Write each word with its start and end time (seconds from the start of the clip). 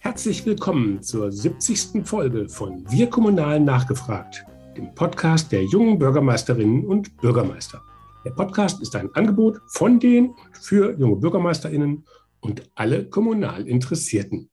Herzlich 0.00 0.46
willkommen 0.46 1.02
zur 1.02 1.30
70. 1.30 2.06
Folge 2.06 2.48
von 2.48 2.90
Wir 2.90 3.10
Kommunal 3.10 3.60
nachgefragt, 3.60 4.46
dem 4.74 4.94
Podcast 4.94 5.52
der 5.52 5.64
jungen 5.64 5.98
Bürgermeisterinnen 5.98 6.86
und 6.86 7.14
Bürgermeister. 7.18 7.82
Der 8.24 8.30
Podcast 8.30 8.80
ist 8.80 8.96
ein 8.96 9.14
Angebot 9.14 9.60
von 9.68 10.00
den 10.00 10.30
und 10.30 10.56
für 10.56 10.98
junge 10.98 11.16
Bürgermeisterinnen 11.16 12.06
und 12.40 12.70
alle 12.74 13.06
kommunal 13.08 13.68
Interessierten. 13.68 14.48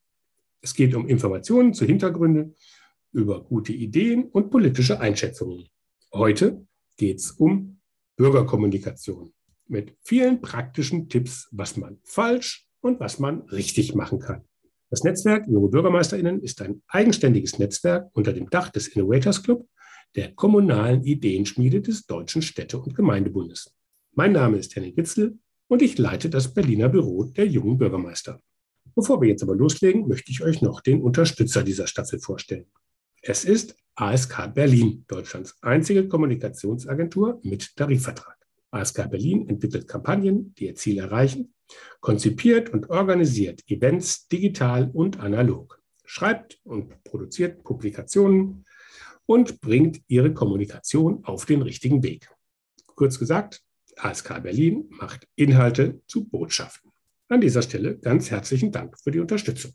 Es 0.60 0.73
geht 0.73 0.94
um 0.94 1.07
Informationen 1.07 1.73
zu 1.73 1.86
Hintergründen, 1.86 2.55
über 3.14 3.44
gute 3.44 3.71
Ideen 3.71 4.25
und 4.25 4.50
politische 4.50 5.00
Einschätzungen. 5.00 5.70
Heute 6.12 6.66
geht 6.98 7.20
es 7.20 7.32
um 7.32 7.80
Bürgerkommunikation 8.18 9.34
mit 9.68 9.96
vielen 10.02 10.41
praktischen 10.41 11.07
Tipps, 11.07 11.48
was 11.52 11.78
man 11.78 12.00
falsch 12.04 12.68
und 12.84 13.00
was 13.00 13.18
man 13.18 13.42
richtig 13.44 13.96
machen 13.96 14.20
kann. 14.20 14.44
Das 14.90 15.04
Netzwerk 15.04 15.48
Junge 15.48 15.70
BürgermeisterInnen 15.70 16.41
ist 16.41 16.62
ein 16.62 16.84
eigenständiges 16.88 17.58
Netzwerk 17.58 18.10
unter 18.14 18.34
dem 18.34 18.50
Dach 18.50 18.70
des 18.70 18.90
Innovators 18.90 19.41
Club, 19.41 19.68
der 20.16 20.34
kommunalen 20.36 21.04
Ideenschmiede 21.04 21.82
des 21.82 22.05
Deutschen 22.05 22.41
Städte- 22.41 22.77
und 22.77 22.94
Gemeindebundes. 22.94 23.74
Mein 24.12 24.34
Name 24.34 24.58
ist 24.58 24.76
Henning 24.76 24.96
Witzel 24.96 25.40
und 25.68 25.82
ich 25.82 25.98
leite 25.98 26.30
das 26.30 26.54
Berliner 26.54 26.90
Büro 26.90 27.24
der 27.24 27.48
jungen 27.48 27.77
Bürgermeister. 27.77 28.40
Bevor 28.94 29.20
wir 29.22 29.30
jetzt 29.30 29.41
aber 29.41 29.55
loslegen, 29.55 30.08
möchte 30.08 30.30
ich 30.30 30.44
euch 30.44 30.62
noch 30.62 30.82
den 30.82 31.02
Unterstützer 31.02 31.63
dieser 31.63 31.88
Staffel 31.88 32.20
vorstellen. 32.20 32.68
Es 33.22 33.46
ist 33.46 33.76
ASK 33.96 34.54
Berlin, 34.54 35.05
Deutschlands 35.08 35.58
einzige 35.62 36.08
Kommunikationsagentur 36.08 37.40
mit 37.44 37.76
Tarifvertrag. 37.76 38.38
ASK 38.70 39.10
Berlin 39.10 39.48
entwickelt 39.48 39.88
Kampagnen, 39.88 40.54
die 40.55 40.66
ihr 40.66 40.76
Ziel 40.76 41.00
erreichen 41.00 41.54
konzipiert 42.00 42.70
und 42.70 42.90
organisiert 42.90 43.62
Events 43.68 44.27
digital 44.27 44.90
und 44.94 45.20
analog, 45.20 45.82
schreibt 46.05 46.60
und 46.63 47.04
produziert 47.04 47.63
Publikationen 47.63 48.66
und 49.26 49.62
bringt 49.62 50.01
ihre 50.07 50.34
Kommunikation 50.34 51.24
auf 51.24 51.46
den 51.46 51.62
richtigen 51.62 52.04
Weg. 52.04 52.29
Kurz 52.96 53.20
gesagt, 53.20 53.63
ASK 53.98 54.41
Berlin 54.44 54.85
macht 54.90 55.27
Inhalte 55.35 56.01
zu 56.07 56.26
Botschaften. 56.26 56.91
An 57.29 57.41
dieser 57.41 57.62
Stelle 57.62 57.98
ganz 57.98 58.32
herzlichen 58.32 58.71
Dank 58.71 58.99
für 58.99 59.12
die 59.12 59.20
Unterstützung. 59.20 59.71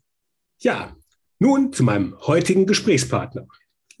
Ja, 0.59 0.95
nun 1.39 1.73
zu 1.73 1.83
meinem 1.83 2.17
heutigen 2.19 2.65
Gesprächspartner. 2.65 3.47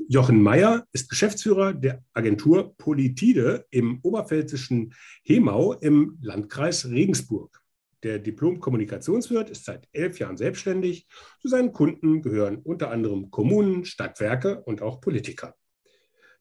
Jochen 0.07 0.41
Meyer 0.41 0.87
ist 0.93 1.09
Geschäftsführer 1.09 1.73
der 1.73 2.03
Agentur 2.13 2.75
Politide 2.77 3.65
im 3.69 3.99
oberpfälzischen 4.01 4.93
Hemau 5.23 5.73
im 5.73 6.17
Landkreis 6.21 6.85
Regensburg. 6.89 7.58
Der 8.03 8.19
Diplom-Kommunikationswirt 8.19 9.49
ist 9.49 9.65
seit 9.65 9.87
elf 9.91 10.19
Jahren 10.19 10.37
selbstständig. 10.37 11.07
Zu 11.41 11.49
seinen 11.49 11.73
Kunden 11.73 12.21
gehören 12.21 12.57
unter 12.57 12.91
anderem 12.91 13.29
Kommunen, 13.29 13.83
Stadtwerke 13.83 14.61
und 14.61 14.81
auch 14.81 15.01
Politiker. 15.01 15.55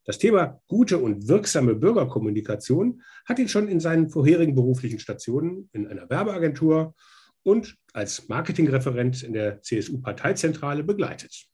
Das 0.04 0.18
Thema 0.18 0.62
gute 0.68 0.98
und 0.98 1.28
wirksame 1.28 1.74
Bürgerkommunikation 1.74 3.02
hat 3.26 3.38
ihn 3.38 3.48
schon 3.48 3.68
in 3.68 3.80
seinen 3.80 4.08
vorherigen 4.08 4.54
beruflichen 4.54 5.00
Stationen 5.00 5.68
in 5.72 5.86
einer 5.86 6.08
Werbeagentur 6.08 6.94
und 7.42 7.76
als 7.92 8.28
Marketingreferent 8.28 9.22
in 9.22 9.32
der 9.32 9.60
CSU-Parteizentrale 9.60 10.84
begleitet. 10.84 11.46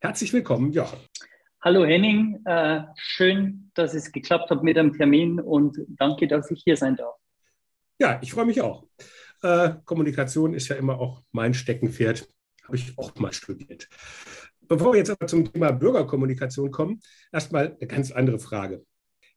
Herzlich 0.00 0.32
willkommen, 0.32 0.72
Jochen. 0.72 0.98
Hallo 1.60 1.84
Henning, 1.84 2.40
äh, 2.44 2.82
schön, 2.96 3.70
dass 3.74 3.94
es 3.94 4.12
geklappt 4.12 4.50
hat 4.50 4.62
mit 4.62 4.76
dem 4.76 4.92
Termin 4.92 5.40
und 5.40 5.78
danke, 5.88 6.28
dass 6.28 6.50
ich 6.50 6.62
hier 6.62 6.76
sein 6.76 6.94
darf. 6.96 7.14
Ja, 7.98 8.18
ich 8.22 8.32
freue 8.32 8.44
mich 8.44 8.60
auch. 8.60 8.86
Äh, 9.44 9.74
Kommunikation 9.84 10.54
ist 10.54 10.68
ja 10.68 10.76
immer 10.76 10.98
auch 10.98 11.22
mein 11.30 11.52
Steckenpferd, 11.52 12.26
habe 12.64 12.76
ich 12.76 12.96
auch 12.96 13.14
mal 13.16 13.34
studiert. 13.34 13.90
Bevor 14.62 14.94
wir 14.94 14.98
jetzt 14.98 15.10
aber 15.10 15.26
zum 15.26 15.52
Thema 15.52 15.70
Bürgerkommunikation 15.70 16.70
kommen, 16.70 17.00
erstmal 17.30 17.76
eine 17.78 17.86
ganz 17.86 18.10
andere 18.10 18.38
Frage. 18.38 18.86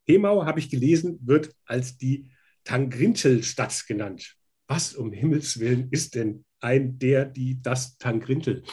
Hemau, 0.08 0.46
habe 0.46 0.60
ich 0.60 0.70
gelesen, 0.70 1.20
wird 1.22 1.52
als 1.66 1.98
die 1.98 2.32
Tangrintel-Stadt 2.64 3.86
genannt. 3.86 4.38
Was 4.70 4.96
um 4.96 5.12
Himmels 5.12 5.60
Willen 5.60 5.90
ist 5.92 6.16
denn 6.16 6.46
ein 6.62 6.98
der, 7.00 7.26
die, 7.26 7.62
das 7.62 7.98
Tangrintel? 7.98 8.64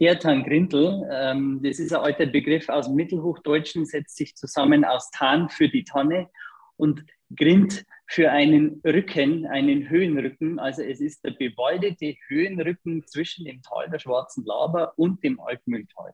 Der 0.00 0.18
Tangrintel, 0.18 1.06
ähm, 1.12 1.60
das 1.62 1.78
ist 1.78 1.92
ein 1.92 2.00
alter 2.00 2.26
Begriff 2.26 2.70
aus 2.70 2.86
dem 2.86 2.94
Mittelhochdeutschen, 2.94 3.84
setzt 3.84 4.16
sich 4.16 4.34
zusammen 4.36 4.86
aus 4.86 5.10
Tan 5.10 5.50
für 5.50 5.68
die 5.68 5.84
Tanne 5.84 6.30
und 6.76 7.04
Grind 7.36 7.84
für 8.06 8.30
einen 8.30 8.80
Rücken, 8.84 9.46
einen 9.46 9.88
Höhenrücken. 9.88 10.58
Also 10.58 10.82
es 10.82 11.00
ist 11.00 11.24
der 11.24 11.32
bewaldete 11.32 12.16
Höhenrücken 12.28 13.06
zwischen 13.06 13.44
dem 13.44 13.62
Tal 13.62 13.88
der 13.90 13.98
Schwarzen 13.98 14.44
Laber 14.44 14.92
und 14.96 15.22
dem 15.24 15.40
Altmühltal. 15.40 16.12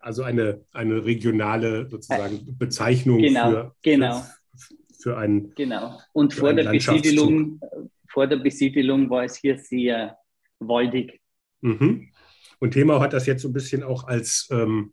Also 0.00 0.22
eine, 0.22 0.64
eine 0.72 1.04
regionale 1.04 1.88
sozusagen 1.88 2.56
Bezeichnung 2.58 3.18
genau, 3.18 3.50
für, 3.50 3.74
genau. 3.82 4.22
für, 4.56 4.74
für 5.02 5.18
einen. 5.18 5.54
Genau. 5.54 5.98
Und 6.12 6.34
vor 6.34 6.54
der 6.54 6.70
Besiedelung, 6.70 7.60
vor 8.08 8.26
der 8.26 8.38
Besiedelung 8.38 9.08
war 9.10 9.24
es 9.24 9.36
hier 9.36 9.58
sehr 9.58 10.16
waldig. 10.58 11.20
Mhm. 11.60 12.10
Und 12.58 12.72
Thema 12.72 13.00
hat 13.00 13.12
das 13.12 13.26
jetzt 13.26 13.42
so 13.42 13.48
ein 13.48 13.52
bisschen 13.52 13.82
auch 13.82 14.04
als, 14.04 14.48
ähm, 14.50 14.92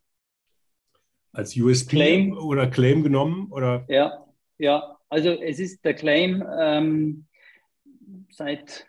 als 1.31 1.55
USP 1.55 1.95
Claim. 1.95 2.37
oder 2.37 2.67
Claim 2.67 3.03
genommen? 3.03 3.47
Oder? 3.51 3.85
Ja, 3.89 4.25
ja, 4.57 4.96
also 5.09 5.29
es 5.29 5.59
ist 5.59 5.83
der 5.85 5.93
Claim 5.93 6.43
ähm, 6.59 7.25
seit 8.29 8.87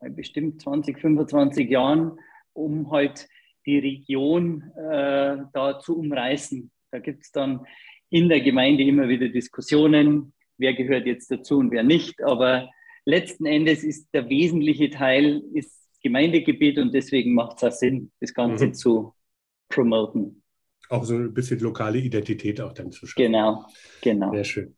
bestimmt 0.00 0.62
20, 0.62 0.98
25 0.98 1.68
Jahren, 1.68 2.18
um 2.52 2.90
halt 2.90 3.28
die 3.66 3.78
Region 3.78 4.62
äh, 4.76 5.38
da 5.52 5.80
zu 5.80 5.98
umreißen. 5.98 6.70
Da 6.90 6.98
gibt 7.00 7.24
es 7.24 7.32
dann 7.32 7.66
in 8.10 8.28
der 8.28 8.40
Gemeinde 8.40 8.84
immer 8.84 9.08
wieder 9.08 9.28
Diskussionen, 9.28 10.32
wer 10.56 10.74
gehört 10.74 11.06
jetzt 11.06 11.30
dazu 11.30 11.58
und 11.58 11.70
wer 11.70 11.82
nicht. 11.82 12.22
Aber 12.22 12.70
letzten 13.04 13.46
Endes 13.46 13.84
ist 13.84 14.08
der 14.14 14.28
wesentliche 14.28 14.90
Teil 14.90 15.42
ist 15.52 15.76
Gemeindegebiet 16.02 16.78
und 16.78 16.94
deswegen 16.94 17.34
macht 17.34 17.56
es 17.56 17.64
auch 17.64 17.76
Sinn, 17.76 18.12
das 18.20 18.32
Ganze 18.32 18.68
mhm. 18.68 18.74
zu 18.74 19.14
promoten. 19.68 20.42
Auch 20.88 21.04
so 21.04 21.14
ein 21.16 21.34
bisschen 21.34 21.58
lokale 21.60 21.98
Identität 21.98 22.60
auch 22.60 22.72
dann 22.72 22.90
zu 22.92 23.06
schaffen. 23.06 23.22
Genau, 23.22 23.66
genau. 24.00 24.32
Sehr 24.32 24.44
schön. 24.44 24.76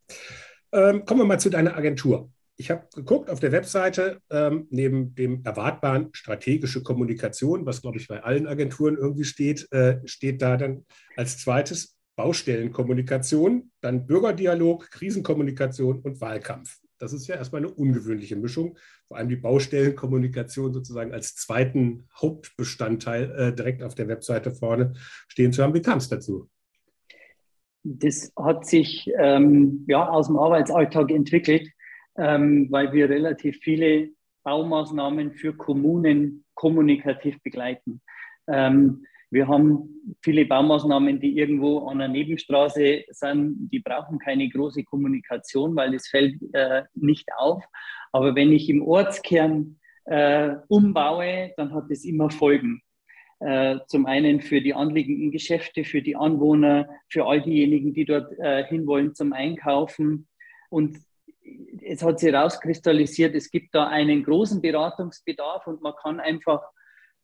Ähm, 0.72 1.04
kommen 1.04 1.20
wir 1.20 1.26
mal 1.26 1.41
zu 1.41 1.50
deiner 1.50 1.76
Agentur. 1.76 2.31
Ich 2.56 2.70
habe 2.70 2.86
geguckt 2.94 3.31
auf 3.31 3.41
der 3.41 3.53
Webseite, 3.53 4.20
ähm, 4.31 4.66
neben 4.70 5.14
dem 5.14 5.42
erwartbaren 5.44 6.10
strategische 6.12 6.82
Kommunikation, 6.82 7.64
was 7.64 7.81
glaube 7.81 7.97
ich 7.97 8.06
bei 8.06 8.22
allen 8.22 8.47
Agenturen 8.47 8.98
irgendwie 8.98 9.25
steht, 9.25 9.66
äh, 9.72 10.00
steht 10.04 10.42
da 10.42 10.58
dann 10.58 10.84
als 11.16 11.38
zweites 11.38 11.97
Baustellenkommunikation, 12.16 13.70
dann 13.81 14.06
Bürgerdialog, 14.06 14.91
Krisenkommunikation 14.91 16.00
und 16.00 16.20
Wahlkampf. 16.20 16.81
Das 16.98 17.14
ist 17.14 17.26
ja 17.28 17.37
erstmal 17.37 17.62
eine 17.62 17.72
ungewöhnliche 17.72 18.37
Mischung, 18.37 18.76
vor 19.08 19.16
allem 19.16 19.31
die 19.31 19.37
Baustellenkommunikation 19.37 20.75
sozusagen 20.75 21.14
als 21.14 21.34
zweiten 21.34 22.08
Hauptbestandteil 22.14 23.31
äh, 23.31 23.54
direkt 23.54 23.82
auf 23.82 23.94
der 23.94 24.08
Webseite 24.08 24.50
vorne 24.52 24.92
stehen 25.28 25.54
zu 25.54 25.62
haben. 25.62 25.72
Wie 25.72 25.81
kam 25.81 25.97
es 25.97 26.10
dazu? 26.10 26.50
Das 27.83 28.33
hat 28.39 28.67
sich 28.67 29.11
ähm, 29.19 29.85
ja, 29.89 30.09
aus 30.09 30.27
dem 30.27 30.37
Arbeitsalltag 30.37 31.11
entwickelt, 31.11 31.69
ähm, 32.17 32.69
weil 32.71 32.93
wir 32.93 33.09
relativ 33.09 33.59
viele 33.63 34.11
Baumaßnahmen 34.43 35.33
für 35.33 35.57
Kommunen 35.57 36.45
kommunikativ 36.55 37.43
begleiten. 37.43 38.03
Ähm, 38.49 39.05
wir 39.31 39.47
haben 39.47 40.17
viele 40.23 40.45
Baumaßnahmen, 40.45 41.21
die 41.21 41.39
irgendwo 41.39 41.87
an 41.87 42.01
einer 42.01 42.13
Nebenstraße 42.13 43.05
sind, 43.11 43.69
die 43.71 43.79
brauchen 43.79 44.19
keine 44.19 44.49
große 44.49 44.83
Kommunikation, 44.83 45.77
weil 45.77 45.95
es 45.95 46.09
fällt 46.09 46.37
äh, 46.53 46.83
nicht 46.95 47.29
auf. 47.37 47.62
Aber 48.11 48.35
wenn 48.35 48.51
ich 48.51 48.69
im 48.69 48.83
Ortskern 48.83 49.79
äh, 50.06 50.56
umbaue, 50.67 51.53
dann 51.56 51.73
hat 51.73 51.91
es 51.91 52.05
immer 52.05 52.29
Folgen. 52.29 52.83
Äh, 53.40 53.78
zum 53.87 54.04
einen 54.04 54.42
für 54.42 54.60
die 54.60 54.75
anliegenden 54.75 55.31
Geschäfte, 55.31 55.84
für 55.84 56.02
die 56.02 56.14
Anwohner, 56.14 56.88
für 57.08 57.25
all 57.25 57.40
diejenigen, 57.40 57.94
die 57.94 58.04
dort 58.04 58.38
äh, 58.38 58.64
hinwollen 58.66 59.14
zum 59.14 59.32
Einkaufen. 59.32 60.28
Und 60.69 60.98
es 61.82 62.02
hat 62.02 62.20
sich 62.20 62.32
herauskristallisiert, 62.32 63.34
es 63.34 63.50
gibt 63.50 63.75
da 63.75 63.88
einen 63.88 64.25
großen 64.25 64.60
Beratungsbedarf 64.60 65.66
und 65.66 65.81
man 65.81 65.94
kann 66.02 66.20
einfach 66.20 66.62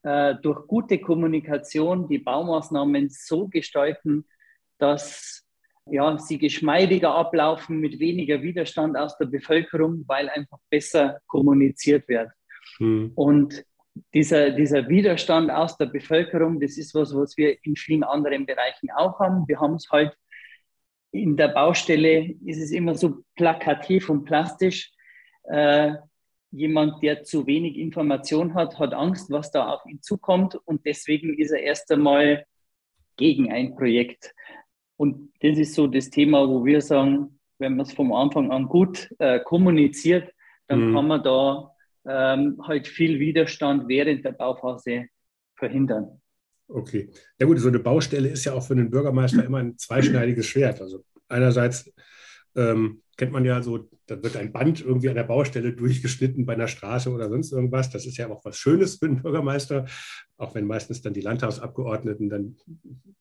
äh, 0.04 0.36
durch 0.42 0.66
gute 0.66 0.98
Kommunikation 0.98 2.08
die 2.08 2.18
Baumaßnahmen 2.18 3.08
so 3.10 3.48
gestalten, 3.48 4.24
dass 4.78 5.44
ja, 5.84 6.18
sie 6.18 6.38
geschmeidiger 6.38 7.14
ablaufen 7.14 7.78
mit 7.78 7.98
weniger 7.98 8.40
Widerstand 8.40 8.96
aus 8.96 9.18
der 9.18 9.26
Bevölkerung, 9.26 10.04
weil 10.06 10.30
einfach 10.30 10.58
besser 10.70 11.20
kommuniziert 11.26 12.08
wird. 12.08 12.30
Hm. 12.78 13.12
Und 13.14 13.64
dieser, 14.14 14.50
dieser 14.50 14.88
Widerstand 14.88 15.50
aus 15.50 15.76
der 15.76 15.87
Bevölkerung, 15.87 16.60
das 16.60 16.76
ist 16.76 16.94
was, 16.94 17.14
was 17.14 17.37
wir 17.37 17.56
in 17.64 17.76
vielen 17.76 18.04
anderen 18.04 18.46
Bereichen 18.46 18.90
auch 18.90 19.19
haben. 19.19 19.46
Wir 19.48 19.60
haben 19.60 19.75
es 19.75 19.88
halt 19.90 20.16
in 21.12 21.37
der 21.37 21.48
Baustelle, 21.48 22.34
ist 22.44 22.60
es 22.60 22.72
immer 22.72 22.94
so 22.94 23.22
plakativ 23.37 24.10
und 24.10 24.25
plastisch. 24.25 24.93
Äh, 25.44 25.94
jemand, 26.50 27.02
der 27.02 27.22
zu 27.22 27.46
wenig 27.46 27.76
Information 27.76 28.54
hat, 28.54 28.78
hat 28.78 28.94
Angst, 28.94 29.31
was 29.31 29.50
da 29.50 29.69
auf 29.69 29.84
ihn 29.87 30.02
zukommt 30.02 30.54
und 30.64 30.84
deswegen 30.87 31.38
ist 31.38 31.50
er 31.50 31.62
erst 31.62 31.90
einmal 31.90 32.44
gegen 33.16 33.52
ein 33.52 33.75
Projekt. 33.75 34.34
Und 34.96 35.32
das 35.40 35.58
ist 35.58 35.75
so 35.75 35.87
das 35.87 36.10
Thema, 36.10 36.49
wo 36.49 36.64
wir 36.64 36.81
sagen, 36.81 37.38
wenn 37.58 37.76
man 37.76 37.87
es 37.87 37.92
vom 37.92 38.12
Anfang 38.12 38.50
an 38.50 38.66
gut 38.66 39.10
äh, 39.19 39.40
kommuniziert, 39.40 40.32
dann 40.69 40.90
mhm. 40.90 40.94
kann 40.94 41.06
man 41.08 41.22
da 41.22 41.70
ähm, 42.08 42.61
halt 42.62 42.88
viel 42.88 43.19
Widerstand 43.19 43.88
während 43.88 44.25
der 44.25 44.32
Bauphase 44.32 45.06
verhindern. 45.55 46.20
Okay. 46.69 47.11
Ja 47.38 47.47
gut, 47.47 47.58
so 47.58 47.69
eine 47.69 47.79
Baustelle 47.79 48.29
ist 48.29 48.44
ja 48.44 48.53
auch 48.53 48.67
für 48.67 48.75
den 48.75 48.91
Bürgermeister 48.91 49.44
immer 49.44 49.58
ein 49.58 49.79
zweischneidiges 49.79 50.47
Schwert. 50.47 50.81
Also 50.81 51.05
einerseits 51.29 51.93
ähm, 52.56 53.03
kennt 53.17 53.32
man 53.32 53.44
ja 53.44 53.62
so, 53.62 53.88
da 54.06 54.23
wird 54.23 54.37
ein 54.37 54.53
Band 54.53 54.81
irgendwie 54.81 55.08
an 55.08 55.14
der 55.14 55.25
Baustelle 55.25 55.73
durchgeschnitten 55.73 56.44
bei 56.44 56.55
einer 56.55 56.69
Straße 56.69 57.11
oder 57.11 57.29
sonst 57.29 57.53
irgendwas. 57.53 57.91
Das 57.91 58.05
ist 58.05 58.17
ja 58.17 58.29
auch 58.29 58.44
was 58.44 58.56
Schönes 58.59 58.97
für 58.97 59.06
den 59.06 59.23
Bürgermeister, 59.23 59.87
auch 60.37 60.55
wenn 60.55 60.67
meistens 60.67 61.02
dann 61.02 61.14
die 61.14 61.20
Landtagsabgeordneten 61.20 62.29
dann 62.29 62.56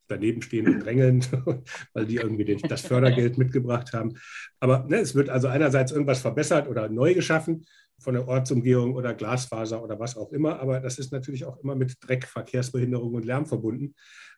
daneben 0.08 0.42
stehen 0.42 0.68
und 0.68 0.80
drängeln, 0.80 1.24
weil 1.94 2.06
die 2.06 2.16
irgendwie 2.16 2.46
den, 2.46 2.60
das 2.60 2.82
Fördergeld 2.82 3.38
mitgebracht 3.38 3.94
haben. 3.94 4.16
Aber 4.60 4.86
ne, 4.88 4.98
es 4.98 5.16
wird 5.16 5.30
also 5.30 5.48
einerseits 5.48 5.92
irgendwas 5.92 6.22
verbessert 6.22 6.68
oder 6.68 6.90
neu 6.90 7.14
geschaffen 7.14 7.66
von 8.00 8.14
der 8.14 8.28
Ortsumgehung 8.28 8.96
oder 8.96 9.14
Glasfaser 9.14 9.84
oder 9.84 10.00
was 10.00 10.18
auch 10.18 10.32
immer. 10.32 10.60
Aber 10.60 10.80
das 10.80 11.00
ist 11.00 11.12
natürlich 11.12 11.46
auch 11.46 11.58
immer 11.58 11.76
mit 11.76 11.96
Dreck, 12.02 12.26
Verkehrsbehinderung 12.26 13.14
und 13.14 13.26
Lärm 13.26 13.46
verbunden. 13.46 13.96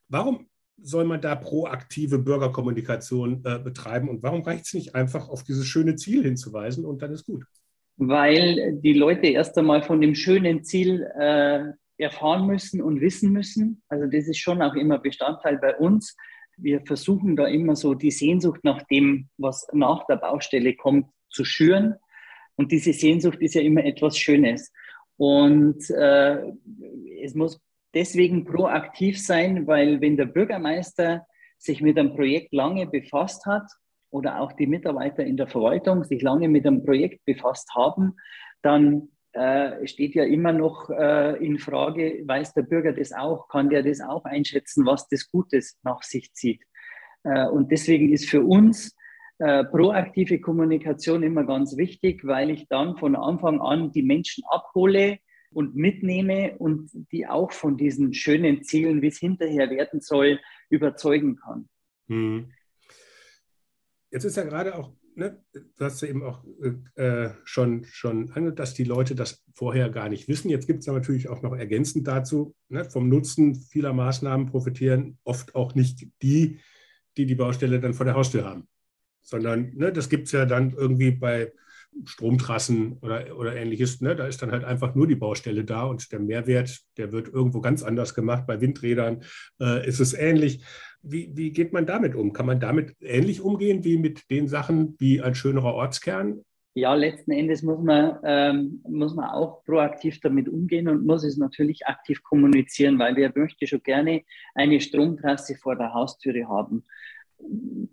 Warum 0.07 0.47
soll 0.81 1.05
man 1.05 1.21
da 1.21 1.35
proaktive 1.35 2.19
Bürgerkommunikation 2.19 3.43
äh, 3.43 3.59
betreiben? 3.59 4.09
Und 4.09 4.23
warum 4.23 4.43
reicht 4.43 4.67
es 4.67 4.73
nicht 4.73 4.95
einfach 4.95 5.27
auf 5.29 5.43
dieses 5.43 5.65
schöne 5.65 5.95
Ziel 5.95 6.23
hinzuweisen 6.23 6.85
und 6.85 7.01
dann 7.01 7.11
ist 7.11 7.25
gut? 7.25 7.45
Weil 7.97 8.79
die 8.79 8.93
Leute 8.93 9.27
erst 9.27 9.57
einmal 9.57 9.81
von 9.81 9.99
dem 10.01 10.13
schönen 10.13 10.63
Ziel 10.63 11.07
äh, 11.19 11.71
erfahren 11.97 12.45
müssen 12.45 12.81
und 12.81 13.01
wissen 13.01 13.31
müssen. 13.31 13.81
Also 13.89 14.05
das 14.05 14.27
ist 14.27 14.37
schon 14.37 14.61
auch 14.61 14.75
immer 14.75 14.99
Bestandteil 14.99 15.57
bei 15.57 15.75
uns. 15.75 16.15
Wir 16.57 16.81
versuchen 16.85 17.35
da 17.35 17.47
immer 17.47 17.75
so 17.75 17.95
die 17.95 18.11
Sehnsucht 18.11 18.63
nach 18.63 18.83
dem, 18.83 19.29
was 19.37 19.67
nach 19.73 20.05
der 20.07 20.17
Baustelle 20.17 20.75
kommt, 20.75 21.07
zu 21.29 21.43
schüren. 21.43 21.95
Und 22.57 22.71
diese 22.71 22.91
Sehnsucht 22.91 23.39
ist 23.39 23.55
ja 23.55 23.61
immer 23.61 23.85
etwas 23.85 24.17
Schönes. 24.17 24.73
Und 25.15 25.89
äh, 25.91 26.51
es 27.23 27.33
muss 27.33 27.61
deswegen 27.93 28.45
proaktiv 28.45 29.21
sein, 29.21 29.65
weil 29.67 30.01
wenn 30.01 30.17
der 30.17 30.25
Bürgermeister 30.25 31.25
sich 31.57 31.81
mit 31.81 31.97
einem 31.97 32.15
Projekt 32.15 32.53
lange 32.53 32.87
befasst 32.87 33.45
hat 33.45 33.63
oder 34.09 34.41
auch 34.41 34.53
die 34.53 34.67
Mitarbeiter 34.67 35.23
in 35.23 35.37
der 35.37 35.47
Verwaltung 35.47 36.03
sich 36.03 36.21
lange 36.21 36.47
mit 36.49 36.65
einem 36.65 36.83
Projekt 36.83 37.25
befasst 37.25 37.69
haben, 37.75 38.15
dann 38.61 39.09
äh, 39.33 39.85
steht 39.87 40.15
ja 40.15 40.23
immer 40.23 40.51
noch 40.51 40.89
äh, 40.89 41.43
in 41.43 41.59
Frage, 41.59 42.23
weiß 42.25 42.53
der 42.53 42.63
Bürger 42.63 42.93
das 42.93 43.11
auch, 43.11 43.47
kann 43.49 43.69
der 43.69 43.83
das 43.83 44.01
auch 44.01 44.25
einschätzen, 44.25 44.85
was 44.85 45.07
das 45.09 45.29
Gutes 45.29 45.79
nach 45.83 46.03
sich 46.03 46.33
zieht. 46.33 46.63
Äh, 47.23 47.47
und 47.47 47.71
deswegen 47.71 48.11
ist 48.11 48.29
für 48.29 48.41
uns 48.41 48.95
äh, 49.39 49.63
proaktive 49.65 50.39
Kommunikation 50.39 51.23
immer 51.23 51.45
ganz 51.45 51.77
wichtig, 51.77 52.25
weil 52.25 52.49
ich 52.49 52.67
dann 52.67 52.97
von 52.97 53.15
Anfang 53.15 53.61
an 53.61 53.91
die 53.91 54.03
Menschen 54.03 54.43
abhole, 54.49 55.19
und 55.51 55.75
mitnehme 55.75 56.57
und 56.57 56.89
die 57.11 57.27
auch 57.27 57.51
von 57.51 57.77
diesen 57.77 58.13
schönen 58.13 58.63
Zielen, 58.63 59.01
wie 59.01 59.07
es 59.07 59.17
hinterher 59.17 59.69
werden 59.69 60.01
soll, 60.01 60.39
überzeugen 60.69 61.37
kann. 61.37 61.67
Hm. 62.07 62.51
Jetzt 64.11 64.25
ist 64.25 64.37
ja 64.37 64.43
gerade 64.43 64.75
auch, 64.77 64.93
ne, 65.15 65.43
du 65.53 65.83
hast 65.83 66.01
ja 66.01 66.07
eben 66.07 66.23
auch 66.23 66.43
äh, 66.95 67.29
schon, 67.43 67.85
schon 67.85 68.31
angehört, 68.31 68.59
dass 68.59 68.73
die 68.73 68.83
Leute 68.83 69.15
das 69.15 69.43
vorher 69.53 69.89
gar 69.89 70.09
nicht 70.09 70.27
wissen. 70.27 70.49
Jetzt 70.49 70.67
gibt 70.67 70.81
es 70.81 70.87
natürlich 70.87 71.27
auch 71.27 71.41
noch 71.41 71.55
ergänzend 71.55 72.07
dazu, 72.07 72.55
ne, 72.69 72.85
vom 72.85 73.09
Nutzen 73.09 73.55
vieler 73.55 73.93
Maßnahmen 73.93 74.47
profitieren 74.47 75.17
oft 75.23 75.55
auch 75.55 75.75
nicht 75.75 76.07
die, 76.21 76.59
die 77.17 77.25
die 77.25 77.35
Baustelle 77.35 77.79
dann 77.79 77.93
vor 77.93 78.05
der 78.05 78.15
Haustür 78.15 78.45
haben, 78.45 78.67
sondern 79.27 79.73
ne, 79.75 79.91
das 79.91 80.09
gibt 80.09 80.27
es 80.27 80.31
ja 80.31 80.45
dann 80.45 80.73
irgendwie 80.73 81.11
bei 81.11 81.51
Stromtrassen 82.05 82.97
oder, 83.01 83.37
oder 83.37 83.55
ähnliches. 83.55 84.01
Ne? 84.01 84.15
Da 84.15 84.25
ist 84.27 84.41
dann 84.41 84.51
halt 84.51 84.63
einfach 84.63 84.95
nur 84.95 85.07
die 85.07 85.15
Baustelle 85.15 85.65
da 85.65 85.83
und 85.83 86.11
der 86.11 86.19
Mehrwert, 86.19 86.79
der 86.97 87.11
wird 87.11 87.27
irgendwo 87.27 87.59
ganz 87.59 87.83
anders 87.83 88.13
gemacht. 88.13 88.45
Bei 88.47 88.61
Windrädern 88.61 89.23
äh, 89.59 89.85
ist 89.87 89.99
es 89.99 90.13
ähnlich. 90.13 90.63
Wie, 91.01 91.31
wie 91.35 91.51
geht 91.51 91.73
man 91.73 91.85
damit 91.85 92.15
um? 92.15 92.33
Kann 92.33 92.45
man 92.45 92.59
damit 92.59 92.95
ähnlich 93.01 93.41
umgehen 93.41 93.83
wie 93.83 93.97
mit 93.97 94.29
den 94.29 94.47
Sachen 94.47 94.95
wie 94.99 95.21
ein 95.21 95.35
schönerer 95.35 95.73
Ortskern? 95.73 96.41
Ja, 96.73 96.93
letzten 96.93 97.31
Endes 97.31 97.63
muss 97.63 97.81
man, 97.81 98.19
ähm, 98.23 98.83
muss 98.87 99.15
man 99.15 99.29
auch 99.31 99.63
proaktiv 99.63 100.19
damit 100.21 100.47
umgehen 100.47 100.87
und 100.87 101.05
muss 101.05 101.23
es 101.23 101.35
natürlich 101.35 101.87
aktiv 101.87 102.21
kommunizieren, 102.23 102.99
weil 102.99 103.15
wir 103.15 103.31
möchten 103.35 103.65
schon 103.65 103.81
gerne 103.81 104.21
eine 104.53 104.79
Stromtrasse 104.79 105.55
vor 105.55 105.75
der 105.75 105.93
Haustüre 105.93 106.47
haben 106.47 106.83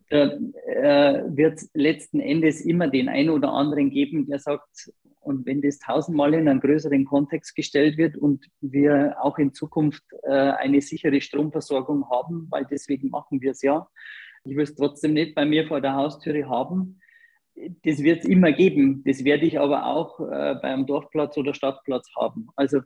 da 0.08 0.38
äh, 0.66 1.24
wird 1.28 1.58
es 1.58 1.70
letzten 1.74 2.20
Endes 2.20 2.60
immer 2.60 2.88
den 2.88 3.08
einen 3.08 3.30
oder 3.30 3.52
anderen 3.52 3.90
geben, 3.90 4.26
der 4.26 4.38
sagt, 4.38 4.92
und 5.20 5.46
wenn 5.46 5.62
das 5.62 5.78
tausendmal 5.78 6.34
in 6.34 6.48
einen 6.48 6.60
größeren 6.60 7.04
Kontext 7.06 7.56
gestellt 7.56 7.96
wird 7.96 8.16
und 8.16 8.46
wir 8.60 9.16
auch 9.20 9.38
in 9.38 9.54
Zukunft 9.54 10.02
äh, 10.22 10.30
eine 10.30 10.80
sichere 10.82 11.20
Stromversorgung 11.20 12.10
haben, 12.10 12.46
weil 12.50 12.66
deswegen 12.70 13.08
machen 13.08 13.40
wir 13.40 13.52
es 13.52 13.62
ja, 13.62 13.88
ich 14.44 14.56
will 14.56 14.64
es 14.64 14.74
trotzdem 14.74 15.14
nicht 15.14 15.34
bei 15.34 15.46
mir 15.46 15.66
vor 15.66 15.80
der 15.80 15.94
Haustüre 15.94 16.48
haben. 16.48 17.00
Das 17.82 18.02
wird 18.02 18.20
es 18.20 18.24
immer 18.26 18.52
geben. 18.52 19.02
Das 19.06 19.24
werde 19.24 19.46
ich 19.46 19.58
aber 19.58 19.86
auch 19.86 20.20
äh, 20.20 20.56
beim 20.60 20.86
Dorfplatz 20.86 21.36
oder 21.38 21.54
Stadtplatz 21.54 22.10
haben. 22.16 22.48
Also 22.56 22.80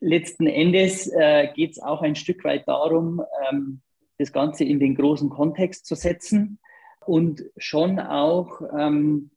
letzten 0.00 0.46
Endes 0.46 1.10
äh, 1.12 1.48
geht 1.54 1.72
es 1.72 1.82
auch 1.82 2.02
ein 2.02 2.14
Stück 2.14 2.44
weit 2.44 2.68
darum, 2.68 3.22
ähm, 3.50 3.80
das 4.18 4.32
Ganze 4.32 4.64
in 4.64 4.80
den 4.80 4.94
großen 4.94 5.30
Kontext 5.30 5.86
zu 5.86 5.94
setzen 5.94 6.58
und 7.06 7.44
schon 7.56 7.98
auch 7.98 8.60
ähm, 8.76 9.30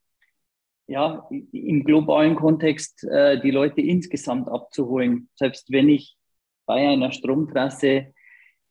ja, 0.88 1.28
im 1.51 1.83
globalen 1.83 2.36
Kontext 2.36 3.04
äh, 3.06 3.39
die 3.39 3.51
Leute 3.51 3.81
insgesamt 3.81 4.50
abzuholen. 4.50 5.30
Selbst 5.36 5.72
wenn 5.72 5.88
ich 5.88 6.18
bei 6.66 6.89
einer 6.89 7.12
Stromtrasse 7.12 8.13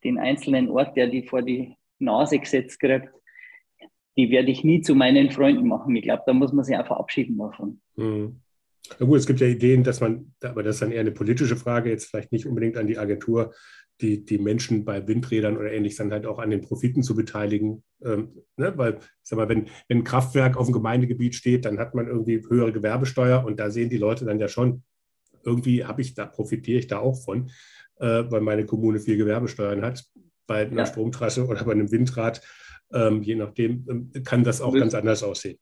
den 0.05 0.19
einzelnen 0.19 0.69
Ort, 0.69 0.97
der 0.97 1.07
die 1.07 1.27
vor 1.27 1.43
die 1.43 1.77
Nase 1.99 2.39
gesetzt 2.39 2.79
kriegt, 2.81 3.09
die 4.17 4.31
werde 4.31 4.51
ich 4.51 4.65
nie 4.65 4.83
zu 4.83 4.95
meinen 4.95 5.31
Freunden 5.31 5.67
machen. 5.69 5.97
Ich 5.97 6.03
glaube, 6.03 6.23
da 6.27 6.33
muss 6.33 6.53
man 6.53 6.65
sich 6.65 6.77
auch 6.77 6.87
verabschieden 6.87 7.39
davon. 7.39 7.81
Mhm. 7.97 8.41
Na 8.99 9.07
gut, 9.07 9.19
es 9.19 9.27
gibt 9.27 9.41
ja 9.41 9.47
Ideen, 9.47 9.85
dass 9.85 10.01
man, 10.01 10.35
aber 10.43 10.63
das 10.63 10.77
ist 10.77 10.83
dann 10.83 10.93
eher 10.93 11.01
eine 11.01 11.13
politische 11.13 11.57
Frage, 11.57 11.91
jetzt 11.91 12.07
vielleicht 12.07 12.33
nicht 12.33 12.47
unbedingt 12.47 12.77
an 12.77 12.87
die 12.87 12.99
Agentur, 12.99 13.55
die, 14.01 14.25
die 14.25 14.39
Menschen 14.39 14.85
bei 14.85 15.07
Windrädern 15.07 15.57
oder 15.57 15.73
ähnlich 15.73 15.97
dann 15.97 16.13
halt 16.13 16.27
auch 16.27 16.39
an 16.39 16.51
den 16.51 16.61
Profiten 16.61 17.03
zu 17.03 17.15
beteiligen. 17.15 17.83
Ähm, 18.03 18.43
ne? 18.57 18.73
Weil, 18.77 18.95
ich 18.95 19.01
sag 19.23 19.37
mal, 19.39 19.49
wenn, 19.49 19.67
wenn 19.89 19.99
ein 19.99 20.05
Kraftwerk 20.05 20.57
auf 20.57 20.67
dem 20.67 20.73
Gemeindegebiet 20.73 21.35
steht, 21.35 21.65
dann 21.65 21.79
hat 21.79 21.95
man 21.95 22.07
irgendwie 22.07 22.43
höhere 22.49 22.73
Gewerbesteuer 22.73 23.45
und 23.45 23.61
da 23.61 23.71
sehen 23.71 23.91
die 23.91 23.99
Leute 23.99 24.25
dann 24.25 24.41
ja 24.41 24.49
schon, 24.49 24.83
irgendwie 25.45 25.85
habe 25.85 26.03
ich 26.03 26.15
da, 26.15 26.27
profitiere 26.27 26.79
ich 26.79 26.87
da 26.87 26.99
auch 26.99 27.17
von, 27.23 27.51
äh, 27.99 28.25
weil 28.29 28.41
meine 28.41 28.67
Kommune 28.67 29.01
viel 29.01 29.17
Gewerbesteuern 29.17 29.83
hat. 29.83 30.05
Bei 30.47 30.67
einer 30.67 30.79
ja. 30.79 30.87
Stromtrasse 30.87 31.47
oder 31.47 31.65
bei 31.65 31.73
einem 31.73 31.93
Windrad, 31.93 32.41
ähm, 32.93 33.23
je 33.23 33.37
nachdem, 33.37 33.87
ähm, 33.89 34.25
kann 34.25 34.43
das 34.43 34.61
auch 34.61 34.75
ganz 34.75 34.95
anders 34.95 35.23
aussehen. 35.23 35.59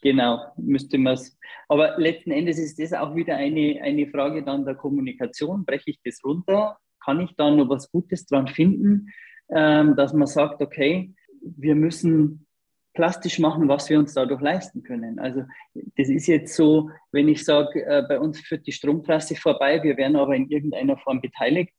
Genau, 0.00 0.38
müsste 0.56 0.96
man 0.96 1.14
es. 1.14 1.36
Aber 1.68 1.98
letzten 1.98 2.30
Endes 2.30 2.58
ist 2.58 2.78
das 2.78 2.92
auch 2.92 3.16
wieder 3.16 3.36
eine, 3.36 3.80
eine 3.82 4.06
Frage 4.06 4.44
dann 4.44 4.64
der 4.64 4.76
Kommunikation. 4.76 5.64
Breche 5.64 5.90
ich 5.90 5.98
das 6.04 6.20
runter 6.24 6.78
kann 7.08 7.20
ich 7.22 7.34
da 7.36 7.50
noch 7.50 7.70
was 7.70 7.90
Gutes 7.90 8.26
dran 8.26 8.48
finden, 8.48 9.08
ähm, 9.48 9.96
dass 9.96 10.12
man 10.12 10.26
sagt, 10.26 10.60
okay, 10.60 11.14
wir 11.40 11.74
müssen 11.74 12.46
plastisch 12.92 13.38
machen, 13.38 13.66
was 13.66 13.88
wir 13.88 13.98
uns 13.98 14.12
dadurch 14.12 14.42
leisten 14.42 14.82
können. 14.82 15.18
Also 15.18 15.44
das 15.96 16.10
ist 16.10 16.26
jetzt 16.26 16.54
so, 16.54 16.90
wenn 17.10 17.28
ich 17.28 17.46
sage, 17.46 17.82
äh, 17.86 18.02
bei 18.06 18.20
uns 18.20 18.40
führt 18.40 18.66
die 18.66 18.72
Stromtrasse 18.72 19.36
vorbei, 19.36 19.82
wir 19.82 19.96
werden 19.96 20.16
aber 20.16 20.36
in 20.36 20.50
irgendeiner 20.50 20.98
Form 20.98 21.22
beteiligt, 21.22 21.72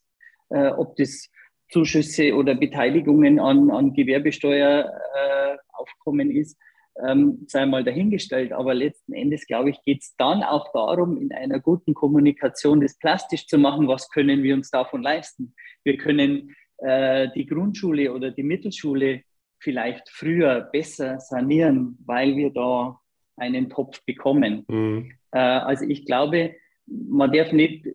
äh, 0.50 0.70
ob 0.70 0.96
das 0.96 1.30
Zuschüsse 1.70 2.34
oder 2.34 2.56
Beteiligungen 2.56 3.40
an, 3.40 3.70
an 3.70 3.94
Gewerbesteueraufkommen 3.94 6.32
äh, 6.32 6.40
ist, 6.40 6.58
ähm, 7.06 7.46
sei 7.48 7.66
mal 7.66 7.84
dahingestellt. 7.84 8.52
Aber 8.52 8.74
letzten 8.74 9.14
Endes, 9.14 9.46
glaube 9.46 9.70
ich, 9.70 9.82
geht 9.84 10.02
es 10.02 10.16
dann 10.18 10.44
auch 10.44 10.72
darum, 10.74 11.18
in 11.18 11.32
einer 11.32 11.60
guten 11.60 11.94
Kommunikation 11.94 12.82
das 12.82 12.98
plastisch 12.98 13.48
zu 13.48 13.58
machen. 13.58 13.88
Was 13.88 14.10
können 14.10 14.44
wir 14.44 14.56
uns 14.56 14.70
davon 14.70 15.02
leisten? 15.02 15.54
Wir 15.84 15.98
können 15.98 16.56
äh, 16.78 17.30
die 17.36 17.46
Grundschule 17.46 18.14
oder 18.14 18.32
die 18.32 18.44
Mittelschule 18.44 19.24
vielleicht 19.60 20.10
früher 20.10 20.62
besser 20.62 21.20
sanieren, 21.20 21.98
weil 22.06 22.36
wir 22.36 22.52
da 22.52 23.00
einen 23.36 23.70
Topf 23.70 24.04
bekommen. 24.06 24.66
Mhm. 24.68 25.12
Äh, 25.32 25.40
also 25.40 25.86
ich 25.86 26.06
glaube, 26.06 26.56
man 26.86 27.32
darf 27.32 27.52
nicht 27.52 27.88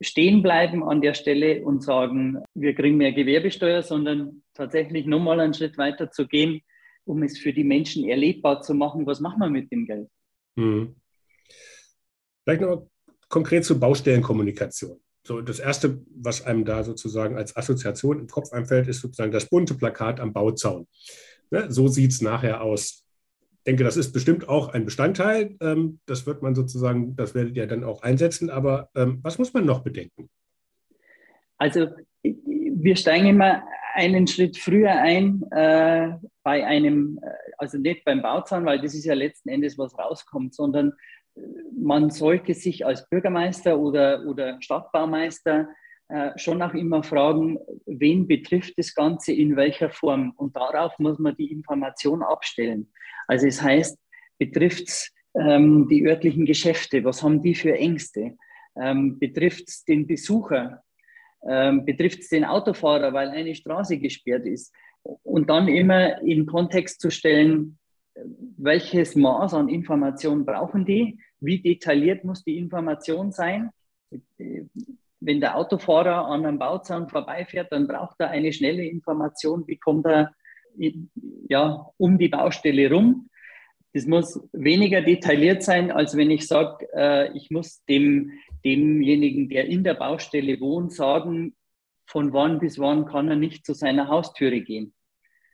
stehen 0.00 0.42
bleiben 0.42 0.82
an 0.82 1.00
der 1.00 1.14
Stelle 1.14 1.64
und 1.64 1.82
sagen, 1.82 2.42
wir 2.54 2.74
kriegen 2.74 2.96
mehr 2.96 3.12
Gewerbesteuer, 3.12 3.82
sondern 3.82 4.42
tatsächlich 4.54 5.06
nochmal 5.06 5.38
einen 5.40 5.54
Schritt 5.54 5.78
weiter 5.78 6.10
zu 6.10 6.26
gehen 6.26 6.62
um 7.04 7.22
es 7.22 7.38
für 7.38 7.52
die 7.52 7.64
Menschen 7.64 8.08
erlebbar 8.08 8.62
zu 8.62 8.74
machen, 8.74 9.06
was 9.06 9.20
machen 9.20 9.40
wir 9.40 9.50
mit 9.50 9.70
dem 9.72 9.86
Geld? 9.86 10.08
Mhm. 10.56 10.96
Vielleicht 12.44 12.62
noch 12.62 12.88
konkret 13.28 13.64
zur 13.64 13.80
Baustellenkommunikation. 13.80 15.00
So, 15.24 15.40
das 15.40 15.60
erste, 15.60 16.02
was 16.14 16.44
einem 16.44 16.64
da 16.64 16.82
sozusagen 16.82 17.36
als 17.36 17.56
Assoziation 17.56 18.18
im 18.18 18.26
Kopf 18.26 18.52
einfällt, 18.52 18.88
ist 18.88 19.00
sozusagen 19.00 19.30
das 19.30 19.48
bunte 19.48 19.74
Plakat 19.74 20.18
am 20.18 20.32
Bauzaun. 20.32 20.88
Ne, 21.50 21.70
so 21.70 21.86
sieht 21.86 22.10
es 22.10 22.20
nachher 22.20 22.62
aus. 22.62 23.04
Ich 23.58 23.64
denke, 23.64 23.84
das 23.84 23.96
ist 23.96 24.12
bestimmt 24.12 24.48
auch 24.48 24.70
ein 24.70 24.84
Bestandteil. 24.84 25.56
Ähm, 25.60 26.00
das 26.06 26.26
wird 26.26 26.42
man 26.42 26.56
sozusagen, 26.56 27.14
das 27.14 27.34
werdet 27.34 27.56
ihr 27.56 27.66
dann 27.68 27.84
auch 27.84 28.02
einsetzen. 28.02 28.50
Aber 28.50 28.90
ähm, 28.96 29.20
was 29.22 29.38
muss 29.38 29.54
man 29.54 29.64
noch 29.64 29.84
bedenken? 29.84 30.28
Also 31.58 31.86
wir 32.22 32.96
steigen 32.96 33.26
immer 33.26 33.62
einen 33.94 34.26
Schritt 34.26 34.56
früher 34.56 34.90
ein 34.90 35.44
äh, 35.52 36.14
bei 36.42 36.66
einem, 36.66 37.18
äh, 37.22 37.52
also 37.58 37.78
nicht 37.78 38.04
beim 38.04 38.22
Bauzaun, 38.22 38.64
weil 38.64 38.80
das 38.80 38.94
ist 38.94 39.04
ja 39.04 39.14
letzten 39.14 39.48
Endes, 39.48 39.78
was 39.78 39.98
rauskommt, 39.98 40.54
sondern 40.54 40.92
äh, 41.34 41.40
man 41.76 42.10
sollte 42.10 42.54
sich 42.54 42.84
als 42.86 43.08
Bürgermeister 43.08 43.78
oder, 43.78 44.24
oder 44.26 44.60
Stadtbaumeister 44.60 45.68
äh, 46.08 46.38
schon 46.38 46.60
auch 46.60 46.74
immer 46.74 47.02
fragen, 47.02 47.58
wen 47.86 48.26
betrifft 48.26 48.74
das 48.76 48.94
Ganze 48.94 49.32
in 49.32 49.56
welcher 49.56 49.90
Form. 49.90 50.32
Und 50.36 50.54
darauf 50.56 50.98
muss 50.98 51.18
man 51.18 51.36
die 51.36 51.50
Information 51.50 52.22
abstellen. 52.22 52.92
Also 53.28 53.46
es 53.46 53.62
heißt, 53.62 53.98
betrifft 54.38 54.88
es 54.88 55.12
ähm, 55.34 55.88
die 55.88 56.06
örtlichen 56.06 56.44
Geschäfte, 56.44 57.04
was 57.04 57.22
haben 57.22 57.42
die 57.42 57.54
für 57.54 57.74
Ängste? 57.74 58.36
Ähm, 58.76 59.18
betrifft 59.18 59.68
es 59.68 59.84
den 59.84 60.06
Besucher, 60.06 60.82
ähm, 61.48 61.84
betrifft 61.84 62.20
es 62.20 62.28
den 62.28 62.44
Autofahrer, 62.44 63.12
weil 63.12 63.30
eine 63.30 63.54
Straße 63.54 63.98
gesperrt 63.98 64.46
ist. 64.46 64.74
Und 65.02 65.50
dann 65.50 65.68
immer 65.68 66.22
in 66.22 66.46
Kontext 66.46 67.00
zu 67.00 67.10
stellen, 67.10 67.78
welches 68.56 69.16
Maß 69.16 69.54
an 69.54 69.68
Information 69.68 70.44
brauchen 70.44 70.84
die, 70.84 71.18
wie 71.40 71.60
detailliert 71.60 72.24
muss 72.24 72.44
die 72.44 72.58
Information 72.58 73.32
sein. 73.32 73.70
Wenn 75.20 75.40
der 75.40 75.56
Autofahrer 75.56 76.26
an 76.26 76.44
einem 76.44 76.58
Bauzaun 76.58 77.08
vorbeifährt, 77.08 77.72
dann 77.72 77.88
braucht 77.88 78.16
er 78.18 78.30
eine 78.30 78.52
schnelle 78.52 78.84
Information, 78.84 79.66
wie 79.66 79.78
kommt 79.78 80.06
er 80.06 80.32
ja, 81.48 81.86
um 81.96 82.18
die 82.18 82.28
Baustelle 82.28 82.90
rum. 82.90 83.28
Das 83.94 84.06
muss 84.06 84.40
weniger 84.52 85.02
detailliert 85.02 85.62
sein, 85.62 85.90
als 85.90 86.16
wenn 86.16 86.30
ich 86.30 86.46
sage, 86.46 86.88
äh, 86.94 87.36
ich 87.36 87.50
muss 87.50 87.84
dem 87.84 88.32
demjenigen, 88.64 89.48
der 89.48 89.66
in 89.66 89.84
der 89.84 89.94
Baustelle 89.94 90.58
wohnt, 90.60 90.92
sagen, 90.92 91.54
von 92.12 92.34
wann 92.34 92.58
bis 92.58 92.78
wann 92.78 93.06
kann 93.06 93.28
er 93.28 93.36
nicht 93.36 93.64
zu 93.64 93.72
seiner 93.72 94.08
Haustüre 94.08 94.60
gehen. 94.60 94.92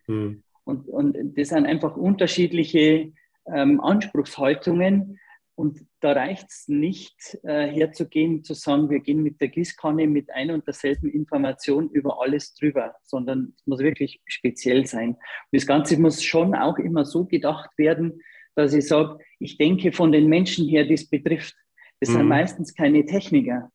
Mhm. 0.08 0.42
Und, 0.64 0.88
und 0.88 1.16
das 1.38 1.50
sind 1.50 1.66
einfach 1.66 1.96
unterschiedliche 1.96 3.12
ähm, 3.46 3.80
Anspruchshaltungen. 3.80 5.20
Und 5.54 5.86
da 6.00 6.12
reicht 6.12 6.50
es 6.50 6.66
nicht, 6.66 7.38
äh, 7.44 7.68
herzugehen, 7.68 8.42
zu 8.42 8.54
sagen, 8.54 8.90
wir 8.90 8.98
gehen 8.98 9.22
mit 9.22 9.40
der 9.40 9.48
Gießkanne 9.48 10.08
mit 10.08 10.30
einer 10.30 10.54
und 10.54 10.66
derselben 10.66 11.08
Information 11.10 11.90
über 11.90 12.20
alles 12.20 12.54
drüber, 12.54 12.96
sondern 13.02 13.54
es 13.56 13.66
muss 13.66 13.78
wirklich 13.78 14.20
speziell 14.26 14.84
sein. 14.84 15.10
Und 15.10 15.18
das 15.52 15.66
Ganze 15.66 15.98
muss 15.98 16.24
schon 16.24 16.56
auch 16.56 16.78
immer 16.78 17.04
so 17.04 17.24
gedacht 17.24 17.70
werden, 17.76 18.20
dass 18.56 18.74
ich 18.74 18.88
sage, 18.88 19.18
ich 19.38 19.58
denke 19.58 19.92
von 19.92 20.10
den 20.10 20.26
Menschen 20.26 20.68
her, 20.68 20.84
die 20.84 20.94
es 20.94 21.08
betrifft. 21.08 21.54
Das 22.00 22.10
mhm. 22.10 22.14
sind 22.14 22.26
meistens 22.26 22.74
keine 22.74 23.06
Techniker. 23.06 23.70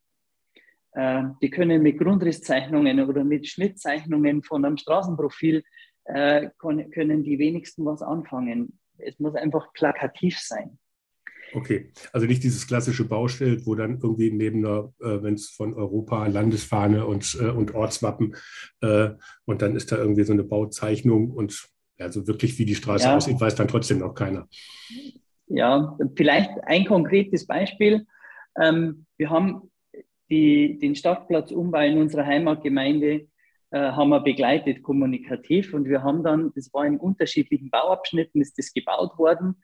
Äh, 0.93 1.23
die 1.41 1.49
können 1.49 1.81
mit 1.81 1.97
Grundrisszeichnungen 1.97 3.01
oder 3.01 3.23
mit 3.23 3.47
Schnittzeichnungen 3.47 4.43
von 4.43 4.63
einem 4.63 4.77
Straßenprofil 4.77 5.63
äh, 6.05 6.49
können 6.59 7.23
die 7.23 7.39
wenigsten 7.39 7.85
was 7.85 8.01
anfangen. 8.01 8.79
Es 8.97 9.19
muss 9.19 9.35
einfach 9.35 9.73
plakativ 9.73 10.39
sein. 10.39 10.77
Okay, 11.53 11.91
also 12.11 12.25
nicht 12.25 12.43
dieses 12.43 12.65
klassische 12.65 13.05
Bauschild, 13.05 13.65
wo 13.65 13.75
dann 13.75 13.99
irgendwie 14.01 14.31
neben 14.31 14.65
einer, 14.65 14.93
äh, 14.99 15.21
wenn 15.21 15.35
es 15.35 15.49
von 15.49 15.73
Europa, 15.73 16.25
Landesfahne 16.27 17.05
und, 17.05 17.37
äh, 17.39 17.49
und 17.49 17.75
Ortswappen 17.75 18.35
äh, 18.81 19.09
und 19.45 19.61
dann 19.61 19.75
ist 19.75 19.91
da 19.91 19.97
irgendwie 19.97 20.23
so 20.23 20.33
eine 20.33 20.43
Bauzeichnung 20.43 21.31
und 21.31 21.69
also 21.99 22.27
wirklich 22.27 22.57
wie 22.57 22.65
die 22.65 22.75
Straße 22.75 23.05
ja. 23.05 23.15
aussieht, 23.15 23.39
weiß 23.39 23.55
dann 23.55 23.67
trotzdem 23.67 23.99
noch 23.99 24.15
keiner. 24.15 24.47
Ja, 25.47 25.97
vielleicht 26.15 26.51
ein 26.63 26.85
konkretes 26.85 27.45
Beispiel. 27.45 28.07
Ähm, 28.59 29.05
wir 29.17 29.29
haben 29.29 29.71
die, 30.29 30.79
den 30.79 30.95
Stadtplatzumbau 30.95 31.81
in 31.81 31.97
unserer 31.97 32.25
Heimatgemeinde 32.25 33.27
äh, 33.71 33.91
haben 33.91 34.09
wir 34.09 34.19
begleitet 34.19 34.83
kommunikativ 34.83 35.73
und 35.73 35.85
wir 35.85 36.03
haben 36.03 36.23
dann, 36.23 36.51
das 36.55 36.73
war 36.73 36.85
in 36.85 36.97
unterschiedlichen 36.97 37.69
Bauabschnitten, 37.69 38.41
ist 38.41 38.57
das 38.57 38.73
gebaut 38.73 39.17
worden. 39.17 39.55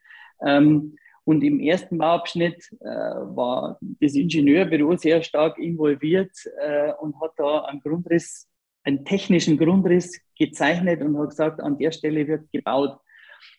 Ähm, 0.46 0.96
und 1.26 1.44
im 1.44 1.60
ersten 1.60 2.00
Bauabschnitt 2.00 2.72
äh, 2.82 2.88
war 2.88 3.78
das 3.82 4.16
Ingenieurbüro 4.16 4.98
sehr 4.98 5.22
stark 5.22 5.60
involviert 5.60 6.32
äh, 6.60 6.92
und 6.94 7.22
hat 7.22 7.34
da 7.38 7.66
einen 7.66 7.82
Grundriss, 7.82 8.50
einen 8.84 9.06
technischen 9.06 9.58
Grundriss 9.58 10.20
gezeichnet 10.38 11.02
und 11.02 11.18
hat 11.20 11.30
gesagt, 11.30 11.62
an 11.62 11.78
der 11.78 11.92
Stelle 11.92 12.28
wird 12.28 12.52
gebaut. 12.52 12.98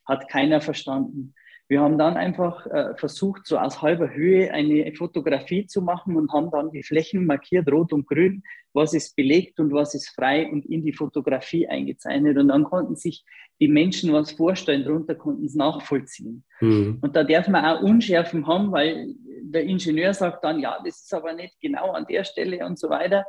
Hat 0.04 0.28
keiner 0.28 0.61
verstanden. 0.61 1.33
Wir 1.71 1.83
haben 1.83 1.99
dann 1.99 2.17
einfach 2.17 2.67
äh, 2.67 2.97
versucht, 2.97 3.47
so 3.47 3.57
aus 3.57 3.81
halber 3.81 4.12
Höhe 4.12 4.53
eine 4.53 4.93
Fotografie 4.93 5.69
zu 5.69 5.83
machen 5.83 6.17
und 6.17 6.33
haben 6.33 6.50
dann 6.50 6.73
die 6.73 6.83
Flächen 6.83 7.27
markiert, 7.27 7.71
rot 7.71 7.93
und 7.93 8.09
grün, 8.09 8.43
was 8.73 8.93
ist 8.93 9.15
belegt 9.15 9.61
und 9.61 9.73
was 9.73 9.95
ist 9.95 10.09
frei 10.09 10.50
und 10.50 10.67
in 10.67 10.83
die 10.83 10.93
Fotografie 10.93 11.69
eingezeichnet. 11.69 12.39
Und 12.39 12.49
dann 12.49 12.65
konnten 12.65 12.97
sich 12.97 13.25
die 13.61 13.69
Menschen 13.69 14.12
was 14.12 14.33
vorstellen, 14.33 14.83
darunter 14.83 15.15
konnten 15.15 15.45
es 15.45 15.55
nachvollziehen. 15.55 16.43
Mhm. 16.61 16.99
Und 17.03 17.15
da 17.15 17.23
darf 17.23 17.47
man 17.47 17.65
auch 17.65 17.83
Unschärfen 17.83 18.49
haben, 18.49 18.73
weil 18.73 19.15
der 19.43 19.62
Ingenieur 19.62 20.12
sagt 20.12 20.43
dann, 20.43 20.59
ja, 20.59 20.77
das 20.85 21.03
ist 21.03 21.15
aber 21.15 21.35
nicht 21.35 21.61
genau 21.61 21.93
an 21.93 22.05
der 22.11 22.25
Stelle 22.25 22.67
und 22.67 22.81
so 22.81 22.91
weiter. 22.91 23.25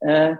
Äh, 0.00 0.36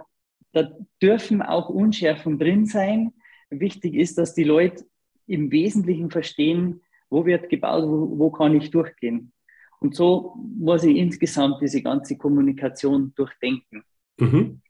da 0.53 0.71
dürfen 0.99 1.43
auch 1.43 1.69
Unschärfen 1.69 2.39
drin 2.39 2.65
sein. 2.65 3.13
Wichtig 3.51 3.93
ist, 3.93 4.17
dass 4.17 4.33
die 4.33 4.43
Leute 4.43 4.85
im 5.27 5.51
Wesentlichen 5.51 6.09
verstehen, 6.09 6.81
wo 7.13 7.25
wird 7.25 7.47
gebaut, 7.49 7.83
wo, 7.87 8.17
wo 8.17 8.31
kann 8.31 8.55
ich 8.55 8.71
durchgehen. 8.71 9.31
Und 9.79 9.95
so 9.95 10.35
muss 10.57 10.83
ich 10.83 10.97
insgesamt 10.97 11.61
diese 11.61 11.81
ganze 11.81 12.17
Kommunikation 12.17 13.13
durchdenken. 13.15 13.83
Mhm. 14.19 14.61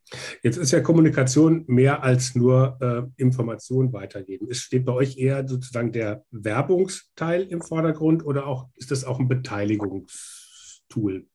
Jetzt 0.43 0.57
ist 0.57 0.71
ja 0.71 0.81
Kommunikation 0.81 1.63
mehr 1.67 2.03
als 2.03 2.35
nur 2.35 2.77
äh, 2.81 3.21
Information 3.21 3.93
weitergeben. 3.93 4.47
Es 4.49 4.57
steht 4.59 4.85
bei 4.85 4.91
euch 4.91 5.17
eher 5.17 5.47
sozusagen 5.47 5.91
der 5.91 6.25
Werbungsteil 6.31 7.43
im 7.43 7.61
Vordergrund 7.61 8.25
oder 8.25 8.45
auch 8.45 8.67
ist 8.75 8.91
das 8.91 9.05
auch 9.05 9.19
ein 9.19 9.29
Beteiligungstool? 9.29 11.25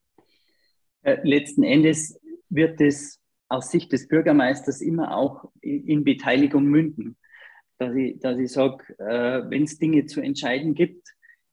Äh, 1.01 1.17
letzten 1.23 1.63
Endes 1.63 2.19
wird 2.49 2.79
es 2.79 3.19
aus 3.47 3.71
Sicht 3.71 3.91
des 3.91 4.07
Bürgermeisters 4.07 4.79
immer 4.79 5.17
auch 5.17 5.51
in 5.61 6.03
Beteiligung 6.03 6.65
münden 6.65 7.17
dass 7.79 7.95
ich, 7.95 8.19
dass 8.19 8.37
ich 8.37 8.51
sage, 8.51 8.83
äh, 8.99 9.49
wenn 9.49 9.63
es 9.63 9.79
Dinge 9.79 10.05
zu 10.05 10.21
entscheiden 10.21 10.75
gibt, 10.75 11.07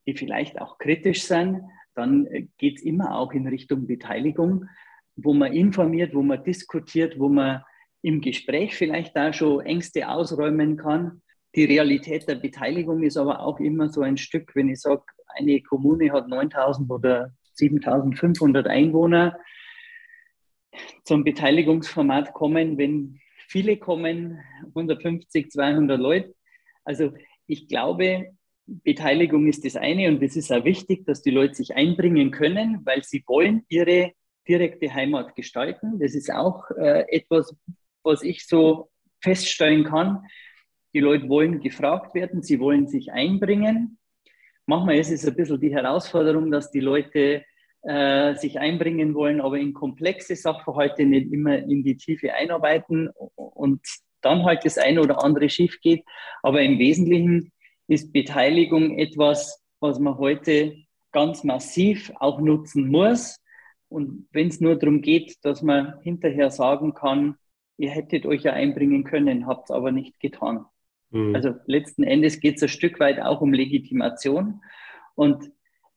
die 0.05 0.15
vielleicht 0.15 0.61
auch 0.61 0.77
kritisch 0.77 1.23
sind, 1.23 1.61
dann 1.95 2.27
geht 2.57 2.77
es 2.77 2.83
immer 2.83 3.15
auch 3.15 3.33
in 3.33 3.47
Richtung 3.47 3.87
Beteiligung, 3.87 4.65
wo 5.15 5.33
man 5.33 5.53
informiert, 5.53 6.13
wo 6.13 6.21
man 6.21 6.43
diskutiert, 6.43 7.19
wo 7.19 7.27
man 7.27 7.63
im 8.01 8.21
Gespräch 8.21 8.75
vielleicht 8.75 9.15
da 9.15 9.33
schon 9.33 9.65
Ängste 9.65 10.07
ausräumen 10.07 10.77
kann. 10.77 11.21
Die 11.55 11.65
Realität 11.65 12.27
der 12.27 12.35
Beteiligung 12.35 13.01
ist 13.01 13.17
aber 13.17 13.39
auch 13.39 13.59
immer 13.59 13.89
so 13.89 14.01
ein 14.01 14.17
Stück, 14.17 14.53
wenn 14.55 14.69
ich 14.69 14.81
sage, 14.81 15.03
eine 15.35 15.61
Kommune 15.61 16.11
hat 16.11 16.27
9000 16.27 16.89
oder 16.91 17.31
7500 17.53 18.67
Einwohner, 18.67 19.39
zum 21.03 21.23
Beteiligungsformat 21.23 22.33
kommen, 22.33 22.77
wenn 22.77 23.19
viele 23.47 23.77
kommen, 23.77 24.39
150, 24.67 25.51
200 25.51 25.99
Leute. 25.99 26.35
Also 26.83 27.13
ich 27.47 27.67
glaube, 27.67 28.35
Beteiligung 28.65 29.47
ist 29.47 29.65
das 29.65 29.77
eine 29.77 30.09
und 30.09 30.21
es 30.21 30.35
ist 30.35 30.51
auch 30.51 30.65
wichtig, 30.65 31.05
dass 31.05 31.21
die 31.21 31.31
Leute 31.31 31.55
sich 31.55 31.73
einbringen 31.75 32.31
können, 32.31 32.85
weil 32.85 33.03
sie 33.03 33.23
wollen 33.25 33.63
ihre 33.69 34.11
direkte 34.47 34.93
Heimat 34.93 35.35
gestalten. 35.35 35.99
Das 35.99 36.13
ist 36.13 36.31
auch 36.31 36.69
äh, 36.71 37.05
etwas, 37.09 37.55
was 38.03 38.23
ich 38.23 38.45
so 38.45 38.89
feststellen 39.21 39.85
kann. 39.85 40.25
Die 40.93 40.99
Leute 40.99 41.29
wollen 41.29 41.61
gefragt 41.61 42.13
werden, 42.13 42.43
sie 42.43 42.59
wollen 42.59 42.87
sich 42.87 43.11
einbringen. 43.11 43.97
Manchmal 44.65 44.97
ist 44.97 45.11
es 45.11 45.25
ein 45.25 45.35
bisschen 45.35 45.61
die 45.61 45.73
Herausforderung, 45.73 46.51
dass 46.51 46.71
die 46.71 46.81
Leute 46.81 47.45
äh, 47.87 48.35
sich 48.35 48.59
einbringen 48.59 49.15
wollen, 49.15 49.39
aber 49.39 49.57
in 49.57 49.73
komplexe 49.73 50.35
Sachverhalte 50.35 51.05
nicht 51.05 51.31
immer 51.31 51.57
in 51.57 51.83
die 51.83 51.95
Tiefe 51.95 52.33
einarbeiten 52.33 53.09
und 53.35 53.79
dann 54.21 54.43
halt 54.43 54.65
das 54.65 54.77
eine 54.77 54.99
oder 54.99 55.23
andere 55.23 55.47
schief 55.49 55.79
geht. 55.79 56.03
Aber 56.43 56.61
im 56.61 56.79
Wesentlichen 56.79 57.53
ist 57.87 58.11
Beteiligung 58.11 58.97
etwas, 58.99 59.63
was 59.79 59.99
man 59.99 60.17
heute 60.17 60.75
ganz 61.13 61.45
massiv 61.45 62.11
auch 62.19 62.41
nutzen 62.41 62.89
muss. 62.89 63.39
Und 63.87 64.27
wenn 64.31 64.49
es 64.49 64.59
nur 64.59 64.75
darum 64.75 65.01
geht, 65.01 65.37
dass 65.43 65.61
man 65.61 66.01
hinterher 66.01 66.51
sagen 66.51 66.93
kann, 66.93 67.37
ihr 67.77 67.91
hättet 67.91 68.25
euch 68.25 68.43
ja 68.43 68.51
einbringen 68.51 69.05
können, 69.05 69.47
habt 69.47 69.69
es 69.69 69.71
aber 69.73 69.93
nicht 69.93 70.19
getan. 70.19 70.65
Mhm. 71.11 71.33
Also 71.33 71.53
letzten 71.67 72.03
Endes 72.03 72.41
geht 72.41 72.57
es 72.57 72.63
ein 72.63 72.69
Stück 72.69 72.99
weit 72.99 73.21
auch 73.21 73.39
um 73.39 73.53
Legitimation. 73.53 74.61
Und 75.15 75.51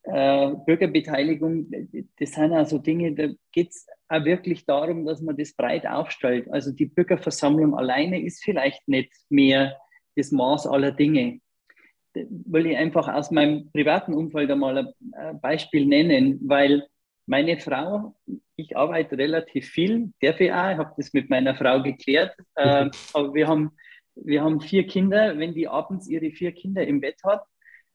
äh, 0.05 0.53
Bürgerbeteiligung, 0.67 1.71
das 2.19 2.33
sind 2.33 2.53
also 2.53 2.79
Dinge, 2.79 3.15
da 3.15 3.29
geht 3.53 3.71
es 3.71 3.87
auch 4.09 4.25
wirklich 4.25 4.65
darum, 4.65 5.05
dass 5.05 5.21
man 5.21 5.37
das 5.37 5.53
breit 5.55 5.87
aufstellt. 5.87 6.51
Also 6.51 6.73
die 6.73 6.87
Bürgerversammlung 6.87 7.75
alleine 7.75 8.21
ist 8.23 8.43
vielleicht 8.43 8.87
nicht 8.89 9.13
mehr 9.29 9.77
das 10.17 10.33
Maß 10.33 10.67
aller 10.67 10.93
Dinge. 10.93 11.41
Da 12.15 12.23
will 12.29 12.67
ich 12.67 12.77
einfach 12.77 13.09
aus 13.09 13.31
meinem 13.31 13.71
privaten 13.71 14.15
Umfeld 14.15 14.51
einmal 14.51 14.79
ein 14.79 15.41
Beispiel 15.41 15.87
nennen, 15.87 16.41
weil 16.43 16.87
meine 17.27 17.59
Frau, 17.59 18.17
ich 18.57 18.77
arbeite 18.77 19.17
relativ 19.17 19.69
viel, 19.69 20.13
darf 20.21 20.41
ich 20.41 20.53
auch, 20.53 20.73
ich 20.73 20.79
habe 20.79 20.95
das 20.97 21.13
mit 21.13 21.31
meiner 21.31 21.55
Frau 21.55 21.81
geklärt, 21.81 22.35
äh, 22.57 22.91
aber 23.13 23.35
wir 23.35 23.47
haben, 23.47 23.71
wir 24.17 24.43
haben 24.43 24.61
vier 24.61 24.87
Kinder. 24.87 25.39
Wenn 25.39 25.55
die 25.55 25.69
abends 25.69 26.09
ihre 26.09 26.33
vier 26.33 26.51
Kinder 26.51 26.85
im 26.85 27.01
Bett 27.01 27.23
hat, 27.23 27.45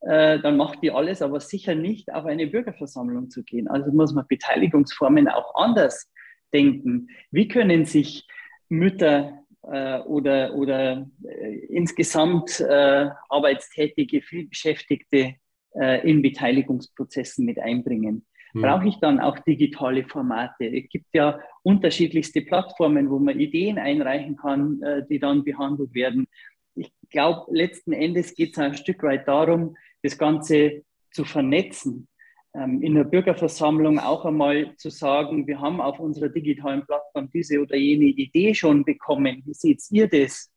äh, 0.05 0.39
dann 0.39 0.55
macht 0.55 0.83
die 0.83 0.91
alles, 0.91 1.23
aber 1.23 1.39
sicher 1.39 1.73
nicht 1.73 2.13
auf 2.13 2.25
eine 2.25 2.45
Bürgerversammlung 2.45 3.31
zu 3.31 3.43
gehen. 3.43 3.67
Also 3.67 3.91
muss 3.91 4.13
man 4.13 4.27
Beteiligungsformen 4.27 5.27
auch 5.27 5.55
anders 5.55 6.11
denken. 6.53 7.09
Wie 7.31 7.47
können 7.47 7.85
sich 7.85 8.27
Mütter 8.69 9.39
äh, 9.63 9.99
oder, 10.01 10.53
oder 10.53 11.09
äh, 11.23 11.55
insgesamt 11.69 12.59
äh, 12.59 13.09
arbeitstätige, 13.29 14.21
vielbeschäftigte 14.21 15.35
äh, 15.73 16.07
in 16.07 16.21
Beteiligungsprozessen 16.21 17.43
mit 17.43 17.57
einbringen? 17.57 18.27
Hm. 18.51 18.61
Brauche 18.61 18.87
ich 18.87 18.99
dann 18.99 19.19
auch 19.19 19.39
digitale 19.39 20.03
Formate? 20.03 20.65
Es 20.65 20.87
gibt 20.87 21.07
ja 21.13 21.39
unterschiedlichste 21.63 22.41
Plattformen, 22.41 23.09
wo 23.09 23.17
man 23.17 23.39
Ideen 23.39 23.79
einreichen 23.79 24.37
kann, 24.37 24.79
die 25.09 25.17
dann 25.17 25.43
behandelt 25.43 25.95
werden. 25.95 26.27
Ich 26.75 26.91
glaube, 27.09 27.47
letzten 27.51 27.91
Endes 27.91 28.35
geht 28.35 28.51
es 28.51 28.59
ein 28.59 28.75
Stück 28.75 29.01
weit 29.01 29.27
darum, 29.27 29.75
das 30.05 30.17
Ganze 30.17 30.83
zu 31.11 31.25
vernetzen. 31.25 32.07
Ähm, 32.53 32.81
in 32.81 32.95
der 32.95 33.03
Bürgerversammlung 33.03 33.99
auch 33.99 34.25
einmal 34.25 34.75
zu 34.77 34.89
sagen, 34.89 35.45
wir 35.47 35.59
haben 35.59 35.81
auf 35.81 35.99
unserer 35.99 36.29
digitalen 36.29 36.85
Plattform 36.85 37.29
diese 37.33 37.59
oder 37.59 37.75
jene 37.75 38.05
Idee 38.05 38.53
schon 38.53 38.85
bekommen. 38.85 39.41
Wie 39.45 39.53
seht 39.53 39.81
ihr 39.91 40.07
das? 40.07 40.51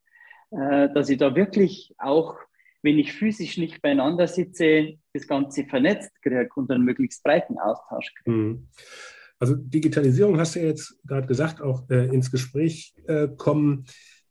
Äh, 0.51 0.89
dass 0.95 1.09
ich 1.09 1.19
da 1.19 1.35
wirklich 1.35 1.93
auch, 1.99 2.37
wenn 2.83 2.99
ich 2.99 3.13
physisch 3.13 3.59
nicht 3.59 3.83
beieinander 3.83 4.29
sitze, 4.29 4.95
das 5.13 5.27
Ganze 5.27 5.65
vernetzt 5.65 6.13
kriege 6.23 6.49
und 6.55 6.71
einen 6.71 6.85
möglichst 6.85 7.23
breiten 7.25 7.59
Austausch 7.59 8.15
kriege. 8.15 8.37
Mhm. 8.37 8.69
Also 9.41 9.55
Digitalisierung 9.55 10.39
hast 10.39 10.55
du 10.55 10.61
ja 10.61 10.67
jetzt 10.67 10.99
gerade 11.07 11.27
gesagt, 11.27 11.61
auch 11.61 11.89
äh, 11.91 12.07
ins 12.07 12.31
Gespräch 12.31 12.95
äh, 13.07 13.29
kommen. 13.37 13.87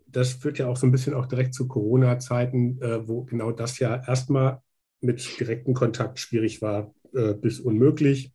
Das 0.05 0.33
führt 0.33 0.57
ja 0.57 0.67
auch 0.67 0.77
so 0.77 0.87
ein 0.87 0.91
bisschen 0.91 1.13
auch 1.13 1.27
direkt 1.27 1.53
zu 1.53 1.67
Corona-Zeiten, 1.67 2.81
äh, 2.81 3.07
wo 3.07 3.23
genau 3.23 3.51
das 3.51 3.79
ja 3.79 4.01
erstmal 4.07 4.61
mit 5.01 5.39
direktem 5.39 5.73
Kontakt 5.73 6.19
schwierig 6.19 6.61
war 6.61 6.93
äh, 7.13 7.33
bis 7.33 7.59
unmöglich. 7.59 8.33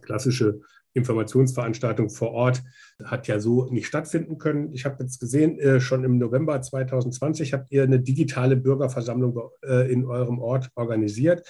Klassische 0.00 0.60
Informationsveranstaltung 0.92 2.10
vor 2.10 2.32
Ort 2.32 2.62
hat 3.04 3.28
ja 3.28 3.38
so 3.38 3.66
nicht 3.70 3.86
stattfinden 3.86 4.38
können. 4.38 4.72
Ich 4.72 4.84
habe 4.84 5.02
jetzt 5.02 5.20
gesehen, 5.20 5.58
äh, 5.58 5.80
schon 5.80 6.04
im 6.04 6.18
November 6.18 6.60
2020 6.60 7.52
habt 7.52 7.70
ihr 7.70 7.84
eine 7.84 8.00
digitale 8.00 8.56
Bürgerversammlung 8.56 9.50
äh, 9.62 9.90
in 9.92 10.04
eurem 10.04 10.40
Ort 10.40 10.70
organisiert. 10.74 11.46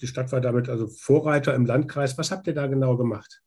Die 0.00 0.06
Stadt 0.06 0.32
war 0.32 0.40
damit 0.40 0.68
also 0.68 0.88
Vorreiter 0.88 1.54
im 1.54 1.64
Landkreis. 1.64 2.18
Was 2.18 2.30
habt 2.30 2.46
ihr 2.46 2.54
da 2.54 2.66
genau 2.66 2.96
gemacht? 2.96 3.42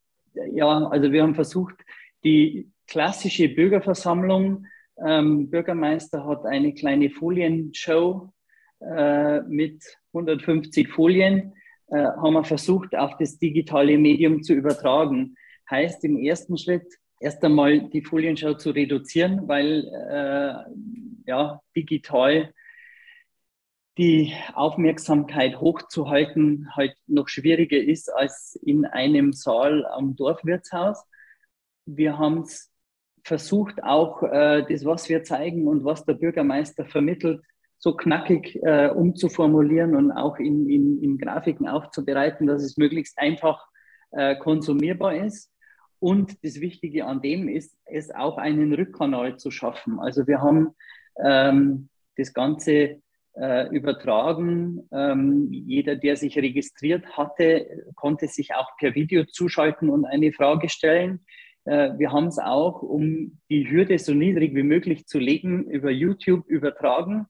Ja, 0.52 0.88
also 0.88 1.12
wir 1.12 1.22
haben 1.22 1.34
versucht, 1.34 1.76
die 2.24 2.70
klassische 2.86 3.48
Bürgerversammlung, 3.48 4.66
ähm, 5.04 5.50
Bürgermeister 5.50 6.26
hat 6.26 6.44
eine 6.44 6.74
kleine 6.74 7.10
Folienshow 7.10 8.32
äh, 8.80 9.40
mit 9.42 9.84
150 10.16 10.88
Folien 10.88 11.52
äh, 11.88 11.96
haben 11.96 12.34
wir 12.34 12.44
versucht, 12.44 12.96
auf 12.96 13.16
das 13.18 13.38
digitale 13.38 13.98
Medium 13.98 14.42
zu 14.42 14.54
übertragen. 14.54 15.36
Heißt 15.70 16.04
im 16.04 16.16
ersten 16.16 16.56
Schritt 16.58 16.86
erst 17.20 17.44
einmal 17.44 17.88
die 17.90 18.02
Folienschau 18.02 18.54
zu 18.54 18.70
reduzieren, 18.70 19.46
weil 19.48 19.84
äh, 20.10 21.30
ja, 21.30 21.60
digital 21.74 22.52
die 23.98 24.34
Aufmerksamkeit 24.52 25.58
hochzuhalten 25.58 26.68
halt 26.74 26.94
noch 27.06 27.28
schwieriger 27.28 27.78
ist 27.78 28.12
als 28.12 28.54
in 28.62 28.84
einem 28.84 29.32
Saal 29.32 29.86
am 29.86 30.16
Dorfwirtshaus. 30.16 31.02
Wir 31.86 32.18
haben 32.18 32.42
es 32.42 32.70
versucht, 33.24 33.82
auch 33.82 34.22
äh, 34.22 34.64
das, 34.68 34.84
was 34.84 35.08
wir 35.08 35.24
zeigen 35.24 35.66
und 35.66 35.84
was 35.84 36.04
der 36.04 36.14
Bürgermeister 36.14 36.84
vermittelt, 36.84 37.40
so 37.78 37.94
knackig 37.94 38.58
äh, 38.62 38.88
umzuformulieren 38.88 39.94
und 39.94 40.12
auch 40.12 40.38
in, 40.38 40.68
in, 40.68 41.02
in, 41.02 41.18
Grafiken 41.18 41.68
aufzubereiten, 41.68 42.46
dass 42.46 42.62
es 42.62 42.76
möglichst 42.76 43.18
einfach 43.18 43.66
äh, 44.12 44.36
konsumierbar 44.36 45.14
ist. 45.14 45.52
Und 45.98 46.44
das 46.44 46.60
Wichtige 46.60 47.06
an 47.06 47.22
dem 47.22 47.48
ist, 47.48 47.76
es 47.86 48.10
auch 48.10 48.38
einen 48.38 48.72
Rückkanal 48.72 49.38
zu 49.38 49.50
schaffen. 49.50 49.98
Also 49.98 50.26
wir 50.26 50.40
haben 50.40 50.74
ähm, 51.22 51.88
das 52.16 52.32
Ganze 52.32 53.02
äh, 53.34 53.68
übertragen. 53.68 54.88
Ähm, 54.92 55.48
jeder, 55.50 55.96
der 55.96 56.16
sich 56.16 56.36
registriert 56.38 57.16
hatte, 57.16 57.84
konnte 57.94 58.28
sich 58.28 58.54
auch 58.54 58.76
per 58.78 58.94
Video 58.94 59.24
zuschalten 59.24 59.90
und 59.90 60.04
eine 60.04 60.32
Frage 60.32 60.68
stellen. 60.68 61.24
Äh, 61.64 61.92
wir 61.98 62.12
haben 62.12 62.26
es 62.26 62.38
auch, 62.38 62.82
um 62.82 63.38
die 63.50 63.70
Hürde 63.70 63.98
so 63.98 64.14
niedrig 64.14 64.54
wie 64.54 64.62
möglich 64.62 65.06
zu 65.06 65.18
legen, 65.18 65.64
über 65.64 65.90
YouTube 65.90 66.46
übertragen 66.46 67.26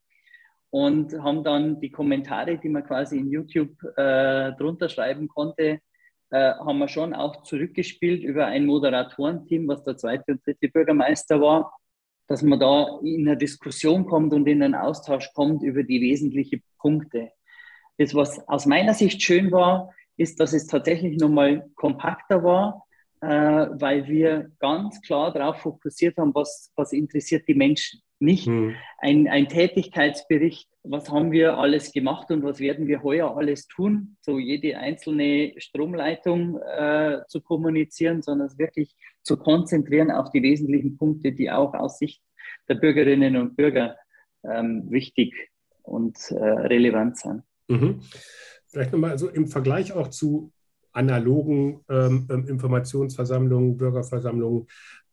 und 0.77 1.19
haben 1.23 1.43
dann 1.43 1.81
die 1.81 1.91
Kommentare, 1.91 2.59
die 2.59 2.69
man 2.69 2.85
quasi 2.85 3.17
in 3.17 3.31
YouTube 3.31 3.83
äh, 3.97 4.53
drunter 4.59 4.91
schreiben 4.91 5.27
konnte, 5.27 5.81
äh, 6.29 6.53
haben 6.53 6.79
wir 6.79 6.89
schon 6.89 7.15
auch 7.15 7.45
zurückgespielt 7.45 8.23
über 8.23 8.45
ein 8.45 8.67
Moderatorenteam, 8.67 9.67
was 9.69 9.85
der 9.85 9.97
zweite 9.97 10.33
und 10.33 10.45
dritte 10.45 10.69
Bürgermeister 10.69 11.41
war, 11.41 11.73
dass 12.27 12.43
man 12.43 12.61
da 12.61 12.99
in 13.03 13.27
eine 13.27 13.39
Diskussion 13.39 14.05
kommt 14.05 14.35
und 14.35 14.47
in 14.47 14.63
einen 14.63 14.75
Austausch 14.75 15.33
kommt 15.33 15.63
über 15.63 15.83
die 15.83 16.03
wesentlichen 16.03 16.63
Punkte. 16.79 17.31
Das, 17.97 18.15
was 18.15 18.47
aus 18.47 18.67
meiner 18.67 18.93
Sicht 18.93 19.23
schön 19.23 19.51
war, 19.53 19.95
ist, 20.19 20.41
dass 20.41 20.53
es 20.53 20.67
tatsächlich 20.67 21.17
nochmal 21.17 21.71
kompakter 21.75 22.45
war, 22.45 22.85
äh, 23.23 23.29
weil 23.29 24.07
wir 24.09 24.51
ganz 24.59 25.01
klar 25.01 25.33
darauf 25.33 25.57
fokussiert 25.57 26.19
haben, 26.19 26.35
was, 26.35 26.71
was 26.77 26.93
interessiert 26.93 27.49
die 27.49 27.55
Menschen 27.55 28.03
nicht 28.19 28.47
hm. 28.47 28.75
ein, 28.99 29.29
ein 29.29 29.49
Tätigkeitsbericht, 29.49 30.69
was 30.83 31.11
haben 31.11 31.33
wir 31.33 31.59
alles 31.59 31.93
gemacht 31.93 32.31
und 32.31 32.43
was 32.43 32.61
werden 32.61 32.87
wir 32.87 33.03
heuer 33.03 33.37
alles 33.37 33.67
tun, 33.67 34.17
so 34.21 34.39
jede 34.39 34.79
einzelne 34.79 35.55
Stromleitung 35.59 36.59
äh, 36.61 37.21
zu 37.29 37.41
kommunizieren, 37.41 38.23
sondern 38.23 38.47
es 38.47 38.59
wirklich 38.59 38.95
zu 39.23 39.37
konzentrieren 39.37 40.11
auf 40.11 40.31
die 40.31 40.43
wesentlichen 40.43 40.97
Punkte, 40.97 41.33
die 41.33 41.51
auch 41.51 41.75
aus 41.75 41.99
Sicht 41.99 42.23
der 42.69 42.77
Bürgerinnen 42.77 43.37
und 43.37 43.57
Bürger 43.57 43.97
ähm, 44.45 44.91
wichtig 44.91 45.35
und 45.83 46.17
äh, 46.31 46.35
relevant 46.37 47.19
sind. 47.19 47.43
Mhm. 47.69 48.01
Vielleicht 48.69 48.93
nochmal 48.93 49.11
also 49.13 49.29
im 49.29 49.49
Vergleich 49.49 49.93
auch 49.93 50.09
zu 50.09 50.53
analogen 50.93 51.81
ähm, 51.89 52.27
ähm 52.31 52.49
Informationsversammlungen, 52.49 53.77
Bürgerversammlungen. 53.77 54.67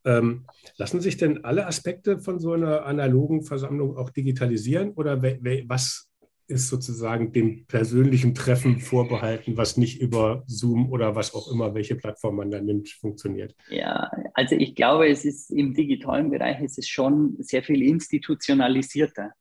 Ähm, 0.04 0.46
lassen 0.76 1.00
sich 1.00 1.16
denn 1.16 1.44
alle 1.44 1.66
Aspekte 1.66 2.18
von 2.18 2.38
so 2.38 2.52
einer 2.52 2.84
analogen 2.84 3.42
Versammlung 3.42 3.96
auch 3.96 4.10
digitalisieren 4.10 4.92
oder 4.92 5.22
was 5.22 6.10
ist 6.46 6.68
sozusagen 6.68 7.32
dem 7.32 7.64
persönlichen 7.66 8.34
Treffen 8.34 8.78
vorbehalten, 8.78 9.56
was 9.56 9.76
nicht 9.76 10.00
über 10.00 10.44
Zoom 10.46 10.90
oder 10.90 11.16
was 11.16 11.34
auch 11.34 11.50
immer, 11.50 11.74
welche 11.74 11.96
Plattform 11.96 12.36
man 12.36 12.50
da 12.50 12.60
nimmt, 12.60 12.90
funktioniert? 12.90 13.54
Ja, 13.70 14.10
also 14.34 14.54
ich 14.54 14.74
glaube, 14.74 15.08
es 15.08 15.24
ist 15.24 15.50
im 15.50 15.74
digitalen 15.74 16.30
Bereich 16.30 16.60
ist 16.60 16.78
es 16.78 16.86
schon 16.86 17.36
sehr 17.38 17.62
viel 17.62 17.82
institutionalisierter. 17.82 19.32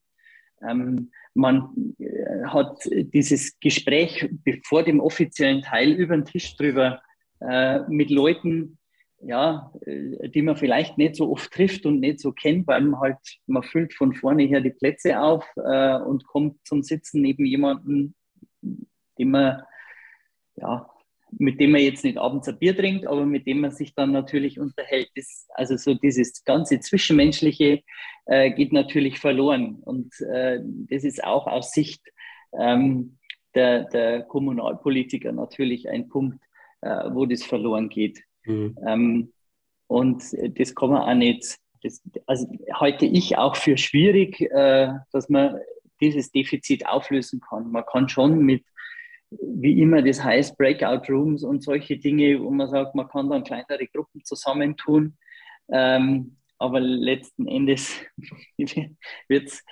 Ähm, 0.65 1.11
man 1.33 1.95
äh, 1.99 2.45
hat 2.45 2.77
dieses 2.89 3.59
Gespräch 3.59 4.29
vor 4.63 4.83
dem 4.83 5.01
offiziellen 5.01 5.61
Teil 5.61 5.91
über 5.91 6.15
den 6.15 6.25
Tisch 6.25 6.55
drüber 6.55 7.01
äh, 7.41 7.79
mit 7.89 8.11
Leuten, 8.11 8.77
ja, 9.25 9.71
äh, 9.85 10.29
die 10.29 10.41
man 10.41 10.57
vielleicht 10.57 10.97
nicht 10.97 11.15
so 11.15 11.31
oft 11.31 11.51
trifft 11.51 11.85
und 11.85 11.99
nicht 11.99 12.19
so 12.19 12.31
kennt, 12.31 12.67
weil 12.67 12.81
man 12.81 12.99
halt, 12.99 13.17
man 13.47 13.63
füllt 13.63 13.93
von 13.93 14.13
vorne 14.13 14.43
her 14.43 14.61
die 14.61 14.71
Plätze 14.71 15.19
auf 15.19 15.45
äh, 15.55 15.97
und 15.97 16.25
kommt 16.25 16.65
zum 16.65 16.83
Sitzen 16.83 17.21
neben 17.21 17.45
jemandem, 17.45 18.13
den 18.61 19.31
man, 19.31 19.63
ja, 20.55 20.89
mit 21.39 21.59
dem 21.59 21.71
man 21.71 21.81
jetzt 21.81 22.03
nicht 22.03 22.17
abends 22.17 22.47
ein 22.47 22.59
Bier 22.59 22.75
trinkt, 22.75 23.07
aber 23.07 23.25
mit 23.25 23.47
dem 23.47 23.61
man 23.61 23.71
sich 23.71 23.95
dann 23.95 24.11
natürlich 24.11 24.59
unterhält. 24.59 25.09
Das, 25.15 25.47
also 25.55 25.77
so 25.77 25.93
dieses 25.95 26.43
ganze 26.43 26.79
Zwischenmenschliche 26.79 27.81
äh, 28.25 28.51
geht 28.51 28.71
natürlich 28.71 29.19
verloren. 29.19 29.77
Und 29.81 30.13
äh, 30.21 30.59
das 30.61 31.03
ist 31.03 31.23
auch 31.23 31.47
aus 31.47 31.71
Sicht 31.71 32.01
ähm, 32.57 33.17
der, 33.55 33.85
der 33.85 34.23
Kommunalpolitiker 34.23 35.31
natürlich 35.31 35.89
ein 35.89 36.07
Punkt, 36.07 36.39
äh, 36.81 37.09
wo 37.11 37.25
das 37.25 37.43
verloren 37.43 37.89
geht. 37.89 38.23
Mhm. 38.45 38.77
Ähm, 38.85 39.33
und 39.87 40.23
das 40.57 40.75
kann 40.75 40.89
man 40.89 41.01
auch 41.01 41.13
nicht, 41.13 41.57
das, 41.83 42.01
also 42.25 42.47
halte 42.73 43.05
ich 43.05 43.37
auch 43.37 43.55
für 43.55 43.77
schwierig, 43.77 44.41
äh, 44.41 44.93
dass 45.11 45.29
man 45.29 45.59
dieses 46.01 46.31
Defizit 46.31 46.85
auflösen 46.85 47.41
kann. 47.41 47.71
Man 47.71 47.85
kann 47.85 48.09
schon 48.09 48.39
mit 48.39 48.63
wie 49.41 49.81
immer 49.81 50.01
das 50.01 50.23
heißt, 50.23 50.57
Breakout 50.57 51.11
Rooms 51.11 51.43
und 51.43 51.63
solche 51.63 51.97
Dinge, 51.97 52.41
wo 52.41 52.49
man 52.51 52.69
sagt, 52.69 52.95
man 52.95 53.07
kann 53.07 53.29
dann 53.29 53.43
kleinere 53.43 53.87
Gruppen 53.87 54.23
zusammentun. 54.23 55.17
Ähm, 55.71 56.37
aber 56.57 56.79
letzten 56.79 57.47
Endes 57.47 57.99
wird 58.57 59.47
es 59.47 59.63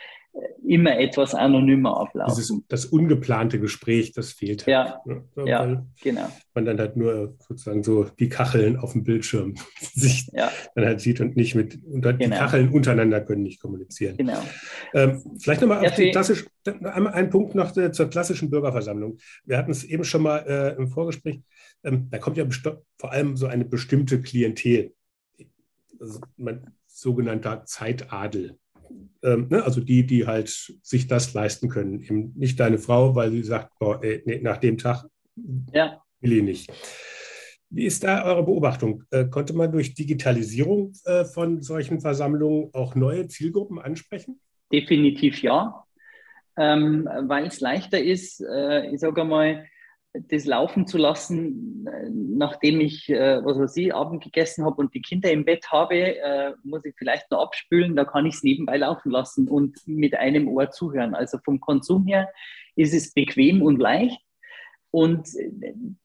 immer 0.65 0.97
etwas 0.97 1.35
anonymer 1.35 1.99
ablaufen. 1.99 2.35
Dieses, 2.35 2.57
das 2.69 2.85
ungeplante 2.85 3.59
Gespräch, 3.59 4.13
das 4.13 4.31
fehlt 4.31 4.65
halt. 4.65 4.67
Ja, 4.67 5.01
ne? 5.05 5.23
ja 5.45 5.85
genau. 6.01 6.27
Man 6.53 6.65
dann 6.65 6.79
halt 6.79 6.95
nur 6.95 7.35
sozusagen 7.39 7.83
so 7.83 8.05
die 8.05 8.29
Kacheln 8.29 8.77
auf 8.77 8.93
dem 8.93 9.03
Bildschirm 9.03 9.55
sich 9.79 10.29
ja. 10.31 10.49
dann 10.75 10.85
halt 10.85 11.01
sieht 11.01 11.19
und 11.19 11.35
nicht 11.35 11.55
mit, 11.55 11.83
und 11.83 12.01
genau. 12.01 12.17
die 12.17 12.29
Kacheln 12.29 12.69
untereinander 12.69 13.21
können 13.21 13.43
nicht 13.43 13.61
kommunizieren. 13.61 14.15
Genau. 14.17 14.41
Ähm, 14.93 15.21
vielleicht 15.39 15.61
nochmal 15.61 15.85
auf 15.85 15.95
die 15.95 16.11
klassisch, 16.11 16.45
einmal 16.65 17.13
ein 17.13 17.29
Punkt 17.29 17.53
noch 17.53 17.75
äh, 17.75 17.91
zur 17.91 18.09
klassischen 18.09 18.49
Bürgerversammlung. 18.49 19.17
Wir 19.43 19.57
hatten 19.57 19.71
es 19.71 19.83
eben 19.83 20.05
schon 20.05 20.21
mal 20.21 20.37
äh, 20.47 20.75
im 20.77 20.87
Vorgespräch. 20.87 21.41
Ähm, 21.83 22.07
da 22.09 22.17
kommt 22.17 22.37
ja 22.37 22.45
vor 22.97 23.11
allem 23.11 23.35
so 23.35 23.47
eine 23.47 23.65
bestimmte 23.65 24.21
Klientel. 24.21 24.93
Also 25.99 26.21
man, 26.37 26.73
sogenannter 26.87 27.65
Zeitadel 27.65 28.57
ähm, 29.23 29.47
ne, 29.49 29.63
also 29.63 29.81
die, 29.81 30.05
die 30.05 30.25
halt 30.27 30.49
sich 30.81 31.07
das 31.07 31.33
leisten 31.33 31.69
können. 31.69 32.01
Eben 32.01 32.33
nicht 32.35 32.59
deine 32.59 32.77
Frau, 32.77 33.15
weil 33.15 33.31
sie 33.31 33.43
sagt, 33.43 33.77
boah, 33.79 34.03
ey, 34.03 34.21
nee, 34.25 34.39
nach 34.41 34.57
dem 34.57 34.77
Tag 34.77 35.05
ja. 35.73 36.01
will 36.19 36.33
ich 36.33 36.43
nicht. 36.43 36.71
Wie 37.69 37.85
ist 37.85 38.03
da 38.03 38.25
eure 38.25 38.43
Beobachtung? 38.43 39.03
Äh, 39.11 39.25
konnte 39.25 39.53
man 39.53 39.71
durch 39.71 39.93
Digitalisierung 39.93 40.91
äh, 41.05 41.23
von 41.23 41.61
solchen 41.61 42.01
Versammlungen 42.01 42.69
auch 42.73 42.95
neue 42.95 43.27
Zielgruppen 43.27 43.79
ansprechen? 43.79 44.41
Definitiv 44.73 45.41
ja, 45.41 45.85
ähm, 46.57 47.07
weil 47.27 47.45
es 47.45 47.61
leichter 47.61 48.01
ist, 48.01 48.41
äh, 48.41 48.87
ich 48.87 48.99
sage 48.99 49.23
mal, 49.23 49.65
das 50.13 50.45
laufen 50.45 50.87
zu 50.87 50.97
lassen, 50.97 51.87
nachdem 52.37 52.81
ich, 52.81 53.09
äh, 53.09 53.43
was 53.43 53.57
weiß 53.57 53.77
ich, 53.77 53.95
Abend 53.95 54.23
gegessen 54.23 54.65
habe 54.65 54.75
und 54.77 54.93
die 54.93 55.01
Kinder 55.01 55.31
im 55.31 55.45
Bett 55.45 55.71
habe, 55.71 56.17
äh, 56.17 56.53
muss 56.63 56.83
ich 56.85 56.95
vielleicht 56.97 57.31
noch 57.31 57.41
abspülen, 57.41 57.95
da 57.95 58.03
kann 58.03 58.25
ich 58.25 58.35
es 58.35 58.43
nebenbei 58.43 58.77
laufen 58.77 59.11
lassen 59.11 59.47
und 59.47 59.77
mit 59.85 60.15
einem 60.15 60.47
Ohr 60.49 60.69
zuhören. 60.69 61.15
Also 61.15 61.37
vom 61.43 61.59
Konsum 61.59 62.05
her 62.07 62.29
ist 62.75 62.93
es 62.93 63.13
bequem 63.13 63.61
und 63.61 63.79
leicht. 63.79 64.19
Und 64.93 65.29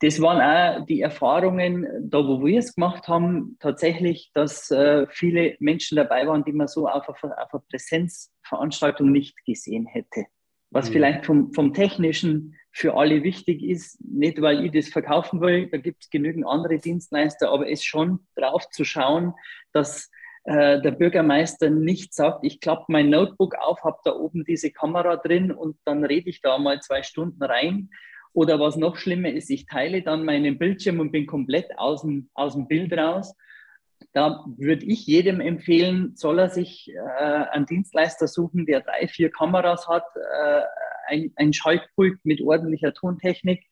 das 0.01 0.23
waren 0.23 0.41
auch 0.41 0.87
die 0.87 1.01
Erfahrungen, 1.01 2.09
da 2.09 2.19
wo 2.19 2.45
wir 2.45 2.61
es 2.61 2.77
gemacht 2.77 3.09
haben, 3.09 3.57
tatsächlich, 3.59 4.31
dass 4.33 4.71
äh, 4.71 5.09
viele 5.11 5.57
Menschen 5.59 5.97
dabei 5.97 6.29
waren, 6.29 6.45
die 6.45 6.53
man 6.53 6.69
so 6.69 6.87
auf 6.87 7.25
einer 7.25 7.63
Präsenzveranstaltung 7.69 9.11
nicht 9.11 9.45
gesehen 9.45 9.87
hätte. 9.87 10.27
Was 10.77 10.91
mhm. 10.91 10.93
vielleicht 10.93 11.25
vom, 11.25 11.55
vom 11.55 11.73
Technischen 11.73 12.55
für 12.71 12.99
alle 12.99 13.23
wichtig 13.23 13.63
ist, 13.63 13.99
nicht 14.05 14.43
weil 14.43 14.63
ich 14.63 14.73
das 14.73 14.89
verkaufen 14.89 15.41
will, 15.41 15.71
da 15.71 15.79
gibt 15.79 16.05
es 16.05 16.11
genügend 16.11 16.47
andere 16.47 16.79
Dienstleister, 16.79 17.51
aber 17.51 17.71
es 17.71 17.83
schon 17.83 18.19
drauf 18.35 18.69
zu 18.69 18.85
schauen, 18.85 19.33
dass 19.73 20.11
äh, 20.45 20.83
der 20.83 20.91
Bürgermeister 20.91 21.71
nicht 21.71 22.13
sagt, 22.13 22.45
ich 22.45 22.61
klappe 22.61 22.85
mein 22.89 23.09
Notebook 23.09 23.55
auf, 23.55 23.83
habe 23.85 23.97
da 24.05 24.13
oben 24.13 24.45
diese 24.45 24.71
Kamera 24.71 25.17
drin 25.17 25.51
und 25.51 25.79
dann 25.87 26.05
rede 26.05 26.29
ich 26.29 26.43
da 26.43 26.59
mal 26.59 26.79
zwei 26.83 27.03
Stunden 27.03 27.43
rein. 27.43 27.89
Oder 28.35 28.61
was 28.61 28.77
noch 28.77 28.97
schlimmer 28.97 29.31
ist, 29.31 29.49
ich 29.49 29.65
teile 29.65 30.03
dann 30.03 30.27
meinen 30.27 30.59
Bildschirm 30.59 31.01
und 31.01 31.11
bin 31.11 31.25
komplett 31.25 31.71
aus 31.79 32.03
dem, 32.03 32.29
aus 32.35 32.53
dem 32.53 32.69
Bild 32.69 32.93
raus. 32.93 33.35
Da 34.13 34.45
würde 34.57 34.87
ich 34.87 35.07
jedem 35.07 35.41
empfehlen, 35.41 36.17
soll 36.17 36.39
er 36.39 36.49
sich 36.49 36.91
äh, 36.95 36.99
einen 36.99 37.67
Dienstleister 37.67 38.29
suchen, 38.29 38.67
der 38.67 38.81
drei, 38.81 39.09
vier 39.09 39.31
Kameras 39.31 39.89
hat, 39.89 40.05
äh, 40.17 40.63
ein, 41.09 41.33
ein 41.37 41.53
Schaltpult 41.53 42.25
mit 42.25 42.41
ordentlicher 42.41 42.93
Tontechnik, 42.93 43.65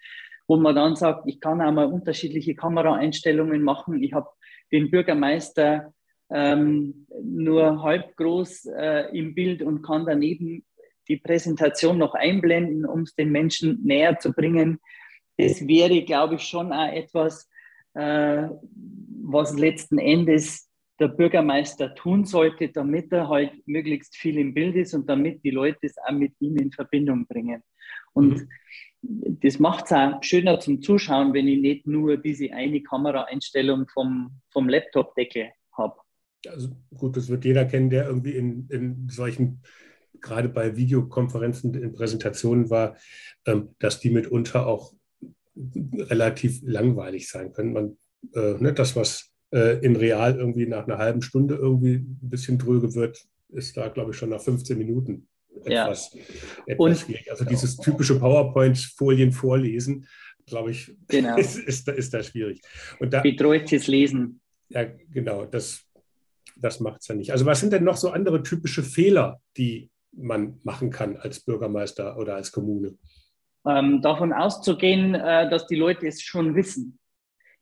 wo 0.46 0.56
man 0.56 0.74
dann 0.74 0.96
sagt, 0.96 1.24
ich 1.26 1.40
kann 1.40 1.60
auch 1.60 1.72
mal 1.72 1.86
unterschiedliche 1.86 2.54
Kameraeinstellungen 2.54 3.62
machen. 3.62 4.02
Ich 4.02 4.12
habe 4.12 4.28
den 4.72 4.90
Bürgermeister 4.90 5.92
ähm, 6.30 7.06
nur 7.22 7.82
halb 7.82 8.16
groß 8.16 8.66
äh, 8.66 9.16
im 9.16 9.34
Bild 9.34 9.62
und 9.62 9.82
kann 9.82 10.06
daneben 10.06 10.64
die 11.08 11.16
Präsentation 11.16 11.98
noch 11.98 12.14
einblenden, 12.14 12.86
um 12.86 13.02
es 13.02 13.14
den 13.14 13.30
Menschen 13.30 13.80
näher 13.84 14.18
zu 14.18 14.32
bringen. 14.32 14.80
Das 15.36 15.66
wäre, 15.66 16.02
glaube 16.02 16.36
ich, 16.36 16.42
schon 16.42 16.72
auch 16.72 16.92
etwas, 16.92 17.48
was 17.94 19.56
letzten 19.56 19.98
Endes 19.98 20.68
der 21.00 21.08
Bürgermeister 21.08 21.94
tun 21.94 22.24
sollte, 22.24 22.68
damit 22.68 23.12
er 23.12 23.28
halt 23.28 23.52
möglichst 23.66 24.16
viel 24.16 24.38
im 24.38 24.54
Bild 24.54 24.76
ist 24.76 24.94
und 24.94 25.08
damit 25.08 25.42
die 25.44 25.50
Leute 25.50 25.78
es 25.82 25.96
auch 25.98 26.12
mit 26.12 26.34
ihm 26.40 26.56
in 26.56 26.70
Verbindung 26.70 27.26
bringen. 27.26 27.62
Und 28.12 28.46
mhm. 29.02 29.38
das 29.40 29.58
macht 29.58 29.86
es 29.86 29.92
auch 29.92 30.22
schöner 30.22 30.60
zum 30.60 30.82
Zuschauen, 30.82 31.34
wenn 31.34 31.48
ich 31.48 31.60
nicht 31.60 31.86
nur 31.86 32.16
diese 32.16 32.52
eine 32.52 32.82
Kameraeinstellung 32.82 33.88
vom, 33.88 34.40
vom 34.52 34.68
Laptop-Deckel 34.68 35.50
habe. 35.72 35.96
Also 36.48 36.70
gut, 36.96 37.16
das 37.16 37.28
wird 37.28 37.44
jeder 37.44 37.64
kennen, 37.64 37.90
der 37.90 38.06
irgendwie 38.06 38.36
in, 38.36 38.68
in 38.70 39.08
solchen, 39.08 39.62
gerade 40.20 40.48
bei 40.48 40.76
Videokonferenzen, 40.76 41.74
in 41.74 41.92
Präsentationen 41.92 42.70
war, 42.70 42.96
ähm, 43.46 43.74
dass 43.78 43.98
die 43.98 44.10
mitunter 44.10 44.66
auch 44.66 44.94
relativ 45.56 46.60
langweilig 46.62 47.28
sein 47.28 47.52
können. 47.52 47.72
Man, 47.72 47.96
äh, 48.34 48.54
ne, 48.58 48.72
das, 48.72 48.96
was 48.96 49.32
äh, 49.52 49.78
in 49.84 49.96
Real 49.96 50.36
irgendwie 50.36 50.66
nach 50.66 50.86
einer 50.86 50.98
halben 50.98 51.22
Stunde 51.22 51.54
irgendwie 51.54 51.94
ein 51.96 52.18
bisschen 52.22 52.58
dröge 52.58 52.94
wird, 52.94 53.24
ist 53.48 53.76
da, 53.76 53.88
glaube 53.88 54.10
ich, 54.10 54.16
schon 54.16 54.30
nach 54.30 54.40
15 54.40 54.76
Minuten 54.76 55.28
etwas, 55.64 56.12
ja. 56.12 56.22
etwas 56.66 57.00
schwierig. 57.00 57.30
Also 57.30 57.44
dieses 57.44 57.76
typische 57.76 58.18
PowerPoint-Folien 58.18 59.32
vorlesen, 59.32 60.06
glaube 60.46 60.72
ich, 60.72 60.94
genau. 61.08 61.36
ist, 61.38 61.56
ist, 61.56 61.88
ist 61.88 62.14
da 62.14 62.22
schwierig. 62.22 62.60
Und 62.98 63.12
da, 63.12 63.20
Betreutes 63.20 63.86
Lesen. 63.86 64.40
Ja, 64.68 64.84
genau, 65.10 65.44
das, 65.46 65.84
das 66.56 66.80
macht 66.80 67.02
es 67.02 67.08
ja 67.08 67.14
nicht. 67.14 67.32
Also 67.32 67.46
was 67.46 67.60
sind 67.60 67.72
denn 67.72 67.84
noch 67.84 67.96
so 67.96 68.10
andere 68.10 68.42
typische 68.42 68.82
Fehler, 68.82 69.40
die 69.56 69.90
man 70.12 70.60
machen 70.62 70.90
kann 70.90 71.16
als 71.16 71.40
Bürgermeister 71.40 72.18
oder 72.18 72.36
als 72.36 72.52
Kommune? 72.52 72.96
Ähm, 73.66 74.02
davon 74.02 74.32
auszugehen, 74.32 75.14
äh, 75.14 75.48
dass 75.48 75.66
die 75.66 75.76
Leute 75.76 76.06
es 76.06 76.22
schon 76.22 76.54
wissen. 76.54 76.98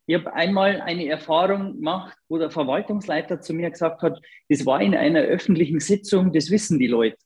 Ich 0.06 0.16
habe 0.16 0.32
einmal 0.34 0.80
eine 0.80 1.06
Erfahrung 1.06 1.76
gemacht, 1.76 2.18
wo 2.28 2.38
der 2.38 2.50
Verwaltungsleiter 2.50 3.40
zu 3.40 3.54
mir 3.54 3.70
gesagt 3.70 4.02
hat, 4.02 4.20
das 4.48 4.66
war 4.66 4.80
in 4.82 4.96
einer 4.96 5.20
öffentlichen 5.20 5.78
Sitzung, 5.78 6.32
das 6.32 6.50
wissen 6.50 6.80
die 6.80 6.88
Leute. 6.88 7.18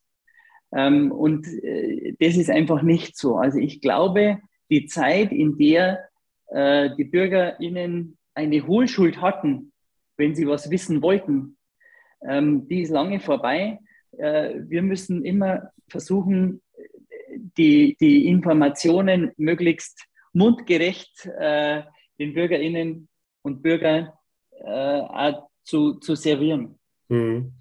Ähm, 0.74 1.10
und 1.10 1.46
äh, 1.46 2.14
das 2.20 2.36
ist 2.36 2.50
einfach 2.50 2.82
nicht 2.82 3.16
so. 3.16 3.36
Also 3.36 3.58
ich 3.58 3.80
glaube, 3.80 4.40
die 4.70 4.86
Zeit, 4.86 5.32
in 5.32 5.56
der 5.56 6.08
äh, 6.48 6.90
die 6.96 7.04
BürgerInnen 7.04 8.18
eine 8.34 8.66
Hohlschuld 8.66 9.20
hatten, 9.20 9.72
wenn 10.16 10.34
sie 10.34 10.46
was 10.46 10.70
wissen 10.70 11.02
wollten, 11.02 11.56
ähm, 12.26 12.68
die 12.68 12.82
ist 12.82 12.90
lange 12.90 13.20
vorbei. 13.20 13.78
Äh, 14.18 14.60
wir 14.66 14.82
müssen 14.82 15.24
immer 15.24 15.70
versuchen, 15.88 16.60
die, 17.56 17.96
die 18.00 18.26
Informationen 18.26 19.32
möglichst 19.36 20.04
mundgerecht 20.32 21.26
äh, 21.38 21.82
den 22.18 22.34
BürgerInnen 22.34 23.08
und 23.42 23.62
Bürgern 23.62 24.10
äh, 24.64 25.32
zu, 25.64 25.94
zu 25.94 26.14
servieren. 26.14 26.78
Mhm. 27.08 27.52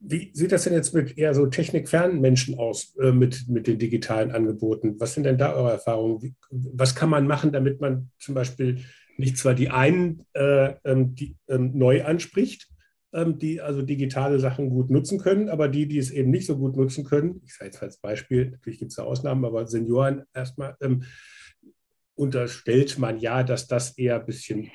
Wie 0.00 0.30
sieht 0.32 0.52
das 0.52 0.64
denn 0.64 0.74
jetzt 0.74 0.94
mit 0.94 1.18
eher 1.18 1.34
so 1.34 1.46
technikfernen 1.46 2.20
Menschen 2.20 2.56
aus, 2.56 2.94
äh, 3.00 3.10
mit, 3.10 3.48
mit 3.48 3.66
den 3.66 3.78
digitalen 3.78 4.30
Angeboten? 4.30 4.94
Was 5.00 5.14
sind 5.14 5.24
denn 5.24 5.38
da 5.38 5.54
eure 5.54 5.72
Erfahrungen? 5.72 6.22
Wie, 6.22 6.34
was 6.50 6.94
kann 6.94 7.10
man 7.10 7.26
machen, 7.26 7.52
damit 7.52 7.80
man 7.80 8.10
zum 8.20 8.34
Beispiel 8.34 8.84
nicht 9.16 9.36
zwar 9.36 9.54
die 9.54 9.70
einen 9.70 10.24
äh, 10.34 10.74
ähm, 10.84 11.16
die, 11.16 11.36
ähm, 11.48 11.72
neu 11.76 12.04
anspricht, 12.04 12.68
die 13.12 13.60
also 13.60 13.82
digitale 13.82 14.38
Sachen 14.38 14.68
gut 14.68 14.90
nutzen 14.90 15.18
können, 15.18 15.48
aber 15.48 15.68
die, 15.68 15.88
die 15.88 15.98
es 15.98 16.10
eben 16.10 16.30
nicht 16.30 16.46
so 16.46 16.58
gut 16.58 16.76
nutzen 16.76 17.04
können, 17.04 17.40
ich 17.44 17.54
sage 17.54 17.70
jetzt 17.70 17.82
als 17.82 17.98
Beispiel, 17.98 18.50
natürlich 18.50 18.78
gibt 18.80 18.90
es 18.90 18.96
da 18.96 19.04
Ausnahmen, 19.04 19.44
aber 19.44 19.66
Senioren 19.66 20.24
erstmal, 20.34 20.76
ähm, 20.82 21.04
unterstellt 22.18 22.98
man 22.98 23.18
ja, 23.18 23.44
dass 23.44 23.68
das 23.68 23.96
eher 23.96 24.18
ein 24.18 24.26
bisschen 24.26 24.70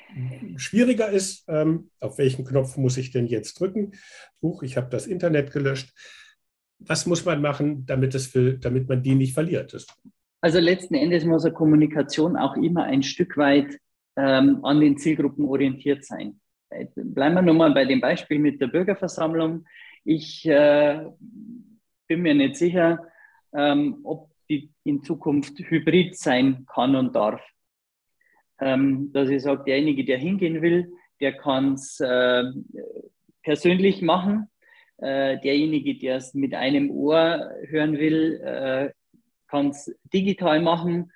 schwieriger 0.56 1.10
ist. 1.10 1.44
Ähm, 1.46 1.90
auf 2.00 2.16
welchen 2.18 2.44
Knopf 2.44 2.76
muss 2.76 2.96
ich 2.96 3.12
denn 3.12 3.26
jetzt 3.26 3.60
drücken? 3.60 3.92
Huch, 4.40 4.62
ich 4.62 4.76
habe 4.76 4.88
das 4.88 5.06
Internet 5.06 5.52
gelöscht. 5.52 5.92
Was 6.78 7.06
muss 7.06 7.24
man 7.24 7.42
machen, 7.42 7.84
damit, 7.86 8.14
es 8.14 8.28
für, 8.28 8.54
damit 8.54 8.88
man 8.88 9.02
die 9.02 9.14
nicht 9.14 9.34
verliert? 9.34 9.74
Das 9.74 9.86
also 10.40 10.58
letzten 10.58 10.94
Endes 10.94 11.24
muss 11.24 11.44
eine 11.44 11.54
Kommunikation 11.54 12.36
auch 12.36 12.56
immer 12.56 12.84
ein 12.84 13.02
Stück 13.02 13.36
weit 13.36 13.78
ähm, 14.16 14.64
an 14.64 14.80
den 14.80 14.98
Zielgruppen 14.98 15.44
orientiert 15.44 16.04
sein. 16.04 16.40
Bleiben 16.94 17.34
wir 17.34 17.42
nochmal 17.42 17.72
bei 17.72 17.84
dem 17.84 18.00
Beispiel 18.00 18.38
mit 18.38 18.60
der 18.60 18.68
Bürgerversammlung. 18.68 19.64
Ich 20.04 20.46
äh, 20.46 21.04
bin 22.06 22.22
mir 22.22 22.34
nicht 22.34 22.56
sicher, 22.56 23.06
ähm, 23.52 24.00
ob 24.04 24.30
die 24.48 24.70
in 24.84 25.02
Zukunft 25.02 25.58
hybrid 25.58 26.16
sein 26.16 26.66
kann 26.66 26.96
und 26.96 27.14
darf. 27.14 27.42
Ähm, 28.60 29.12
dass 29.12 29.28
ich 29.28 29.42
sage, 29.42 29.64
derjenige, 29.64 30.04
der 30.04 30.18
hingehen 30.18 30.62
will, 30.62 30.92
der 31.20 31.32
kann 31.32 31.74
es 31.74 32.00
äh, 32.00 32.44
persönlich 33.42 34.02
machen. 34.02 34.48
Äh, 34.98 35.40
derjenige, 35.40 35.98
der 35.98 36.16
es 36.16 36.34
mit 36.34 36.54
einem 36.54 36.90
Ohr 36.90 37.50
hören 37.66 37.98
will, 37.98 38.40
äh, 38.42 38.90
kann 39.48 39.68
es 39.70 39.94
digital 40.12 40.60
machen. 40.60 41.12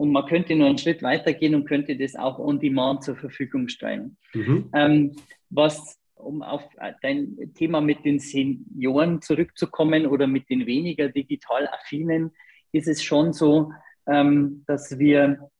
Und 0.00 0.12
man 0.12 0.24
könnte 0.24 0.56
nur 0.56 0.66
einen 0.66 0.78
Schritt 0.78 1.02
weitergehen 1.02 1.54
und 1.54 1.66
könnte 1.66 1.94
das 1.94 2.16
auch 2.16 2.38
on 2.38 2.58
demand 2.58 3.04
zur 3.04 3.16
Verfügung 3.16 3.68
stellen. 3.68 4.16
Mhm. 4.32 4.70
Ähm, 4.72 5.16
was, 5.50 6.00
um 6.14 6.40
auf 6.40 6.62
dein 7.02 7.52
Thema 7.54 7.82
mit 7.82 8.06
den 8.06 8.18
Senioren 8.18 9.20
zurückzukommen 9.20 10.06
oder 10.06 10.26
mit 10.26 10.48
den 10.48 10.64
weniger 10.64 11.10
digital 11.10 11.68
affinen, 11.68 12.30
ist 12.72 12.88
es 12.88 13.02
schon 13.02 13.34
so, 13.34 13.72
ähm, 14.06 14.64
dass 14.66 14.98
wir 14.98 15.50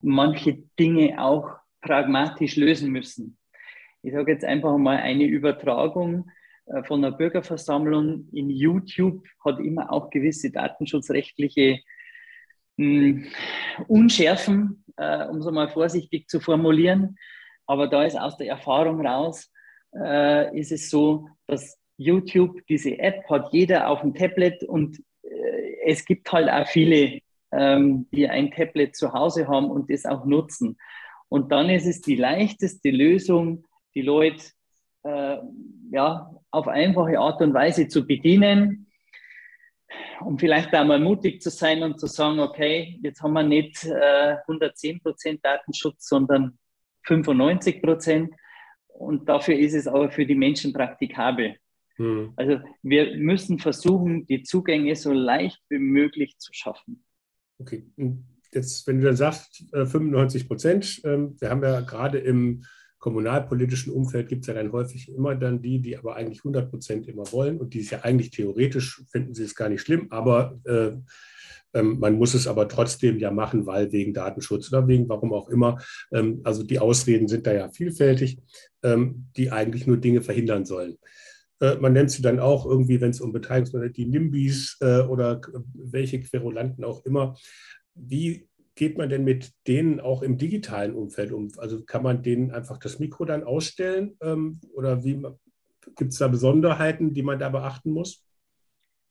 manche 0.00 0.62
Dinge 0.78 1.22
auch 1.22 1.50
pragmatisch 1.82 2.56
lösen 2.56 2.90
müssen. 2.90 3.36
Ich 4.00 4.14
sage 4.14 4.32
jetzt 4.32 4.44
einfach 4.46 4.78
mal 4.78 4.96
eine 4.96 5.24
Übertragung 5.24 6.30
äh, 6.64 6.82
von 6.84 7.04
einer 7.04 7.14
Bürgerversammlung 7.14 8.26
in 8.32 8.48
YouTube 8.48 9.22
hat 9.44 9.60
immer 9.60 9.92
auch 9.92 10.08
gewisse 10.08 10.50
datenschutzrechtliche 10.50 11.80
Unschärfen, 13.88 14.84
äh, 14.96 15.26
um 15.26 15.38
es 15.38 15.50
mal 15.50 15.68
vorsichtig 15.68 16.28
zu 16.28 16.40
formulieren. 16.40 17.16
Aber 17.66 17.88
da 17.88 18.04
ist 18.04 18.18
aus 18.18 18.36
der 18.36 18.48
Erfahrung 18.48 19.06
raus, 19.06 19.50
äh, 19.94 20.58
ist 20.58 20.72
es 20.72 20.90
so, 20.90 21.28
dass 21.46 21.78
YouTube, 21.96 22.66
diese 22.68 22.98
App 22.98 23.28
hat 23.28 23.52
jeder 23.52 23.88
auf 23.88 24.00
dem 24.00 24.14
Tablet 24.14 24.64
und 24.64 24.98
äh, 25.22 25.76
es 25.86 26.04
gibt 26.04 26.32
halt 26.32 26.48
auch 26.48 26.66
viele, 26.66 27.20
ähm, 27.52 28.06
die 28.12 28.28
ein 28.28 28.50
Tablet 28.50 28.96
zu 28.96 29.12
Hause 29.12 29.46
haben 29.48 29.70
und 29.70 29.90
das 29.90 30.06
auch 30.06 30.24
nutzen. 30.24 30.78
Und 31.28 31.52
dann 31.52 31.68
ist 31.70 31.86
es 31.86 32.00
die 32.00 32.16
leichteste 32.16 32.90
Lösung, 32.90 33.64
die 33.94 34.02
Leute 34.02 34.42
äh, 35.02 35.36
ja, 35.90 36.30
auf 36.50 36.68
einfache 36.68 37.18
Art 37.18 37.40
und 37.42 37.54
Weise 37.54 37.88
zu 37.88 38.06
bedienen 38.06 38.79
um 40.24 40.38
vielleicht 40.38 40.72
einmal 40.74 41.00
mutig 41.00 41.40
zu 41.42 41.50
sein 41.50 41.82
und 41.82 41.98
zu 41.98 42.06
sagen, 42.06 42.40
okay, 42.40 42.98
jetzt 43.02 43.22
haben 43.22 43.32
wir 43.32 43.42
nicht 43.42 43.84
äh, 43.84 44.36
110 44.46 45.00
Prozent 45.00 45.44
Datenschutz, 45.44 46.08
sondern 46.08 46.58
95 47.06 47.82
Prozent. 47.82 48.34
Und 48.88 49.28
dafür 49.28 49.58
ist 49.58 49.74
es 49.74 49.86
aber 49.86 50.10
für 50.10 50.26
die 50.26 50.34
Menschen 50.34 50.72
praktikabel. 50.72 51.56
Hm. 51.96 52.32
Also 52.36 52.60
wir 52.82 53.16
müssen 53.16 53.58
versuchen, 53.58 54.26
die 54.26 54.42
Zugänge 54.42 54.94
so 54.96 55.12
leicht 55.12 55.60
wie 55.68 55.78
möglich 55.78 56.38
zu 56.38 56.52
schaffen. 56.52 57.04
Okay, 57.58 57.84
jetzt, 58.52 58.86
wenn 58.86 59.00
du 59.00 59.06
dann 59.06 59.16
sagst, 59.16 59.64
95 59.72 60.42
äh, 60.42 60.46
Prozent, 60.46 61.00
ähm, 61.04 61.36
wir 61.38 61.50
haben 61.50 61.62
ja 61.62 61.80
gerade 61.80 62.18
im 62.18 62.64
kommunalpolitischen 63.00 63.92
Umfeld 63.92 64.28
gibt 64.28 64.42
es 64.42 64.46
ja 64.46 64.54
dann 64.54 64.72
häufig 64.72 65.08
immer 65.08 65.34
dann 65.34 65.60
die, 65.60 65.80
die 65.80 65.96
aber 65.96 66.16
eigentlich 66.16 66.40
100 66.40 66.70
Prozent 66.70 67.08
immer 67.08 67.24
wollen 67.32 67.58
und 67.58 67.74
die 67.74 67.80
ist 67.80 67.90
ja 67.90 68.00
eigentlich 68.02 68.30
theoretisch, 68.30 69.02
finden 69.10 69.34
sie 69.34 69.44
es 69.44 69.54
gar 69.54 69.68
nicht 69.68 69.80
schlimm, 69.80 70.06
aber 70.10 70.60
äh, 70.64 70.92
ähm, 71.72 71.98
man 71.98 72.14
muss 72.14 72.34
es 72.34 72.46
aber 72.46 72.68
trotzdem 72.68 73.18
ja 73.18 73.30
machen, 73.30 73.66
weil 73.66 73.90
wegen 73.92 74.12
Datenschutz 74.12 74.72
oder 74.72 74.86
wegen 74.88 75.08
warum 75.08 75.32
auch 75.32 75.48
immer. 75.48 75.78
Ähm, 76.12 76.40
also 76.44 76.62
die 76.62 76.78
Ausreden 76.78 77.28
sind 77.28 77.46
da 77.46 77.52
ja 77.52 77.68
vielfältig, 77.70 78.38
ähm, 78.82 79.26
die 79.36 79.50
eigentlich 79.50 79.86
nur 79.86 79.96
Dinge 79.96 80.20
verhindern 80.20 80.64
sollen. 80.64 80.98
Äh, 81.60 81.76
man 81.76 81.92
nennt 81.92 82.10
sie 82.10 82.22
dann 82.22 82.40
auch 82.40 82.66
irgendwie, 82.66 83.00
wenn 83.00 83.10
es 83.10 83.20
um 83.20 83.32
Beteiligungsmodelle, 83.32 83.92
die 83.92 84.06
NIMBYs 84.06 84.78
äh, 84.80 85.00
oder 85.02 85.40
welche 85.74 86.20
Querulanten 86.20 86.84
auch 86.84 87.04
immer. 87.04 87.36
Wie 87.94 88.48
geht 88.80 88.96
man 88.96 89.10
denn 89.10 89.24
mit 89.24 89.52
denen 89.66 90.00
auch 90.00 90.22
im 90.22 90.38
digitalen 90.38 90.94
Umfeld 90.94 91.32
um? 91.32 91.52
Also 91.58 91.84
kann 91.84 92.02
man 92.02 92.22
denen 92.22 92.50
einfach 92.50 92.78
das 92.78 92.98
Mikro 92.98 93.26
dann 93.26 93.44
ausstellen 93.44 94.16
ähm, 94.22 94.58
oder 94.72 95.02
gibt 95.96 96.12
es 96.12 96.18
da 96.18 96.28
Besonderheiten, 96.28 97.12
die 97.12 97.22
man 97.22 97.38
da 97.38 97.50
beachten 97.50 97.90
muss? 97.90 98.24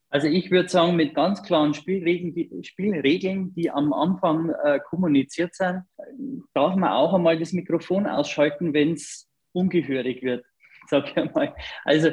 Also 0.10 0.26
ich 0.26 0.50
würde 0.50 0.70
sagen, 0.70 0.96
mit 0.96 1.14
ganz 1.14 1.44
klaren 1.44 1.76
Spielregeln, 1.76 2.34
die, 2.34 2.50
Spielregeln, 2.64 3.54
die 3.54 3.70
am 3.70 3.94
Anfang 3.94 4.50
äh, 4.50 4.80
kommuniziert 4.80 5.54
sind, 5.54 5.84
darf 6.56 6.76
man 6.76 6.90
auch 6.90 7.14
einmal 7.14 7.38
das 7.38 7.54
Mikrofon 7.54 8.08
ausschalten, 8.08 8.74
wenn 8.74 8.94
es 8.94 9.30
ungehörig 9.52 10.24
wird, 10.24 10.46
sag 10.88 11.16
ich 11.16 11.34
mal. 11.36 11.54
Also 11.86 12.10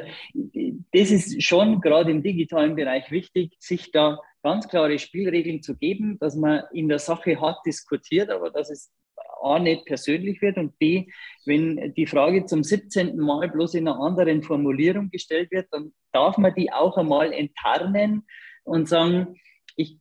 das 0.93 1.09
ist 1.09 1.41
schon 1.41 1.81
gerade 1.81 2.11
im 2.11 2.21
digitalen 2.21 2.75
Bereich 2.75 3.09
wichtig, 3.09 3.55
sich 3.57 3.91
da 3.91 4.19
ganz 4.47 4.69
klare 4.69 4.97
Spielregeln 4.97 5.61
zu 5.61 5.75
geben, 5.75 6.17
dass 6.19 6.37
man 6.37 6.63
in 6.71 6.87
der 6.87 6.99
Sache 6.99 7.37
hart 7.41 7.65
diskutiert, 7.65 8.29
aber 8.29 8.49
dass 8.49 8.69
es 8.69 8.93
A 9.41 9.59
nicht 9.59 9.85
persönlich 9.85 10.41
wird 10.41 10.57
und 10.57 10.79
B, 10.79 11.07
wenn 11.45 11.93
die 11.95 12.07
Frage 12.07 12.45
zum 12.45 12.63
17. 12.63 13.17
Mal 13.17 13.49
bloß 13.49 13.73
in 13.73 13.89
einer 13.89 13.99
anderen 13.99 14.41
Formulierung 14.43 15.09
gestellt 15.09 15.51
wird, 15.51 15.67
dann 15.71 15.91
darf 16.13 16.37
man 16.37 16.55
die 16.55 16.71
auch 16.71 16.97
einmal 16.97 17.33
enttarnen 17.33 18.25
und 18.63 18.87
sagen, 18.87 19.35
ich 19.75 19.99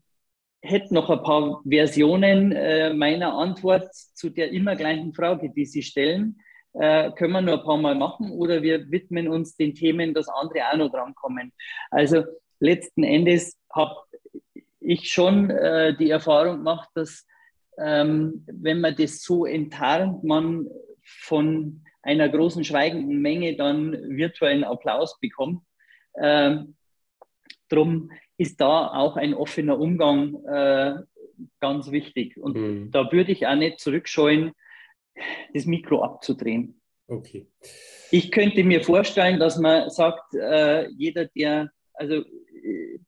hätte 0.63 0.95
noch 0.95 1.11
ein 1.11 1.25
paar 1.25 1.61
Versionen 1.69 2.53
äh, 2.53 2.95
meiner 2.95 3.35
Antwort 3.35 3.93
zu 3.93 4.31
der 4.31 4.53
immer 4.53 4.77
gleichen 4.77 5.13
Frage, 5.13 5.51
die 5.51 5.67
Sie 5.67 5.83
stellen. 5.83 6.39
Äh, 6.75 7.11
können 7.13 7.33
wir 7.33 7.43
nur 7.43 7.59
ein 7.59 7.65
paar 7.65 7.79
Mal 7.79 7.97
machen 7.97 8.31
oder 8.31 8.63
wir 8.63 8.91
widmen 8.93 9.27
uns 9.27 9.57
den 9.57 9.75
Themen, 9.75 10.15
dass 10.15 10.29
andere 10.29 10.71
auch 10.71 10.77
noch 10.77 10.93
drankommen. 10.93 11.53
Also 11.91 12.23
letzten 12.61 13.03
Endes 13.03 13.59
habe 13.75 13.97
ich 14.87 15.11
schon 15.11 15.51
äh, 15.51 15.97
die 15.97 16.11
Erfahrung 16.11 16.59
gemacht, 16.59 16.89
dass 16.95 17.27
ähm, 17.79 18.45
wenn 18.47 18.81
man 18.81 18.95
das 18.97 19.23
so 19.23 19.45
enttarnt, 19.45 20.25
man 20.25 20.67
von 21.03 21.83
einer 22.03 22.29
großen 22.29 22.65
schweigenden 22.65 23.21
Menge 23.21 23.57
dann 23.57 23.93
virtuellen 23.93 24.65
Applaus 24.65 25.19
bekommt. 25.21 25.63
Ähm, 26.19 26.77
drum 27.69 28.11
ist 28.39 28.61
da 28.61 28.89
auch 28.89 29.17
ein 29.17 29.35
offener 29.35 29.79
Umgang 29.79 30.37
äh, 30.45 30.95
ganz 31.61 31.91
wichtig. 31.91 32.37
Und 32.39 32.57
mhm. 32.57 32.91
da 32.93 33.11
würde 33.11 33.33
ich 33.33 33.47
auch 33.47 33.57
nicht 33.57 33.81
zurückscheuen, 33.81 34.53
das 35.53 35.67
Mikro 35.67 36.03
abzudrehen. 36.03 36.81
Okay. 37.09 37.47
Ich 38.11 38.31
könnte 38.31 38.63
mir 38.63 38.83
vorstellen, 38.83 39.41
dass 39.41 39.59
man 39.59 39.91
sagt, 39.91 40.35
äh, 40.35 40.89
jeder, 40.91 41.27
der, 41.27 41.71
also 41.95 42.25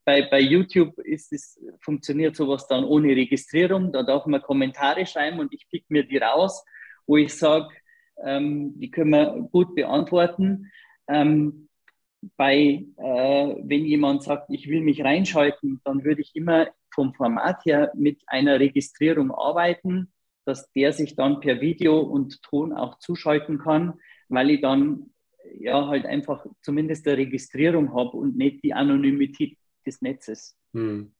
bei, 0.04 0.22
bei 0.22 0.40
YouTube 0.40 0.98
ist 0.98 1.32
es, 1.32 1.60
funktioniert 1.80 2.36
sowas 2.36 2.66
dann 2.66 2.84
ohne 2.84 3.08
Registrierung. 3.08 3.92
Da 3.92 4.02
darf 4.02 4.26
man 4.26 4.42
Kommentare 4.42 5.06
schreiben 5.06 5.40
und 5.40 5.52
ich 5.52 5.68
pick 5.68 5.84
mir 5.88 6.04
die 6.04 6.18
raus, 6.18 6.64
wo 7.06 7.16
ich 7.16 7.34
sage, 7.34 7.68
ähm, 8.24 8.78
die 8.78 8.90
können 8.90 9.10
wir 9.10 9.48
gut 9.50 9.74
beantworten. 9.74 10.70
Ähm, 11.08 11.68
bei, 12.36 12.84
äh, 12.96 13.54
wenn 13.62 13.84
jemand 13.84 14.24
sagt, 14.24 14.50
ich 14.50 14.68
will 14.68 14.80
mich 14.80 15.04
reinschalten, 15.04 15.80
dann 15.84 16.04
würde 16.04 16.22
ich 16.22 16.34
immer 16.34 16.68
vom 16.92 17.14
Format 17.14 17.64
her 17.64 17.92
mit 17.94 18.20
einer 18.26 18.58
Registrierung 18.58 19.30
arbeiten, 19.30 20.12
dass 20.44 20.70
der 20.72 20.92
sich 20.92 21.14
dann 21.14 21.40
per 21.40 21.60
Video 21.60 22.00
und 22.00 22.42
Ton 22.42 22.72
auch 22.72 22.98
zuschalten 22.98 23.58
kann, 23.58 23.94
weil 24.28 24.50
ich 24.50 24.60
dann 24.60 25.10
ja 25.58 25.86
halt 25.86 26.06
einfach 26.06 26.46
zumindest 26.62 27.06
eine 27.06 27.18
Registrierung 27.18 27.94
habe 27.94 28.16
und 28.16 28.36
nicht 28.36 28.62
die 28.64 28.72
Anonymität 28.72 29.56
des 29.86 30.00
Netzes. 30.02 30.56
Hm. 30.72 31.12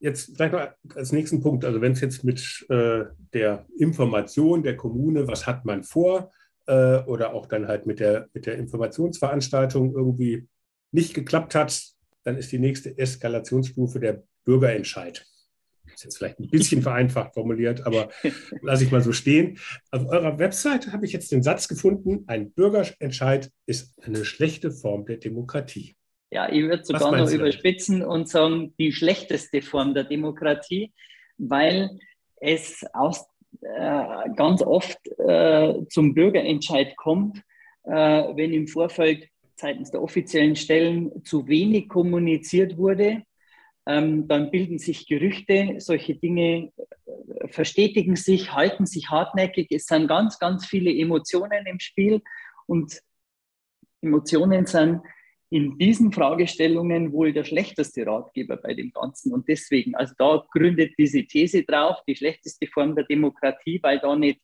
Jetzt 0.00 0.36
vielleicht 0.36 0.52
noch 0.52 0.68
als 0.94 1.12
nächsten 1.12 1.40
Punkt, 1.40 1.64
also 1.64 1.80
wenn 1.80 1.92
es 1.92 2.00
jetzt 2.00 2.22
mit 2.22 2.66
äh, 2.68 3.04
der 3.32 3.66
Information 3.76 4.62
der 4.62 4.76
Kommune, 4.76 5.26
was 5.26 5.46
hat 5.46 5.64
man 5.64 5.82
vor, 5.82 6.30
äh, 6.66 6.98
oder 7.04 7.34
auch 7.34 7.46
dann 7.46 7.66
halt 7.66 7.86
mit 7.86 7.98
der, 7.98 8.28
mit 8.32 8.46
der 8.46 8.56
Informationsveranstaltung 8.58 9.94
irgendwie 9.94 10.46
nicht 10.92 11.14
geklappt 11.14 11.54
hat, 11.54 11.82
dann 12.22 12.36
ist 12.36 12.52
die 12.52 12.58
nächste 12.58 12.96
Eskalationsstufe 12.96 13.98
der 13.98 14.22
Bürgerentscheid 14.44 15.26
ist 15.98 16.04
jetzt 16.04 16.18
vielleicht 16.18 16.38
ein 16.38 16.48
bisschen 16.48 16.82
vereinfacht 16.82 17.34
formuliert, 17.34 17.84
aber 17.86 18.08
lasse 18.62 18.84
ich 18.84 18.92
mal 18.92 19.00
so 19.00 19.12
stehen. 19.12 19.58
Auf 19.90 20.06
eurer 20.06 20.38
Webseite 20.38 20.92
habe 20.92 21.04
ich 21.06 21.12
jetzt 21.12 21.32
den 21.32 21.42
Satz 21.42 21.66
gefunden, 21.66 22.24
ein 22.28 22.52
Bürgerentscheid 22.52 23.50
ist 23.66 23.94
eine 24.02 24.24
schlechte 24.24 24.70
Form 24.70 25.06
der 25.06 25.16
Demokratie. 25.16 25.96
Ja, 26.30 26.50
ich 26.52 26.62
würde 26.62 26.84
sogar 26.84 27.16
noch 27.16 27.30
überspitzen 27.30 28.00
damit? 28.00 28.12
und 28.12 28.28
sagen, 28.28 28.74
die 28.78 28.92
schlechteste 28.92 29.62
Form 29.62 29.94
der 29.94 30.04
Demokratie, 30.04 30.92
weil 31.36 31.90
es 32.36 32.84
aus, 32.92 33.26
äh, 33.62 34.30
ganz 34.36 34.62
oft 34.62 34.98
äh, 35.18 35.74
zum 35.88 36.14
Bürgerentscheid 36.14 36.96
kommt, 36.96 37.38
äh, 37.84 37.90
wenn 37.90 38.52
im 38.52 38.68
Vorfeld 38.68 39.28
seitens 39.56 39.90
der 39.90 40.02
offiziellen 40.02 40.54
Stellen 40.54 41.24
zu 41.24 41.48
wenig 41.48 41.88
kommuniziert 41.88 42.76
wurde 42.76 43.22
ähm, 43.88 44.28
dann 44.28 44.50
bilden 44.50 44.78
sich 44.78 45.06
Gerüchte, 45.06 45.76
solche 45.78 46.14
Dinge 46.14 46.70
äh, 46.76 47.48
verstetigen 47.48 48.16
sich, 48.16 48.52
halten 48.52 48.84
sich 48.84 49.08
hartnäckig. 49.08 49.68
Es 49.70 49.86
sind 49.86 50.08
ganz, 50.08 50.38
ganz 50.38 50.66
viele 50.66 50.94
Emotionen 50.94 51.64
im 51.64 51.80
Spiel 51.80 52.20
und 52.66 53.00
Emotionen 54.02 54.66
sind 54.66 55.00
in 55.50 55.78
diesen 55.78 56.12
Fragestellungen 56.12 57.12
wohl 57.12 57.32
der 57.32 57.44
schlechteste 57.44 58.06
Ratgeber 58.06 58.58
bei 58.58 58.74
dem 58.74 58.92
Ganzen. 58.92 59.32
Und 59.32 59.48
deswegen, 59.48 59.94
also 59.94 60.12
da 60.18 60.46
gründet 60.52 60.92
diese 60.98 61.24
These 61.24 61.62
drauf, 61.62 61.96
die 62.06 62.14
schlechteste 62.14 62.66
Form 62.66 62.94
der 62.94 63.04
Demokratie, 63.04 63.80
weil 63.82 63.98
da 64.00 64.14
nicht 64.14 64.40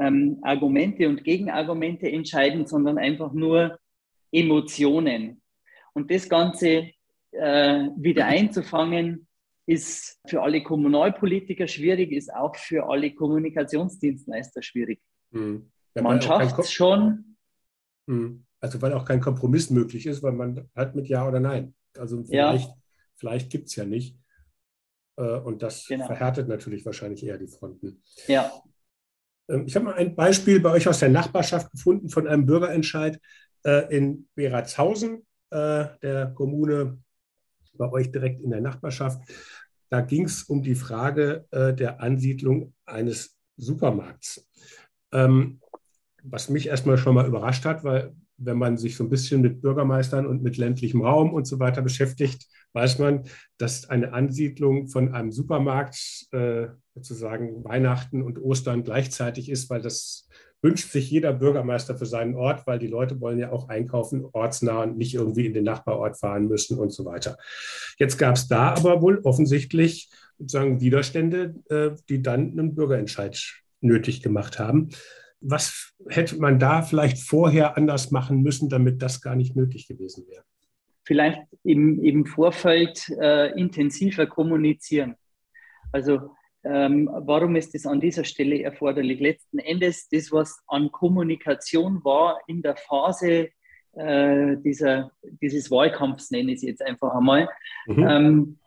ähm, 0.00 0.40
Argumente 0.42 1.08
und 1.08 1.22
Gegenargumente 1.22 2.10
entscheiden, 2.10 2.66
sondern 2.66 2.98
einfach 2.98 3.32
nur 3.32 3.78
Emotionen. 4.32 5.40
Und 5.92 6.10
das 6.10 6.28
Ganze 6.28 6.90
äh, 7.32 7.88
wieder 7.96 8.26
einzufangen, 8.26 9.26
ist 9.66 10.18
für 10.26 10.42
alle 10.42 10.62
Kommunalpolitiker 10.62 11.68
schwierig, 11.68 12.12
ist 12.12 12.32
auch 12.32 12.56
für 12.56 12.88
alle 12.88 13.14
Kommunikationsdienstleister 13.14 14.62
schwierig. 14.62 15.00
Mhm. 15.30 15.70
Ja, 15.94 16.02
man 16.02 16.20
schafft 16.20 16.58
es 16.58 16.72
schon. 16.72 17.36
Mhm. 18.06 18.46
Also 18.60 18.82
weil 18.82 18.92
auch 18.92 19.04
kein 19.04 19.20
Kompromiss 19.20 19.70
möglich 19.70 20.06
ist, 20.06 20.22
weil 20.22 20.32
man 20.32 20.68
halt 20.74 20.94
mit 20.94 21.08
Ja 21.08 21.26
oder 21.26 21.40
Nein. 21.40 21.74
Also 21.96 22.22
vielleicht, 22.24 22.68
ja. 22.68 22.74
vielleicht 23.16 23.50
gibt 23.50 23.68
es 23.68 23.76
ja 23.76 23.84
nicht. 23.84 24.16
Äh, 25.16 25.38
und 25.38 25.62
das 25.62 25.86
genau. 25.86 26.06
verhärtet 26.06 26.48
natürlich 26.48 26.84
wahrscheinlich 26.84 27.24
eher 27.24 27.38
die 27.38 27.48
Fronten. 27.48 28.02
Ja. 28.26 28.52
Ähm, 29.48 29.66
ich 29.66 29.76
habe 29.76 29.86
mal 29.86 29.94
ein 29.94 30.14
Beispiel 30.14 30.60
bei 30.60 30.70
euch 30.72 30.88
aus 30.88 31.00
der 31.00 31.10
Nachbarschaft 31.10 31.70
gefunden 31.70 32.08
von 32.08 32.26
einem 32.26 32.46
Bürgerentscheid 32.46 33.20
äh, 33.64 33.96
in 33.96 34.28
Beratshausen, 34.34 35.26
äh, 35.50 35.86
der 36.02 36.32
Kommune 36.34 36.98
bei 37.80 37.90
euch 37.90 38.12
direkt 38.12 38.40
in 38.40 38.50
der 38.50 38.60
Nachbarschaft. 38.60 39.20
Da 39.88 40.02
ging 40.02 40.26
es 40.26 40.44
um 40.44 40.62
die 40.62 40.76
Frage 40.76 41.46
der 41.50 42.00
Ansiedlung 42.00 42.74
eines 42.86 43.36
Supermarkts. 43.56 44.48
Ähm, 45.12 45.60
was 46.22 46.48
mich 46.48 46.68
erstmal 46.68 46.98
schon 46.98 47.14
mal 47.14 47.26
überrascht 47.26 47.64
hat, 47.64 47.82
weil 47.82 48.14
wenn 48.36 48.56
man 48.56 48.78
sich 48.78 48.96
so 48.96 49.04
ein 49.04 49.10
bisschen 49.10 49.42
mit 49.42 49.60
Bürgermeistern 49.60 50.26
und 50.26 50.42
mit 50.42 50.56
ländlichem 50.56 51.02
Raum 51.02 51.32
und 51.32 51.46
so 51.46 51.58
weiter 51.58 51.82
beschäftigt, 51.82 52.46
weiß 52.72 52.98
man, 52.98 53.24
dass 53.58 53.88
eine 53.90 54.12
Ansiedlung 54.12 54.88
von 54.88 55.14
einem 55.14 55.30
Supermarkt 55.30 56.26
äh, 56.32 56.68
sozusagen 56.94 57.64
Weihnachten 57.64 58.22
und 58.22 58.38
Ostern 58.38 58.82
gleichzeitig 58.82 59.50
ist, 59.50 59.68
weil 59.68 59.82
das 59.82 60.28
wünscht 60.62 60.90
sich 60.90 61.10
jeder 61.10 61.32
Bürgermeister 61.32 61.96
für 61.96 62.06
seinen 62.06 62.34
Ort, 62.34 62.66
weil 62.66 62.78
die 62.78 62.86
Leute 62.86 63.20
wollen 63.20 63.38
ja 63.38 63.50
auch 63.50 63.68
einkaufen, 63.68 64.26
ortsnah 64.32 64.82
und 64.82 64.98
nicht 64.98 65.14
irgendwie 65.14 65.46
in 65.46 65.54
den 65.54 65.64
Nachbarort 65.64 66.18
fahren 66.18 66.48
müssen 66.48 66.78
und 66.78 66.90
so 66.90 67.04
weiter. 67.04 67.38
Jetzt 67.98 68.18
gab 68.18 68.36
es 68.36 68.48
da 68.48 68.74
aber 68.74 69.00
wohl 69.00 69.20
offensichtlich 69.24 70.10
sozusagen 70.38 70.80
Widerstände, 70.80 71.54
äh, 71.68 71.90
die 72.08 72.22
dann 72.22 72.52
einen 72.52 72.74
Bürgerentscheid 72.74 73.62
nötig 73.80 74.22
gemacht 74.22 74.58
haben. 74.58 74.90
Was 75.40 75.94
hätte 76.08 76.38
man 76.38 76.58
da 76.58 76.82
vielleicht 76.82 77.18
vorher 77.18 77.76
anders 77.76 78.10
machen 78.10 78.42
müssen, 78.42 78.68
damit 78.68 79.00
das 79.00 79.22
gar 79.22 79.36
nicht 79.36 79.56
nötig 79.56 79.88
gewesen 79.88 80.26
wäre? 80.28 80.44
Vielleicht 81.04 81.40
im, 81.64 82.02
im 82.04 82.26
Vorfeld 82.26 83.08
äh, 83.20 83.58
intensiver 83.58 84.26
kommunizieren. 84.26 85.16
Also 85.92 86.30
ähm, 86.64 87.08
warum 87.12 87.56
ist 87.56 87.74
das 87.74 87.86
an 87.86 88.00
dieser 88.00 88.24
Stelle 88.24 88.62
erforderlich? 88.62 89.20
Letzten 89.20 89.58
Endes, 89.58 90.08
das, 90.08 90.30
was 90.30 90.62
an 90.66 90.92
Kommunikation 90.92 92.04
war 92.04 92.40
in 92.46 92.62
der 92.62 92.76
Phase 92.76 93.50
äh, 93.92 94.56
dieser, 94.58 95.12
dieses 95.40 95.70
Wahlkampfs, 95.70 96.30
nenne 96.30 96.52
ich 96.52 96.58
es 96.58 96.62
jetzt 96.62 96.82
einfach 96.82 97.14
einmal, 97.14 97.48
mhm. 97.86 98.08
ähm, 98.08 98.58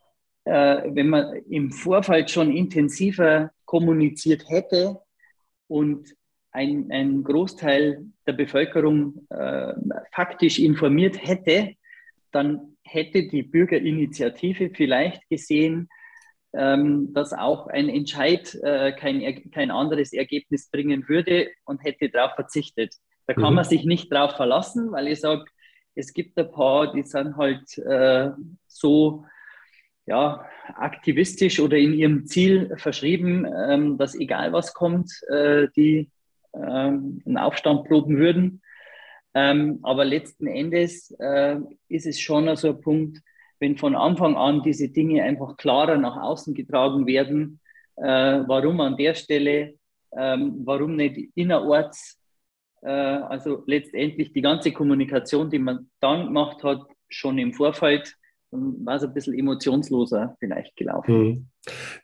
äh, 0.46 0.82
wenn 0.94 1.10
man 1.10 1.36
im 1.50 1.72
Vorfeld 1.72 2.30
schon 2.30 2.52
intensiver 2.52 3.52
kommuniziert 3.66 4.50
hätte 4.50 5.00
und 5.68 6.16
ein, 6.52 6.92
ein 6.92 7.24
Großteil 7.24 8.06
der 8.28 8.34
Bevölkerung 8.34 9.26
äh, 9.30 9.74
faktisch 10.12 10.60
informiert 10.60 11.26
hätte, 11.26 11.76
dann 12.32 12.78
hätte 12.84 13.28
die 13.28 13.44
Bürgerinitiative 13.44 14.72
vielleicht 14.74 15.28
gesehen, 15.30 15.90
ähm, 16.54 17.14
dass 17.14 17.34
auch 17.34 17.68
ein 17.68 17.90
Entscheid 17.90 18.56
äh, 18.64 18.92
kein, 18.94 19.50
kein 19.52 19.72
anderes 19.72 20.14
Ergebnis 20.14 20.70
bringen 20.70 21.08
würde 21.08 21.50
und 21.66 21.84
hätte 21.84 22.10
darauf 22.10 22.36
verzichtet. 22.36 22.96
Da 23.28 23.34
kann 23.34 23.52
mhm. 23.52 23.56
man 23.56 23.66
sich 23.66 23.86
nicht 23.86 24.12
darauf 24.12 24.36
verlassen, 24.36 24.92
weil 24.92 25.08
ich 25.08 25.20
sage, 25.20 25.46
es 25.96 26.14
gibt 26.14 26.38
ein 26.38 26.52
paar, 26.52 26.92
die 26.92 27.04
sind 27.04 27.38
halt 27.38 27.78
äh, 27.78 28.32
so 28.68 29.26
ja, 30.06 30.46
aktivistisch 30.76 31.60
oder 31.60 31.78
in 31.78 31.94
ihrem 31.94 32.26
Ziel 32.26 32.76
verschrieben, 32.78 33.46
ähm, 33.46 33.98
dass 33.98 34.16
egal 34.16 34.52
was 34.52 34.74
kommt, 34.74 35.12
äh, 35.30 35.68
die 35.76 36.10
ähm, 36.54 37.22
einen 37.26 37.38
Aufstand 37.38 37.86
proben 37.86 38.18
würden. 38.18 38.62
Ähm, 39.34 39.80
aber 39.82 40.06
letzten 40.06 40.48
Endes 40.48 41.12
äh, 41.20 41.58
ist 41.88 42.06
es 42.06 42.20
schon 42.20 42.54
so 42.56 42.70
ein 42.70 42.82
Punkt, 42.82 43.20
wenn 43.64 43.78
von 43.78 43.96
Anfang 43.96 44.36
an 44.36 44.62
diese 44.62 44.90
Dinge 44.90 45.24
einfach 45.24 45.56
klarer 45.56 45.98
nach 45.98 46.18
außen 46.18 46.54
getragen 46.54 47.08
werden, 47.08 47.62
äh, 47.96 48.44
warum 48.46 48.82
an 48.82 48.98
der 48.98 49.16
Stelle, 49.16 49.76
ähm, 50.18 50.62
warum 50.66 50.98
nicht 50.98 51.32
innerorts, 51.36 52.20
äh, 52.82 52.90
also 52.90 53.64
letztendlich 53.66 54.34
die 54.34 54.42
ganze 54.42 54.74
Kommunikation, 54.74 55.50
die 55.50 55.60
man 55.60 55.90
dann 56.02 56.26
gemacht 56.26 56.62
hat, 56.62 56.82
schon 57.08 57.38
im 57.38 57.54
Vorfeld, 57.54 58.14
war 58.52 58.96
es 58.98 59.04
ein 59.04 59.14
bisschen 59.14 59.40
emotionsloser 59.40 60.36
vielleicht 60.40 60.76
gelaufen. 60.76 61.14
Hm. 61.14 61.48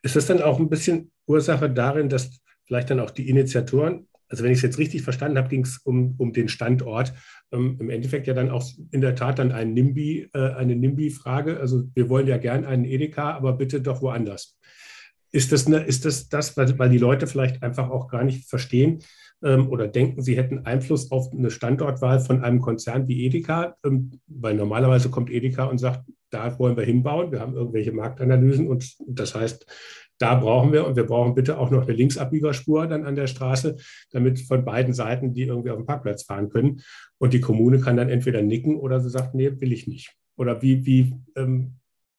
Ist 0.02 0.15
das 0.15 0.28
dann 0.28 0.41
auch 0.41 0.60
ein 0.60 0.69
bisschen 0.69 1.12
Ursache 1.28 1.69
darin, 1.69 2.08
dass 2.08 2.39
vielleicht 2.63 2.89
dann 2.89 3.02
auch 3.02 3.12
die 3.12 3.30
Initiatoren 3.30 4.08
also 4.30 4.44
wenn 4.44 4.52
ich 4.52 4.60
es 4.60 4.63
jetzt 4.63 4.78
richtig 4.78 5.02
verstanden 5.02 5.38
habe, 5.38 5.50
ging 5.50 5.63
es 5.63 5.80
um, 5.80 6.15
um 6.18 6.34
den 6.34 6.48
Standort. 6.48 7.13
Ähm, 7.52 7.78
Im 7.80 7.89
Endeffekt 7.89 8.28
ja 8.28 8.34
dann 8.34 8.50
auch 8.50 8.63
in 8.92 9.02
der 9.02 9.15
Tat 9.15 9.39
dann 9.39 9.52
ein 9.52 9.74
NIMBY, 9.74 10.30
äh, 10.34 10.39
eine 10.54 10.76
NIMBY-Frage. 10.76 11.60
Also 11.60 11.84
wir 11.96 12.10
wollen 12.10 12.28
ja 12.28 12.38
gern 12.38 12.63
einen 12.63 12.86
Edeka, 12.86 13.32
aber 13.32 13.54
bitte 13.54 13.82
doch 13.82 14.02
woanders. 14.02 14.58
Ist 15.32 15.52
das, 15.52 15.68
eine, 15.68 15.80
ist 15.80 16.06
das 16.06 16.30
das, 16.30 16.58
weil, 16.58 16.89
die 16.89 16.98
Leute 16.98 17.28
vielleicht 17.28 17.62
einfach 17.62 17.89
auch 17.89 18.08
gar 18.08 18.24
nicht 18.24 18.48
verstehen 18.48 19.00
ähm, 19.44 19.70
oder 19.70 19.88
denken, 19.88 20.22
sie 20.22 20.38
hätten 20.38 20.65
Einfluss 20.65 21.12
auf 21.12 21.32
eine 21.32 21.52
Standortwahl 21.52 22.20
von 22.20 22.44
einem 22.44 22.62
Konzern 22.62 23.08
wie 23.08 23.26
Edeka? 23.26 23.76
Ähm, 23.84 24.20
weil 24.28 24.56
normalerweise 24.56 25.10
kommt 25.10 25.30
Edeka 25.30 25.65
und 25.65 25.78
sagt, 25.80 26.04
da 26.32 26.58
wollen 26.60 26.78
wir 26.78 26.86
hinbauen. 26.86 27.32
Wir 27.32 27.39
haben 27.39 27.56
irgendwelche 27.56 27.92
Marktanalysen 27.92 28.68
und 28.68 28.96
das 29.08 29.34
heißt, 29.34 29.65
da 30.19 30.36
brauchen 30.36 30.71
wir 30.71 30.86
und 30.86 30.95
wir 30.95 31.05
brauchen 31.05 31.34
bitte 31.34 31.58
auch 31.58 31.71
noch 31.71 31.84
eine 31.84 31.93
Linksabbiegerspur 31.93 32.88
dann 32.88 33.05
an 33.05 33.15
der 33.15 33.27
Straße, 33.27 33.77
damit 34.12 34.39
von 34.39 34.65
beiden 34.65 34.93
Seiten 34.93 35.34
die 35.34 35.43
irgendwie 35.43 35.71
auf 35.71 35.77
den 35.77 35.86
Parkplatz 35.86 36.23
fahren 36.23 36.49
können. 36.49 36.82
Und 37.17 37.34
die 37.34 37.41
Kommune 37.41 37.79
kann 37.79 37.97
dann 37.97 38.10
entweder 38.10 38.41
nicken 38.41 38.77
oder 38.77 38.99
sie 38.99 39.10
sagt, 39.10 39.34
nee, 39.34 39.60
will 39.60 39.71
ich 39.71 39.88
nicht. 39.88 40.13
Oder 40.38 40.62
wie, 40.62 40.86
wie 40.86 41.15
ähm, 41.36 41.73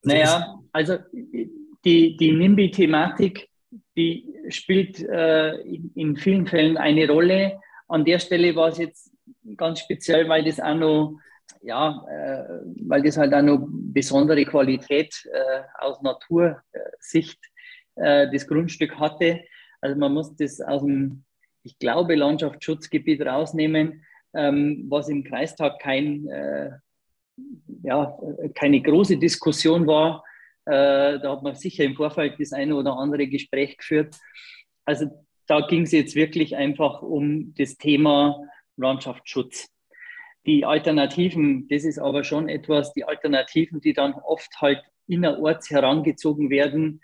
also 0.04 0.16
Naja, 0.16 0.58
also 0.72 0.96
die, 1.84 2.16
die 2.16 2.32
NIMBY-Thematik, 2.32 3.48
die 3.96 4.34
spielt 4.48 5.00
äh, 5.00 5.54
in, 5.60 5.92
in 5.94 6.16
vielen 6.16 6.46
Fällen 6.46 6.76
eine 6.76 7.06
Rolle. 7.08 7.60
An 7.88 8.04
der 8.04 8.18
Stelle 8.18 8.56
war 8.56 8.68
es 8.68 8.78
jetzt 8.78 9.10
ganz 9.56 9.80
speziell, 9.80 10.28
weil 10.28 10.44
das 10.44 10.60
auch 10.60 10.74
noch 10.74 11.18
ja, 11.62 12.04
äh, 12.08 12.60
weil 12.88 13.02
das 13.02 13.16
halt 13.16 13.34
auch 13.34 13.42
noch 13.42 13.66
besondere 13.68 14.44
Qualität 14.44 15.28
äh, 15.32 15.62
aus 15.78 16.00
Natursicht 16.00 17.38
äh, 18.00 18.30
das 18.30 18.46
Grundstück 18.46 18.98
hatte. 18.98 19.40
Also 19.80 19.98
man 19.98 20.12
muss 20.12 20.34
das 20.36 20.60
aus 20.60 20.82
dem, 20.82 21.24
ich 21.62 21.78
glaube, 21.78 22.14
Landschaftsschutzgebiet 22.14 23.22
rausnehmen, 23.22 24.04
ähm, 24.34 24.86
was 24.88 25.08
im 25.08 25.24
Kreistag 25.24 25.78
kein, 25.80 26.28
äh, 26.28 26.70
ja, 27.82 28.18
keine 28.54 28.80
große 28.80 29.18
Diskussion 29.18 29.86
war. 29.86 30.24
Äh, 30.66 31.18
da 31.20 31.32
hat 31.32 31.42
man 31.42 31.54
sicher 31.54 31.84
im 31.84 31.94
Vorfeld 31.94 32.34
das 32.38 32.52
eine 32.52 32.74
oder 32.76 32.96
andere 32.96 33.26
Gespräch 33.26 33.76
geführt. 33.76 34.16
Also 34.84 35.06
da 35.46 35.60
ging 35.66 35.82
es 35.82 35.92
jetzt 35.92 36.14
wirklich 36.14 36.56
einfach 36.56 37.02
um 37.02 37.54
das 37.54 37.76
Thema 37.76 38.40
Landschaftsschutz. 38.76 39.68
Die 40.46 40.64
Alternativen, 40.64 41.68
das 41.68 41.84
ist 41.84 41.98
aber 41.98 42.24
schon 42.24 42.48
etwas, 42.48 42.92
die 42.92 43.04
Alternativen, 43.04 43.80
die 43.80 43.92
dann 43.92 44.14
oft 44.14 44.60
halt 44.60 44.82
innerorts 45.06 45.70
herangezogen 45.70 46.50
werden, 46.50 47.02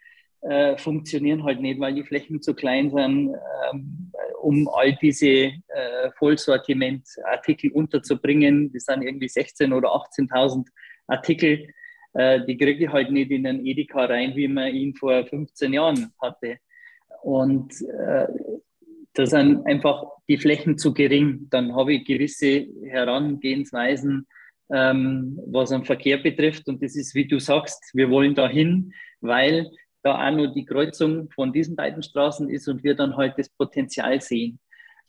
äh, 0.48 0.76
funktionieren 0.78 1.44
halt 1.44 1.60
nicht, 1.60 1.80
weil 1.80 1.94
die 1.94 2.04
Flächen 2.04 2.40
zu 2.40 2.54
klein 2.54 2.90
sind, 2.90 3.34
ähm, 3.72 4.12
um 4.40 4.68
all 4.68 4.96
diese 5.02 5.26
äh, 5.26 6.10
Vollsortiment-Artikel 6.18 7.72
unterzubringen. 7.72 8.72
Das 8.72 8.84
sind 8.84 9.02
irgendwie 9.02 9.26
16.000 9.26 9.74
oder 9.74 9.88
18.000 9.88 10.66
Artikel. 11.08 11.68
Äh, 12.14 12.44
die 12.46 12.56
kriege 12.56 12.84
ich 12.84 12.92
halt 12.92 13.10
nicht 13.10 13.30
in 13.30 13.46
einen 13.46 13.66
Edeka 13.66 14.04
rein, 14.04 14.36
wie 14.36 14.48
man 14.48 14.72
ihn 14.72 14.94
vor 14.94 15.26
15 15.26 15.72
Jahren 15.72 16.12
hatte. 16.22 16.58
Und 17.22 17.72
äh, 17.82 18.28
da 19.14 19.26
sind 19.26 19.66
einfach 19.66 20.04
die 20.28 20.38
Flächen 20.38 20.78
zu 20.78 20.94
gering. 20.94 21.48
Dann 21.50 21.74
habe 21.74 21.94
ich 21.94 22.04
gewisse 22.04 22.66
Herangehensweisen, 22.84 24.26
ähm, 24.70 25.40
was 25.46 25.72
am 25.72 25.84
Verkehr 25.84 26.18
betrifft. 26.18 26.68
Und 26.68 26.82
das 26.82 26.94
ist, 26.94 27.14
wie 27.14 27.26
du 27.26 27.40
sagst, 27.40 27.82
wir 27.94 28.10
wollen 28.10 28.34
dahin, 28.34 28.92
weil 29.20 29.70
da 30.06 30.28
auch 30.28 30.30
nur 30.30 30.48
die 30.48 30.64
Kreuzung 30.64 31.28
von 31.30 31.52
diesen 31.52 31.74
beiden 31.74 32.02
Straßen 32.02 32.48
ist 32.48 32.68
und 32.68 32.84
wir 32.84 32.94
dann 32.94 33.16
halt 33.16 33.34
das 33.38 33.48
Potenzial 33.48 34.20
sehen. 34.20 34.60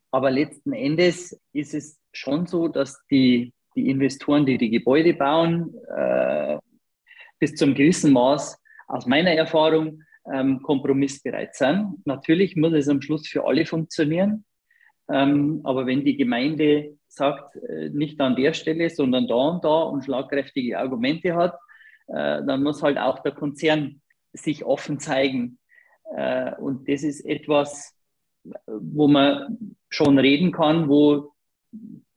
Aber 0.10 0.32
letzten 0.32 0.74
Endes 0.74 1.40
ist 1.54 1.76
es 1.76 2.00
schon 2.12 2.48
so, 2.48 2.68
dass 2.68 3.06
die, 3.12 3.54
die 3.76 3.90
Investoren, 3.92 4.46
die 4.46 4.58
die 4.58 4.72
Gebäude 4.72 5.14
bauen, 5.14 5.76
äh, 5.96 6.58
bis 7.40 7.54
zum 7.54 7.76
gewissen 7.76 8.12
Maß 8.12 8.60
aus 8.88 9.06
meiner 9.06 9.32
Erfahrung 9.32 10.02
ähm, 10.34 10.64
kompromissbereit 10.64 11.54
sind. 11.54 12.06
Natürlich 12.06 12.56
muss 12.56 12.74
es 12.74 12.90
am 12.90 13.02
Schluss 13.02 13.28
für 13.28 13.46
alle 13.46 13.68
funktionieren. 13.68 14.46
Ähm, 15.10 15.62
aber 15.64 15.86
wenn 15.86 16.04
die 16.04 16.18
Gemeinde 16.18 16.98
sagt, 17.08 17.56
äh, 17.58 17.90
nicht 17.90 18.20
an 18.20 18.36
der 18.36 18.54
Stelle, 18.54 18.90
sondern 18.90 19.28
da 19.28 19.36
und 19.36 19.64
da 19.64 19.84
und 19.84 20.04
schlagkräftige 20.04 20.80
Argumente 20.80 21.36
hat, 21.36 21.54
äh, 22.08 22.44
dann 22.44 22.64
muss 22.64 22.82
halt 22.82 22.98
auch 22.98 23.20
der 23.20 23.34
Konzern 23.34 24.02
sich 24.34 24.66
offen 24.66 25.00
zeigen. 25.00 25.60
Äh, 26.16 26.56
und 26.56 26.88
das 26.90 27.04
ist 27.04 27.22
etwas, 27.22 27.96
wo 28.66 29.08
man 29.08 29.76
schon 29.90 30.18
reden 30.20 30.52
kann, 30.52 30.88
wo 30.90 31.34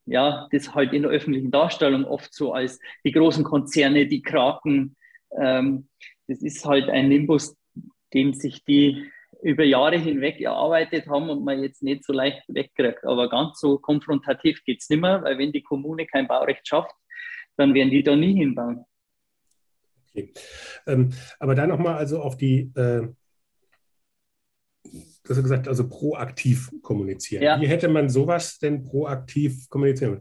ja, 0.07 0.49
das 0.51 0.75
halt 0.75 0.93
in 0.93 1.03
der 1.03 1.11
öffentlichen 1.11 1.51
Darstellung 1.51 2.05
oft 2.05 2.35
so 2.35 2.53
als 2.53 2.81
die 3.05 3.13
großen 3.13 3.45
Konzerne, 3.45 4.07
die 4.07 4.23
Kraken, 4.23 4.97
ähm, 5.39 5.89
das 6.27 6.43
ist 6.43 6.65
halt 6.65 6.89
ein 6.89 7.09
Nimbus, 7.09 7.57
den 8.13 8.35
sich 8.35 8.65
die 8.65 9.11
über 9.43 9.65
Jahre 9.65 9.99
hinweg 9.99 10.41
erarbeitet 10.41 11.07
haben 11.09 11.31
und 11.31 11.45
man 11.45 11.63
jetzt 11.63 11.83
nicht 11.83 12.05
so 12.05 12.13
leicht 12.13 12.43
wegkriegt. 12.49 13.05
Aber 13.05 13.29
ganz 13.29 13.59
so 13.61 13.79
konfrontativ 13.79 14.63
geht 14.65 14.83
es 14.83 14.91
nicht 14.91 15.01
mehr, 15.01 15.23
weil 15.23 15.39
wenn 15.39 15.53
die 15.53 15.63
Kommune 15.63 16.07
kein 16.07 16.29
Baurecht 16.29 16.67
schafft, 16.67 16.95
dann 17.57 17.75
werden 17.75 17.91
die 17.91 18.03
da 18.03 18.17
nie 18.17 18.35
hinbauen. 18.35 18.85
Okay. 20.11 20.33
Ähm, 20.87 21.11
aber 21.39 21.55
dann 21.55 21.69
nochmal 21.69 21.97
also 21.97 22.21
auf 22.21 22.37
die, 22.37 22.73
äh, 22.75 23.09
du 24.83 25.29
hast 25.29 25.43
gesagt, 25.43 25.69
also 25.69 25.89
proaktiv 25.89 26.71
kommunizieren. 26.83 27.43
Ja. 27.43 27.61
Wie 27.61 27.69
hätte 27.69 27.89
man 27.89 28.09
sowas 28.09 28.59
denn 28.59 28.83
proaktiv 28.83 29.69
kommunizieren? 29.69 30.21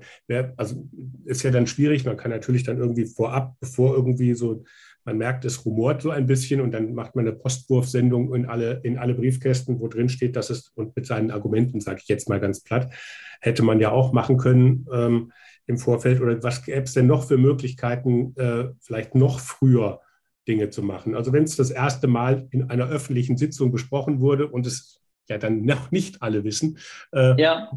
Also 0.57 0.87
ist 1.25 1.43
ja 1.43 1.51
dann 1.51 1.67
schwierig, 1.67 2.05
man 2.05 2.17
kann 2.17 2.31
natürlich 2.31 2.63
dann 2.63 2.77
irgendwie 2.77 3.05
vorab, 3.05 3.55
bevor 3.59 3.95
irgendwie 3.95 4.33
so 4.33 4.63
man 5.05 5.17
merkt, 5.17 5.45
es 5.45 5.65
rumort 5.65 6.01
so 6.01 6.11
ein 6.11 6.27
bisschen 6.27 6.61
und 6.61 6.71
dann 6.71 6.93
macht 6.93 7.15
man 7.15 7.27
eine 7.27 7.35
Postwurfsendung 7.35 8.33
in 8.35 8.45
alle, 8.45 8.81
in 8.83 8.97
alle 8.97 9.15
Briefkästen, 9.15 9.79
wo 9.79 9.87
drin 9.87 10.09
steht, 10.09 10.35
dass 10.35 10.49
es, 10.49 10.69
und 10.75 10.95
mit 10.95 11.05
seinen 11.05 11.31
Argumenten, 11.31 11.81
sage 11.81 11.99
ich 12.01 12.07
jetzt 12.07 12.29
mal 12.29 12.39
ganz 12.39 12.61
platt, 12.61 12.93
hätte 13.41 13.63
man 13.63 13.79
ja 13.79 13.91
auch 13.91 14.13
machen 14.13 14.37
können 14.37 14.85
ähm, 14.93 15.31
im 15.70 15.78
Vorfeld. 15.78 16.20
Oder 16.20 16.41
was 16.43 16.65
gäbe 16.65 16.82
es 16.82 16.93
denn 16.93 17.07
noch 17.07 17.28
für 17.28 17.38
Möglichkeiten, 17.38 18.36
äh, 18.38 18.70
vielleicht 18.82 19.15
noch 19.15 19.39
früher 19.39 20.01
Dinge 20.47 20.72
zu 20.72 20.82
machen? 20.84 21.15
Also 21.15 21.32
wenn 21.32 21.43
es 21.43 21.55
das 21.55 21.70
erste 21.70 22.07
Mal 22.07 22.47
in 22.51 22.70
einer 22.70 22.89
öffentlichen 22.89 23.38
Sitzung 23.38 23.72
besprochen 23.72 24.20
wurde 24.20 24.47
und 24.47 24.65
es 24.65 24.99
ja 25.30 25.38
dann 25.38 25.61
noch 25.61 25.91
nicht 25.91 26.22
alle 26.22 26.43
wissen, 26.43 26.80
äh, 27.13 27.39
ja. 27.41 27.72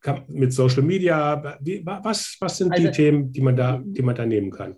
Kann, 0.00 0.22
mit 0.28 0.52
Social 0.52 0.84
Media, 0.84 1.58
wie, 1.60 1.84
was, 1.84 2.36
was 2.38 2.58
sind 2.58 2.70
also, 2.70 2.84
die 2.86 2.92
Themen, 2.92 3.32
die 3.32 3.40
man 3.40 3.56
da, 3.56 3.82
die 3.84 4.02
man 4.02 4.14
da 4.14 4.24
nehmen 4.24 4.52
kann? 4.52 4.76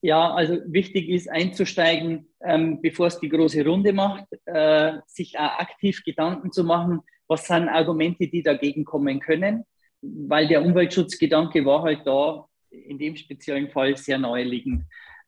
Ja, 0.00 0.32
also 0.32 0.56
wichtig 0.66 1.10
ist 1.10 1.30
einzusteigen, 1.30 2.26
ähm, 2.42 2.80
bevor 2.80 3.08
es 3.08 3.20
die 3.20 3.28
große 3.28 3.62
Runde 3.62 3.92
macht, 3.92 4.24
äh, 4.46 4.94
sich 5.06 5.38
auch 5.38 5.58
aktiv 5.58 6.02
Gedanken 6.02 6.50
zu 6.50 6.64
machen, 6.64 7.00
was 7.28 7.46
sind 7.46 7.68
Argumente, 7.68 8.26
die 8.26 8.42
dagegen 8.42 8.84
kommen 8.86 9.20
können, 9.20 9.64
weil 10.02 10.48
der 10.48 10.62
Umweltschutzgedanke 10.62 11.64
war 11.64 11.82
halt 11.82 12.06
da 12.06 12.46
in 12.70 12.98
dem 12.98 13.16
speziellen 13.16 13.70
Fall 13.70 13.96
sehr 13.96 14.18
naheliegend. 14.18 14.84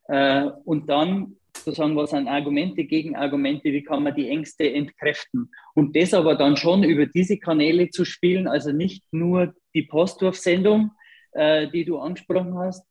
Äh, 0.09 0.51
und 0.65 0.89
dann 0.89 1.37
zu 1.53 1.73
sagen, 1.73 1.97
was 1.97 2.11
sind 2.11 2.29
Argumente, 2.29 2.85
Gegenargumente, 2.85 3.73
wie 3.73 3.83
kann 3.83 4.03
man 4.03 4.15
die 4.15 4.29
Ängste 4.29 4.71
entkräften. 4.73 5.51
Und 5.75 5.97
das 5.97 6.13
aber 6.13 6.35
dann 6.35 6.57
schon 6.57 6.83
über 6.83 7.07
diese 7.07 7.39
Kanäle 7.39 7.91
zu 7.91 8.05
spielen, 8.05 8.49
also 8.49 8.73
nicht 8.73 9.05
nur 9.13 9.55
die 9.75 9.85
Postwurfsendung, 9.85 10.91
äh, 11.33 11.69
die 11.69 11.85
du 11.85 11.99
angesprochen 11.99 12.59
hast, 12.59 12.85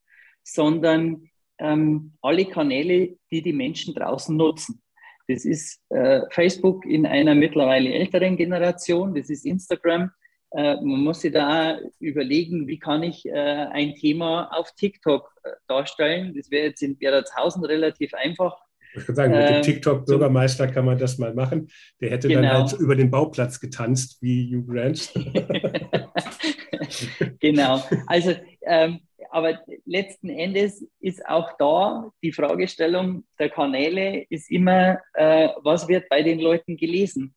sondern 0.44 1.30
ähm, 1.60 2.14
alle 2.22 2.46
Kanäle, 2.46 3.18
die 3.32 3.42
die 3.42 3.54
Menschen 3.54 3.94
draußen 3.94 4.36
nutzen. 4.36 4.82
Das 5.28 5.46
ist 5.46 5.80
äh, 5.90 6.22
Facebook 6.32 6.86
in 6.86 7.06
einer 7.06 7.36
mittlerweile 7.36 7.94
älteren 7.94 8.36
Generation, 8.36 9.16
das 9.16 9.30
ist 9.30 9.46
Instagram. 9.46 10.12
Äh, 10.56 10.76
man 10.76 11.04
muss 11.04 11.22
sich 11.22 11.34
da 11.34 11.80
überlegen, 12.00 12.68
wie 12.68 12.78
kann 12.78 13.04
ich 13.04 13.26
äh, 13.26 13.32
ein 13.32 13.96
Thema 13.96 14.50
auf 14.54 14.72
TikTok 14.76 15.34
äh, 15.44 15.50
darstellen. 15.68 16.34
Das 16.36 16.52
wäre 16.52 16.68
jetzt 16.68 16.84
in 16.84 16.98
Beratshausen 16.98 17.66
relativ 17.66 18.14
einfach. 18.14 18.58
Ich 18.96 19.08
würde 19.08 19.16
sagen, 19.16 19.34
mit 19.34 19.50
dem 19.50 19.56
ähm, 19.56 19.62
TikTok-Bürgermeister 19.64 20.68
kann 20.68 20.86
man 20.86 21.00
das 21.00 21.18
mal 21.18 21.34
machen. 21.34 21.68
Der 22.00 22.12
hätte 22.12 22.28
genau. 22.28 22.42
dann 22.42 22.52
halt 22.52 22.74
über 22.74 22.96
den 22.96 23.10
Bauplatz 23.10 23.60
getanzt, 23.60 24.22
wie 24.22 24.56
Hugh 24.56 24.72
Grant. 24.72 25.12
genau. 27.40 27.82
Also 28.06 28.36
ähm, 28.62 29.00
aber 29.32 29.60
letzten 29.86 30.30
Endes 30.30 30.86
ist 31.00 31.26
auch 31.26 31.58
da 31.58 32.12
die 32.22 32.32
Fragestellung 32.32 33.24
der 33.40 33.50
Kanäle 33.50 34.28
ist 34.30 34.52
immer, 34.52 35.00
äh, 35.16 35.50
was 35.64 35.88
wird 35.88 36.08
bei 36.08 36.22
den 36.22 36.40
Leuten 36.40 36.78
gelesen? 36.78 37.34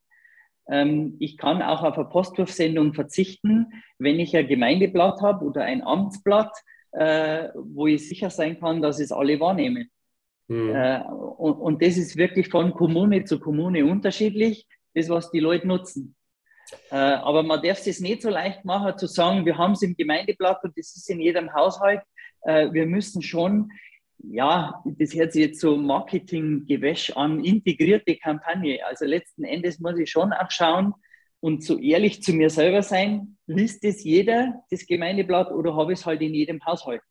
Ähm, 0.69 1.17
ich 1.21 1.37
kann 1.37 1.62
auch 1.62 1.83
auf 1.83 1.97
eine 1.97 2.09
Postwurfsendung 2.09 2.95
verzichten, 2.95 3.73
wenn 3.99 4.19
ich 4.19 4.37
ein 4.37 4.49
Gemeindeblatt 4.49 5.21
habe 5.21 5.45
oder 5.45 5.62
ein 5.62 5.83
Amtsblatt, 5.83 6.53
äh, 6.93 7.49
wo 7.55 7.87
ich 7.87 8.09
sicher 8.09 8.31
sein 8.31 8.59
kann, 8.59 8.83
dass 8.83 9.01
es 9.01 9.12
alle 9.12 9.39
wahrnehmen. 9.39 9.91
Mhm. 10.49 10.75
Äh, 10.75 11.03
und, 11.03 11.55
und 11.55 11.83
das 11.83 11.97
ist 11.97 12.17
wirklich 12.17 12.49
von 12.49 12.73
Kommune 12.73 13.25
zu 13.25 13.39
Kommune 13.39 13.85
unterschiedlich, 13.85 14.67
das, 14.95 15.09
was 15.09 15.31
die 15.31 15.41
Leute 15.41 15.67
nutzen. 15.67 16.17
Äh, 16.91 16.97
aber 16.97 17.43
man 17.43 17.62
darf 17.62 17.87
es 17.87 18.01
nicht 18.01 18.23
so 18.23 18.31
leicht 18.31 18.64
machen, 18.64 18.99
zu 18.99 19.07
sagen, 19.07 19.45
wir 19.45 19.59
haben 19.59 19.73
es 19.73 19.83
im 19.83 19.97
Gemeindeblatt 19.97 20.64
und 20.64 20.77
das 20.77 20.97
ist 20.97 21.09
in 21.11 21.21
jedem 21.21 21.53
Haushalt. 21.53 22.03
Wir 22.45 22.87
müssen 22.87 23.23
schon, 23.23 23.73
ja, 24.19 24.83
das 24.85 25.14
hört 25.14 25.33
sich 25.33 25.43
jetzt 25.43 25.61
so 25.61 25.77
Marketinggewäsch 25.77 27.17
an, 27.17 27.45
integrierte 27.45 28.17
Kampagne. 28.17 28.85
Also 28.87 29.05
letzten 29.05 29.45
Endes 29.45 29.79
muss 29.81 29.99
ich 29.99 30.11
schon 30.11 30.33
auch 30.33 30.51
schauen 30.51 30.95
und 31.41 31.62
so 31.62 31.79
ehrlich 31.79 32.23
zu 32.23 32.33
mir 32.33 32.51
selber 32.51 32.83
sein, 32.83 33.37
liest 33.47 33.85
es 33.85 34.03
jeder, 34.03 34.62
das 34.71 34.87
Gemeindeblatt, 34.87 35.53
oder 35.53 35.77
habe 35.77 35.93
ich 35.93 36.01
es 36.01 36.07
halt 36.07 36.23
in 36.23 36.35
jedem 36.35 36.64
Haushalt? 36.64 37.03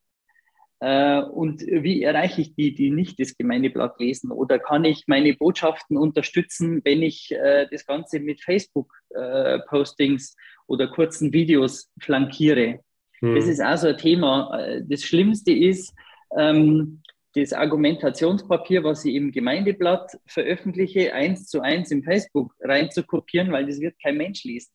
Äh, 0.79 1.21
und 1.21 1.61
wie 1.61 2.03
erreiche 2.03 2.41
ich 2.41 2.53
die, 2.55 2.75
die 2.75 2.91
nicht 2.91 3.19
das 3.19 3.37
Gemeindeblatt 3.37 3.99
lesen? 3.99 4.31
Oder 4.31 4.59
kann 4.59 4.83
ich 4.83 5.05
meine 5.07 5.33
Botschaften 5.33 5.97
unterstützen, 5.97 6.81
wenn 6.83 7.01
ich 7.01 7.31
äh, 7.31 7.67
das 7.71 7.85
Ganze 7.85 8.19
mit 8.19 8.41
Facebook-Postings 8.43 10.31
äh, 10.31 10.35
oder 10.67 10.87
kurzen 10.87 11.31
Videos 11.31 11.91
flankiere? 11.99 12.81
Hm. 13.19 13.35
Das 13.35 13.47
ist 13.47 13.61
also 13.61 13.87
ein 13.87 13.97
Thema. 13.97 14.81
Das 14.83 15.03
Schlimmste 15.03 15.53
ist, 15.53 15.93
ähm, 16.37 17.01
das 17.35 17.51
Argumentationspapier, 17.51 18.83
was 18.83 19.03
ich 19.03 19.15
im 19.15 19.31
Gemeindeblatt 19.31 20.17
veröffentliche, 20.25 21.13
eins 21.13 21.47
zu 21.47 21.61
eins 21.61 21.91
im 21.91 22.03
Facebook 22.03 22.53
reinzukopieren, 22.61 23.51
weil 23.51 23.65
das 23.65 23.79
wird 23.81 23.95
kein 24.01 24.17
Mensch 24.17 24.43
lesen. 24.45 24.71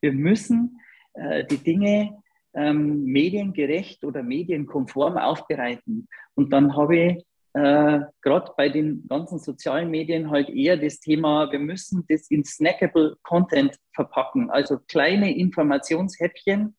Wir 0.00 0.12
müssen 0.12 0.78
äh, 1.14 1.44
die 1.44 1.56
Dinge 1.56 2.22
ähm, 2.54 3.04
mediengerecht 3.04 4.04
oder 4.04 4.22
medienkonform 4.22 5.16
aufbereiten. 5.16 6.06
Und 6.34 6.52
dann 6.52 6.76
habe 6.76 6.96
ich 6.96 7.24
äh, 7.54 8.00
gerade 8.20 8.52
bei 8.56 8.68
den 8.68 9.06
ganzen 9.08 9.38
sozialen 9.38 9.90
Medien 9.90 10.30
halt 10.30 10.48
eher 10.50 10.76
das 10.76 11.00
Thema, 11.00 11.50
wir 11.50 11.58
müssen 11.58 12.04
das 12.08 12.30
in 12.30 12.44
snackable 12.44 13.16
Content 13.22 13.76
verpacken, 13.94 14.50
also 14.50 14.78
kleine 14.88 15.36
Informationshäppchen, 15.36 16.76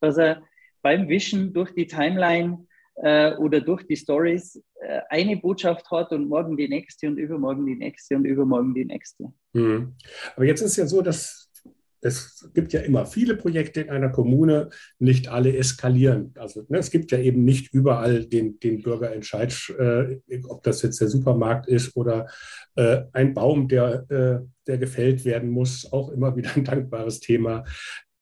dass 0.00 0.18
er 0.18 0.42
beim 0.82 1.08
Wischen 1.08 1.52
durch 1.52 1.74
die 1.74 1.86
Timeline 1.86 2.66
äh, 3.02 3.34
oder 3.36 3.60
durch 3.60 3.86
die 3.86 3.96
Stories 3.96 4.62
äh, 4.80 5.00
eine 5.08 5.36
Botschaft 5.36 5.90
hat 5.90 6.12
und 6.12 6.28
morgen 6.28 6.56
die 6.56 6.68
nächste 6.68 7.08
und 7.08 7.18
übermorgen 7.18 7.66
die 7.66 7.76
nächste 7.76 8.16
und 8.16 8.24
übermorgen 8.24 8.74
die 8.74 8.84
nächste. 8.84 9.32
Mhm. 9.52 9.94
Aber 10.36 10.44
jetzt 10.44 10.60
ist 10.60 10.76
ja 10.76 10.86
so, 10.86 11.02
dass 11.02 11.50
es 12.02 12.48
gibt 12.54 12.72
ja 12.72 12.80
immer 12.80 13.04
viele 13.04 13.36
Projekte 13.36 13.82
in 13.82 13.90
einer 13.90 14.08
Kommune, 14.08 14.70
nicht 14.98 15.28
alle 15.28 15.54
eskalieren. 15.56 16.32
Also 16.38 16.64
ne, 16.68 16.78
es 16.78 16.90
gibt 16.90 17.12
ja 17.12 17.18
eben 17.18 17.44
nicht 17.44 17.74
überall 17.74 18.24
den, 18.24 18.58
den 18.58 18.82
Bürgerentscheid, 18.82 19.54
äh, 19.78 20.18
ob 20.48 20.62
das 20.62 20.82
jetzt 20.82 21.00
der 21.00 21.08
Supermarkt 21.08 21.68
ist 21.68 21.94
oder 21.96 22.26
äh, 22.76 23.02
ein 23.12 23.34
Baum, 23.34 23.68
der, 23.68 24.10
äh, 24.10 24.46
der 24.66 24.78
gefällt 24.78 25.24
werden 25.24 25.50
muss, 25.50 25.92
auch 25.92 26.10
immer 26.10 26.36
wieder 26.36 26.56
ein 26.56 26.64
dankbares 26.64 27.20
Thema. 27.20 27.64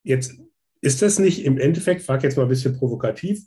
Jetzt 0.03 0.35
ist 0.81 1.03
das 1.03 1.19
nicht 1.19 1.45
im 1.45 1.59
Endeffekt, 1.59 2.03
frage 2.03 2.25
jetzt 2.25 2.37
mal 2.37 2.45
ein 2.45 2.49
bisschen 2.49 2.77
provokativ, 2.77 3.45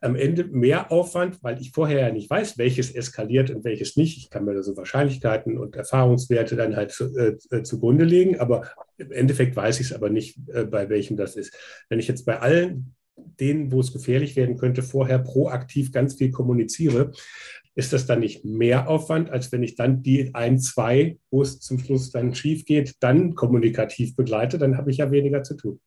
am 0.00 0.16
Ende 0.16 0.44
mehr 0.44 0.90
Aufwand, 0.90 1.42
weil 1.42 1.60
ich 1.60 1.72
vorher 1.72 2.00
ja 2.00 2.12
nicht 2.12 2.30
weiß, 2.30 2.56
welches 2.56 2.90
eskaliert 2.94 3.50
und 3.50 3.64
welches 3.64 3.96
nicht. 3.96 4.16
Ich 4.16 4.30
kann 4.30 4.44
mir 4.44 4.54
da 4.54 4.62
so 4.62 4.76
Wahrscheinlichkeiten 4.76 5.58
und 5.58 5.76
Erfahrungswerte 5.76 6.56
dann 6.56 6.76
halt 6.76 6.92
zu, 6.92 7.14
äh, 7.16 7.36
äh 7.50 7.62
zugrunde 7.62 8.04
legen, 8.04 8.38
aber 8.38 8.70
im 8.96 9.12
Endeffekt 9.12 9.56
weiß 9.56 9.80
ich 9.80 9.88
es 9.88 9.92
aber 9.92 10.08
nicht, 10.08 10.38
äh, 10.48 10.64
bei 10.64 10.88
welchem 10.88 11.16
das 11.16 11.36
ist. 11.36 11.54
Wenn 11.88 11.98
ich 11.98 12.08
jetzt 12.08 12.24
bei 12.24 12.40
allen 12.40 12.94
denen, 13.38 13.70
wo 13.72 13.80
es 13.80 13.92
gefährlich 13.92 14.36
werden 14.36 14.56
könnte, 14.56 14.82
vorher 14.82 15.18
proaktiv 15.18 15.92
ganz 15.92 16.14
viel 16.14 16.30
kommuniziere, 16.30 17.12
ist 17.74 17.92
das 17.92 18.06
dann 18.06 18.20
nicht 18.20 18.44
mehr 18.44 18.88
Aufwand, 18.88 19.30
als 19.30 19.52
wenn 19.52 19.62
ich 19.62 19.74
dann 19.74 20.02
die 20.02 20.34
ein, 20.34 20.58
zwei, 20.58 21.18
wo 21.30 21.42
es 21.42 21.60
zum 21.60 21.78
Schluss 21.78 22.10
dann 22.10 22.34
schief 22.34 22.64
geht, 22.64 22.96
dann 23.00 23.34
kommunikativ 23.34 24.16
begleite, 24.16 24.58
dann 24.58 24.76
habe 24.76 24.90
ich 24.90 24.98
ja 24.98 25.10
weniger 25.10 25.42
zu 25.42 25.56
tun. 25.56 25.80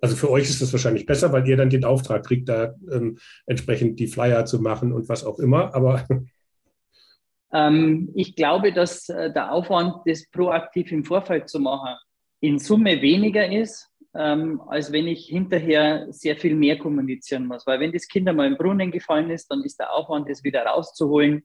Also 0.00 0.16
für 0.16 0.30
euch 0.30 0.44
ist 0.44 0.60
das 0.60 0.72
wahrscheinlich 0.72 1.06
besser, 1.06 1.32
weil 1.32 1.48
ihr 1.48 1.56
dann 1.56 1.70
den 1.70 1.84
Auftrag 1.84 2.26
kriegt, 2.26 2.48
da 2.48 2.74
ähm, 2.92 3.18
entsprechend 3.46 3.98
die 3.98 4.06
Flyer 4.06 4.44
zu 4.44 4.60
machen 4.60 4.92
und 4.92 5.08
was 5.08 5.24
auch 5.24 5.38
immer. 5.38 5.74
Aber 5.74 6.06
ähm, 7.52 8.10
ich 8.14 8.36
glaube, 8.36 8.72
dass 8.72 9.08
äh, 9.08 9.32
der 9.32 9.52
Aufwand, 9.52 9.96
das 10.04 10.28
proaktiv 10.30 10.92
im 10.92 11.04
Vorfeld 11.04 11.48
zu 11.48 11.60
machen, 11.60 11.96
in 12.40 12.58
Summe 12.58 13.00
weniger 13.00 13.50
ist, 13.50 13.90
ähm, 14.14 14.60
als 14.68 14.92
wenn 14.92 15.06
ich 15.06 15.26
hinterher 15.26 16.06
sehr 16.10 16.36
viel 16.36 16.54
mehr 16.54 16.78
kommunizieren 16.78 17.46
muss. 17.46 17.66
Weil 17.66 17.80
wenn 17.80 17.92
das 17.92 18.08
Kind 18.08 18.28
einmal 18.28 18.46
im 18.46 18.56
Brunnen 18.56 18.90
gefallen 18.90 19.30
ist, 19.30 19.50
dann 19.50 19.62
ist 19.62 19.78
der 19.78 19.92
Aufwand, 19.92 20.28
das 20.28 20.44
wieder 20.44 20.64
rauszuholen, 20.64 21.44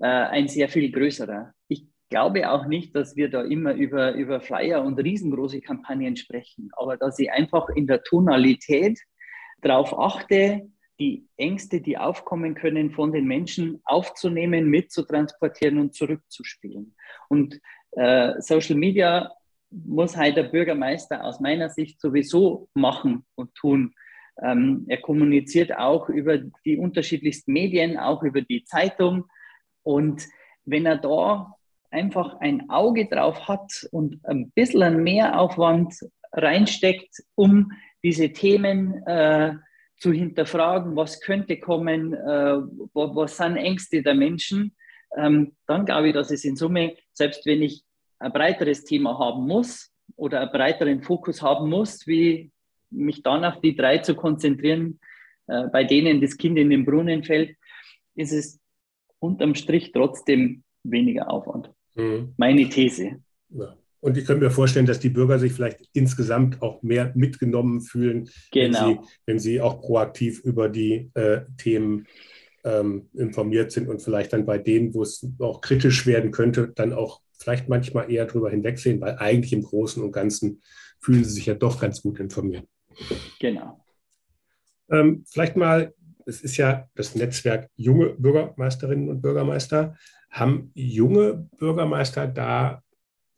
äh, 0.00 0.06
ein 0.06 0.48
sehr 0.48 0.68
viel 0.68 0.90
größerer. 0.90 1.52
Ich 1.68 1.86
glaube 2.10 2.50
auch 2.50 2.66
nicht, 2.66 2.94
dass 2.94 3.16
wir 3.16 3.30
da 3.30 3.42
immer 3.42 3.72
über, 3.72 4.14
über 4.14 4.40
Flyer 4.40 4.84
und 4.84 4.98
riesengroße 4.98 5.60
Kampagnen 5.60 6.16
sprechen, 6.16 6.70
aber 6.76 6.96
dass 6.96 7.18
ich 7.18 7.32
einfach 7.32 7.68
in 7.70 7.86
der 7.86 8.02
Tonalität 8.02 9.00
darauf 9.62 9.98
achte, 9.98 10.68
die 10.98 11.26
Ängste, 11.36 11.80
die 11.80 11.96
aufkommen 11.96 12.54
können, 12.54 12.90
von 12.90 13.12
den 13.12 13.26
Menschen 13.26 13.80
aufzunehmen, 13.84 14.66
mitzutransportieren 14.68 15.78
und 15.78 15.94
zurückzuspielen. 15.94 16.94
Und 17.28 17.58
äh, 17.92 18.34
Social 18.40 18.76
Media 18.76 19.32
muss 19.70 20.16
halt 20.16 20.36
der 20.36 20.44
Bürgermeister 20.44 21.24
aus 21.24 21.40
meiner 21.40 21.70
Sicht 21.70 22.00
sowieso 22.00 22.68
machen 22.74 23.24
und 23.34 23.54
tun. 23.54 23.94
Ähm, 24.42 24.84
er 24.88 25.00
kommuniziert 25.00 25.76
auch 25.76 26.08
über 26.08 26.38
die 26.64 26.76
unterschiedlichsten 26.76 27.52
Medien, 27.52 27.96
auch 27.96 28.22
über 28.22 28.42
die 28.42 28.64
Zeitung. 28.64 29.24
Und 29.82 30.26
wenn 30.64 30.86
er 30.86 30.98
da 30.98 31.54
einfach 31.90 32.40
ein 32.40 32.70
Auge 32.70 33.06
drauf 33.06 33.48
hat 33.48 33.88
und 33.90 34.20
ein 34.24 34.50
bisschen 34.50 35.02
mehr 35.02 35.38
Aufwand 35.38 35.94
reinsteckt, 36.32 37.22
um 37.34 37.72
diese 38.02 38.32
Themen 38.32 39.06
äh, 39.06 39.54
zu 39.98 40.12
hinterfragen, 40.12 40.96
was 40.96 41.20
könnte 41.20 41.58
kommen, 41.58 42.14
äh, 42.14 42.58
was, 42.94 43.36
sind 43.36 43.56
Ängste 43.56 44.02
der 44.02 44.14
Menschen, 44.14 44.74
ähm, 45.16 45.52
dann 45.66 45.84
glaube 45.84 46.08
ich, 46.08 46.14
dass 46.14 46.30
es 46.30 46.44
in 46.44 46.56
Summe, 46.56 46.96
selbst 47.12 47.44
wenn 47.46 47.62
ich 47.62 47.84
ein 48.18 48.32
breiteres 48.32 48.84
Thema 48.84 49.18
haben 49.18 49.46
muss 49.46 49.92
oder 50.16 50.40
einen 50.40 50.52
breiteren 50.52 51.02
Fokus 51.02 51.42
haben 51.42 51.68
muss, 51.68 52.06
wie 52.06 52.50
mich 52.90 53.22
dann 53.22 53.44
auf 53.44 53.60
die 53.60 53.76
drei 53.76 53.98
zu 53.98 54.14
konzentrieren, 54.14 55.00
äh, 55.46 55.68
bei 55.68 55.84
denen 55.84 56.20
das 56.20 56.36
Kind 56.36 56.58
in 56.58 56.70
den 56.70 56.84
Brunnen 56.84 57.24
fällt, 57.24 57.56
ist 58.14 58.32
es 58.32 58.60
unterm 59.18 59.54
Strich 59.54 59.92
trotzdem 59.92 60.64
weniger 60.82 61.30
Aufwand. 61.30 61.70
Mhm. 62.00 62.34
Meine 62.36 62.68
These. 62.68 63.20
Ja. 63.50 63.76
Und 64.00 64.16
ich 64.16 64.24
könnte 64.24 64.44
mir 64.44 64.50
vorstellen, 64.50 64.86
dass 64.86 64.98
die 64.98 65.10
Bürger 65.10 65.38
sich 65.38 65.52
vielleicht 65.52 65.88
insgesamt 65.92 66.62
auch 66.62 66.82
mehr 66.82 67.12
mitgenommen 67.14 67.82
fühlen, 67.82 68.30
genau. 68.50 68.88
wenn, 68.88 68.94
sie, 68.94 69.00
wenn 69.26 69.38
sie 69.38 69.60
auch 69.60 69.80
proaktiv 69.82 70.40
über 70.40 70.70
die 70.70 71.10
äh, 71.14 71.42
Themen 71.58 72.06
ähm, 72.64 73.08
informiert 73.14 73.72
sind 73.72 73.88
und 73.88 74.00
vielleicht 74.02 74.32
dann 74.32 74.46
bei 74.46 74.58
denen, 74.58 74.94
wo 74.94 75.02
es 75.02 75.26
auch 75.38 75.60
kritisch 75.60 76.06
werden 76.06 76.30
könnte, 76.30 76.72
dann 76.74 76.92
auch 76.92 77.20
vielleicht 77.38 77.68
manchmal 77.68 78.10
eher 78.10 78.26
drüber 78.26 78.50
hinwegsehen, 78.50 79.00
weil 79.00 79.16
eigentlich 79.16 79.52
im 79.52 79.62
Großen 79.62 80.02
und 80.02 80.12
Ganzen 80.12 80.62
fühlen 80.98 81.24
sie 81.24 81.32
sich 81.32 81.46
ja 81.46 81.54
doch 81.54 81.80
ganz 81.80 82.02
gut 82.02 82.20
informiert. 82.20 82.66
Genau. 83.38 83.84
Ähm, 84.90 85.24
vielleicht 85.28 85.56
mal, 85.56 85.94
es 86.30 86.40
ist 86.40 86.56
ja 86.56 86.88
das 86.94 87.14
Netzwerk 87.14 87.68
junge 87.76 88.10
Bürgermeisterinnen 88.10 89.08
und 89.08 89.20
Bürgermeister. 89.20 89.96
Haben 90.30 90.70
junge 90.74 91.48
Bürgermeister 91.58 92.28
da 92.28 92.82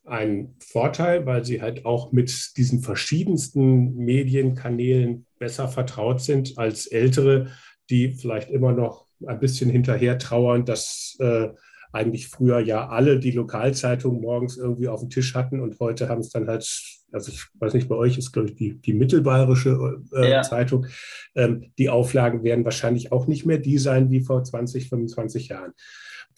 einen 0.05 0.57
Vorteil, 0.61 1.27
weil 1.27 1.45
sie 1.45 1.63
halt 1.63 1.87
auch 1.87 2.13
mit 2.13 2.57
diesen 2.57 2.83
verschiedensten 2.83 3.95
Medienkanälen 3.97 5.27
besser 5.39 5.69
vertraut 5.69 6.21
sind 6.21 6.59
als 6.59 6.87
ältere, 6.87 7.49
die 7.89 8.13
vielleicht 8.13 8.51
immer 8.51 8.73
noch 8.73 9.07
ein 9.27 9.41
bisschen 9.41 9.71
hinterher 9.71 10.19
trauern, 10.19 10.65
dass 10.65 11.17
äh, 11.21 11.49
eigentlich 11.93 12.29
früher 12.29 12.59
ja 12.59 12.89
alle 12.89 13.19
die 13.19 13.31
Lokalzeitung 13.31 14.21
morgens 14.21 14.57
irgendwie 14.57 14.89
auf 14.89 15.01
dem 15.01 15.11
Tisch 15.11 15.35
hatten 15.35 15.61
und 15.61 15.79
heute 15.79 16.09
haben 16.09 16.21
es 16.21 16.31
dann 16.31 16.49
halt, 16.49 16.67
also 17.13 17.31
ich 17.31 17.45
weiß 17.55 17.75
nicht, 17.75 17.89
bei 17.89 17.95
euch 17.95 18.17
ist, 18.17 18.33
glaube 18.33 18.49
ich, 18.49 18.55
die, 18.55 18.81
die 18.81 18.95
mittelbayerische 18.95 20.03
äh, 20.15 20.31
ja. 20.31 20.43
Zeitung. 20.43 20.87
Ähm, 21.35 21.73
die 21.79 21.91
Auflagen 21.91 22.43
werden 22.45 22.65
wahrscheinlich 22.65 23.13
auch 23.13 23.27
nicht 23.27 23.45
mehr 23.45 23.59
die 23.59 23.79
sein 23.79 24.11
wie 24.11 24.21
vor 24.21 24.43
20, 24.43 24.89
25 24.89 25.49
Jahren. 25.49 25.73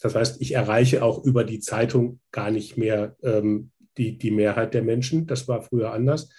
Das 0.00 0.16
heißt, 0.16 0.42
ich 0.42 0.54
erreiche 0.54 1.04
auch 1.04 1.24
über 1.24 1.44
die 1.44 1.60
Zeitung 1.60 2.20
gar 2.32 2.50
nicht 2.50 2.76
mehr 2.76 3.16
ähm, 3.22 3.70
die, 3.96 4.18
die 4.18 4.32
Mehrheit 4.32 4.74
der 4.74 4.82
Menschen. 4.82 5.26
Das 5.26 5.46
war 5.46 5.62
früher 5.62 5.92
anders. 5.92 6.30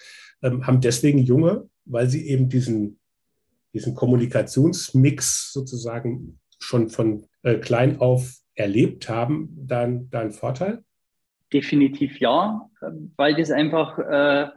Ähm, 0.42 0.66
haben 0.66 0.82
deswegen 0.82 1.18
Junge, 1.18 1.68
weil 1.86 2.08
sie 2.08 2.28
eben 2.28 2.50
diesen, 2.50 3.00
diesen 3.72 3.94
Kommunikationsmix 3.94 5.52
sozusagen 5.52 6.38
schon 6.58 6.90
von 6.90 7.26
äh, 7.42 7.56
klein 7.56 8.00
auf 8.00 8.34
erlebt 8.56 9.08
haben, 9.08 9.50
dann 9.56 10.10
da 10.10 10.20
einen 10.20 10.32
Vorteil? 10.32 10.82
Definitiv 11.52 12.18
ja, 12.18 12.68
weil 13.16 13.36
das 13.36 13.52
einfach 13.52 13.98
äh, 13.98 14.48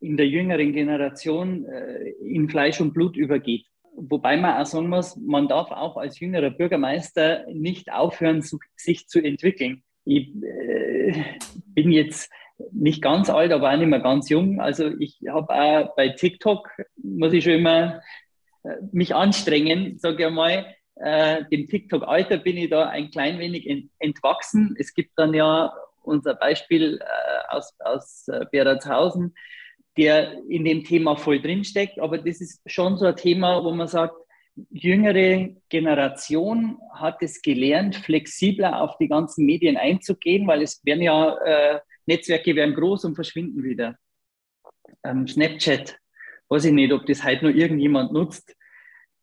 in 0.00 0.16
der 0.16 0.26
jüngeren 0.26 0.72
Generation 0.72 1.66
äh, 1.66 2.10
in 2.20 2.48
Fleisch 2.48 2.80
und 2.80 2.94
Blut 2.94 3.16
übergeht. 3.16 3.66
Wobei 3.94 4.36
man 4.36 4.60
auch 4.60 4.66
sagen 4.66 4.88
muss, 4.88 5.16
man 5.16 5.48
darf 5.48 5.70
auch 5.72 5.96
als 5.96 6.20
jüngerer 6.20 6.50
Bürgermeister 6.50 7.44
nicht 7.52 7.92
aufhören, 7.92 8.42
sich 8.76 9.08
zu 9.08 9.20
entwickeln. 9.20 9.82
Ich 10.04 10.32
äh, 10.42 11.24
bin 11.74 11.90
jetzt 11.90 12.30
nicht 12.72 13.02
ganz 13.02 13.28
alt, 13.28 13.52
aber 13.52 13.72
auch 13.72 13.76
nicht 13.76 13.88
mehr 13.88 14.00
ganz 14.00 14.28
jung. 14.28 14.60
Also 14.60 14.88
ich 14.98 15.20
habe 15.28 15.52
auch 15.52 15.96
bei 15.96 16.10
TikTok, 16.10 16.70
muss 16.96 17.32
ich 17.32 17.44
schon 17.44 17.54
immer 17.54 18.00
äh, 18.62 18.76
mich 18.92 19.14
anstrengen, 19.14 19.98
sage 19.98 20.26
ich 20.26 20.32
mal. 20.32 20.66
Äh, 21.00 21.44
dem 21.50 21.68
TikTok-Alter 21.68 22.38
bin 22.38 22.56
ich 22.56 22.70
da 22.70 22.88
ein 22.88 23.10
klein 23.10 23.38
wenig 23.38 23.68
ent 23.68 23.90
entwachsen. 23.98 24.74
Es 24.78 24.94
gibt 24.94 25.12
dann 25.16 25.32
ja 25.32 25.72
unser 26.02 26.34
Beispiel 26.34 26.98
äh, 27.00 27.54
aus, 27.54 27.74
aus 27.80 28.28
äh, 28.28 28.46
Beratshausen, 28.50 29.34
der 29.96 30.32
in 30.48 30.64
dem 30.64 30.84
Thema 30.84 31.16
voll 31.16 31.40
drinsteckt. 31.40 32.00
Aber 32.00 32.18
das 32.18 32.40
ist 32.40 32.60
schon 32.66 32.96
so 32.96 33.06
ein 33.06 33.16
Thema, 33.16 33.62
wo 33.62 33.70
man 33.72 33.86
sagt, 33.86 34.14
jüngere 34.70 35.50
Generation 35.68 36.78
hat 36.92 37.22
es 37.22 37.42
gelernt, 37.42 37.94
flexibler 37.94 38.80
auf 38.80 38.98
die 38.98 39.08
ganzen 39.08 39.46
Medien 39.46 39.76
einzugehen, 39.76 40.46
weil 40.48 40.62
es 40.62 40.84
werden 40.84 41.02
ja, 41.02 41.36
äh, 41.44 41.80
Netzwerke 42.06 42.56
werden 42.56 42.74
groß 42.74 43.04
und 43.04 43.14
verschwinden 43.14 43.62
wieder. 43.62 43.96
Ähm, 45.04 45.28
Snapchat, 45.28 45.96
weiß 46.48 46.64
ich 46.64 46.72
nicht, 46.72 46.92
ob 46.92 47.06
das 47.06 47.22
heute 47.22 47.46
noch 47.46 47.54
irgendjemand 47.54 48.12
nutzt, 48.12 48.56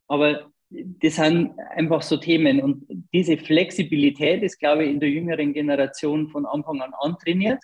aber 0.08 0.52
das 0.70 1.16
sind 1.16 1.58
einfach 1.76 2.02
so 2.02 2.18
Themen 2.18 2.62
und 2.62 2.86
diese 3.14 3.38
Flexibilität 3.38 4.44
ist, 4.44 4.58
glaube 4.58 4.84
ich, 4.84 4.92
in 4.92 5.00
der 5.00 5.10
jüngeren 5.10 5.54
Generation 5.54 6.30
von 6.30 6.46
Anfang 6.46 6.82
an 6.82 6.94
antrainiert. 6.94 7.62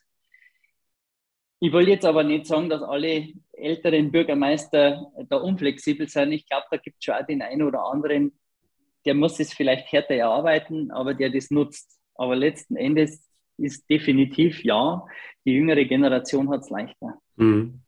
Ich 1.59 1.71
will 1.73 1.87
jetzt 1.87 2.05
aber 2.05 2.23
nicht 2.23 2.47
sagen, 2.47 2.69
dass 2.69 2.81
alle 2.81 3.27
älteren 3.53 4.11
Bürgermeister 4.11 5.11
da 5.29 5.37
unflexibel 5.37 6.07
sind. 6.07 6.31
Ich 6.31 6.47
glaube, 6.47 6.65
da 6.71 6.77
gibt 6.77 6.97
es 6.99 7.05
schon 7.05 7.15
auch 7.15 7.25
den 7.25 7.41
einen 7.41 7.63
oder 7.63 7.85
anderen, 7.85 8.31
der 9.05 9.13
muss 9.13 9.39
es 9.39 9.53
vielleicht 9.53 9.91
härter 9.91 10.15
erarbeiten, 10.15 10.91
aber 10.91 11.13
der 11.13 11.29
das 11.29 11.51
nutzt. 11.51 11.99
Aber 12.15 12.35
letzten 12.35 12.75
Endes 12.75 13.27
ist 13.57 13.89
definitiv 13.89 14.63
ja, 14.63 15.05
die 15.45 15.53
jüngere 15.53 15.85
Generation 15.85 16.49
hat 16.49 16.61
es 16.61 16.69
leichter. 16.69 17.19
Mhm. 17.35 17.81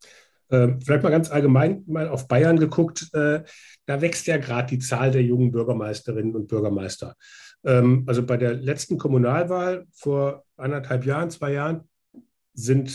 Äh, 0.53 0.77
vielleicht 0.85 1.03
mal 1.03 1.09
ganz 1.09 1.31
allgemein 1.31 1.83
mal 1.87 2.07
auf 2.07 2.27
Bayern 2.27 2.59
geguckt. 2.59 3.09
Äh, 3.13 3.43
da 3.87 4.01
wächst 4.01 4.27
ja 4.27 4.37
gerade 4.37 4.67
die 4.69 4.79
Zahl 4.79 5.11
der 5.11 5.23
jungen 5.23 5.51
Bürgermeisterinnen 5.51 6.35
und 6.35 6.47
Bürgermeister. 6.47 7.15
Ähm, 7.65 8.03
also 8.05 8.23
bei 8.23 8.37
der 8.37 8.53
letzten 8.53 8.99
Kommunalwahl 8.99 9.87
vor 9.91 10.45
anderthalb 10.55 11.05
Jahren, 11.05 11.31
zwei 11.31 11.53
Jahren, 11.53 11.81
sind 12.53 12.91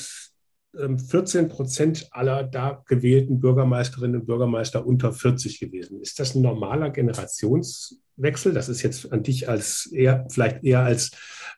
14 0.72 1.44
ähm, 1.44 1.48
Prozent 1.48 2.06
aller 2.12 2.44
da 2.44 2.84
gewählten 2.86 3.40
Bürgermeisterinnen 3.40 4.20
und 4.20 4.26
Bürgermeister 4.26 4.86
unter 4.86 5.12
40 5.12 5.58
gewesen. 5.58 6.00
Ist 6.00 6.20
das 6.20 6.36
ein 6.36 6.42
normaler 6.42 6.90
Generationswechsel? 6.90 8.52
Das 8.52 8.68
ist 8.68 8.82
jetzt 8.82 9.12
an 9.12 9.24
dich 9.24 9.48
als 9.48 9.86
eher, 9.86 10.26
vielleicht 10.30 10.62
eher 10.62 10.80
als 10.80 11.10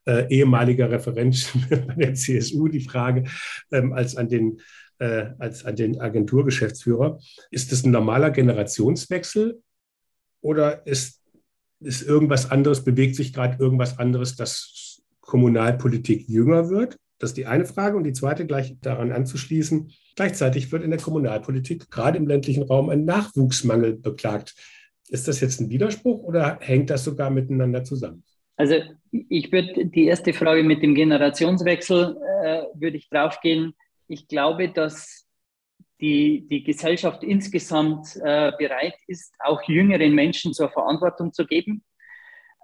äh, 0.06 0.26
ehemaliger 0.34 0.90
Referent 0.90 1.52
bei 1.68 1.94
der 1.94 2.14
CSU 2.14 2.68
die 2.68 2.80
Frage, 2.80 3.24
ähm, 3.70 3.92
als 3.92 4.16
an 4.16 4.30
den 4.30 4.60
äh, 5.00 5.30
als 5.38 5.64
an 5.64 5.76
den 5.76 6.00
Agenturgeschäftsführer. 6.00 7.18
Ist 7.50 7.72
das 7.72 7.84
ein 7.84 7.90
normaler 7.90 8.30
Generationswechsel 8.30 9.60
oder 10.40 10.86
ist, 10.86 11.22
ist 11.80 12.02
irgendwas 12.02 12.50
anderes, 12.50 12.84
bewegt 12.84 13.16
sich 13.16 13.32
gerade 13.32 13.56
irgendwas 13.58 13.98
anderes, 13.98 14.36
dass 14.36 15.02
Kommunalpolitik 15.20 16.28
jünger 16.28 16.70
wird? 16.70 16.96
Das 17.18 17.30
ist 17.30 17.36
die 17.36 17.46
eine 17.46 17.66
Frage. 17.66 17.96
Und 17.96 18.04
die 18.04 18.12
zweite, 18.12 18.46
gleich 18.46 18.76
daran 18.80 19.12
anzuschließen, 19.12 19.90
gleichzeitig 20.16 20.70
wird 20.72 20.84
in 20.84 20.90
der 20.90 21.00
Kommunalpolitik 21.00 21.90
gerade 21.90 22.18
im 22.18 22.26
ländlichen 22.26 22.62
Raum 22.62 22.88
ein 22.88 23.04
Nachwuchsmangel 23.04 23.96
beklagt. 23.96 24.54
Ist 25.08 25.28
das 25.28 25.40
jetzt 25.40 25.60
ein 25.60 25.70
Widerspruch 25.70 26.22
oder 26.22 26.58
hängt 26.60 26.90
das 26.90 27.04
sogar 27.04 27.30
miteinander 27.30 27.84
zusammen? 27.84 28.22
Also 28.56 28.74
ich 29.10 29.50
würde 29.50 29.86
die 29.86 30.04
erste 30.04 30.32
Frage 30.34 30.62
mit 30.62 30.82
dem 30.82 30.94
Generationswechsel, 30.94 32.16
äh, 32.44 32.62
würde 32.74 32.98
ich 32.98 33.08
draufgehen. 33.08 33.74
Ich 34.10 34.26
glaube, 34.26 34.68
dass 34.68 35.24
die, 36.00 36.44
die 36.50 36.64
Gesellschaft 36.64 37.22
insgesamt 37.22 38.16
äh, 38.16 38.50
bereit 38.58 38.96
ist, 39.06 39.32
auch 39.38 39.62
jüngeren 39.68 40.16
Menschen 40.16 40.52
zur 40.52 40.68
Verantwortung 40.68 41.32
zu 41.32 41.46
geben. 41.46 41.84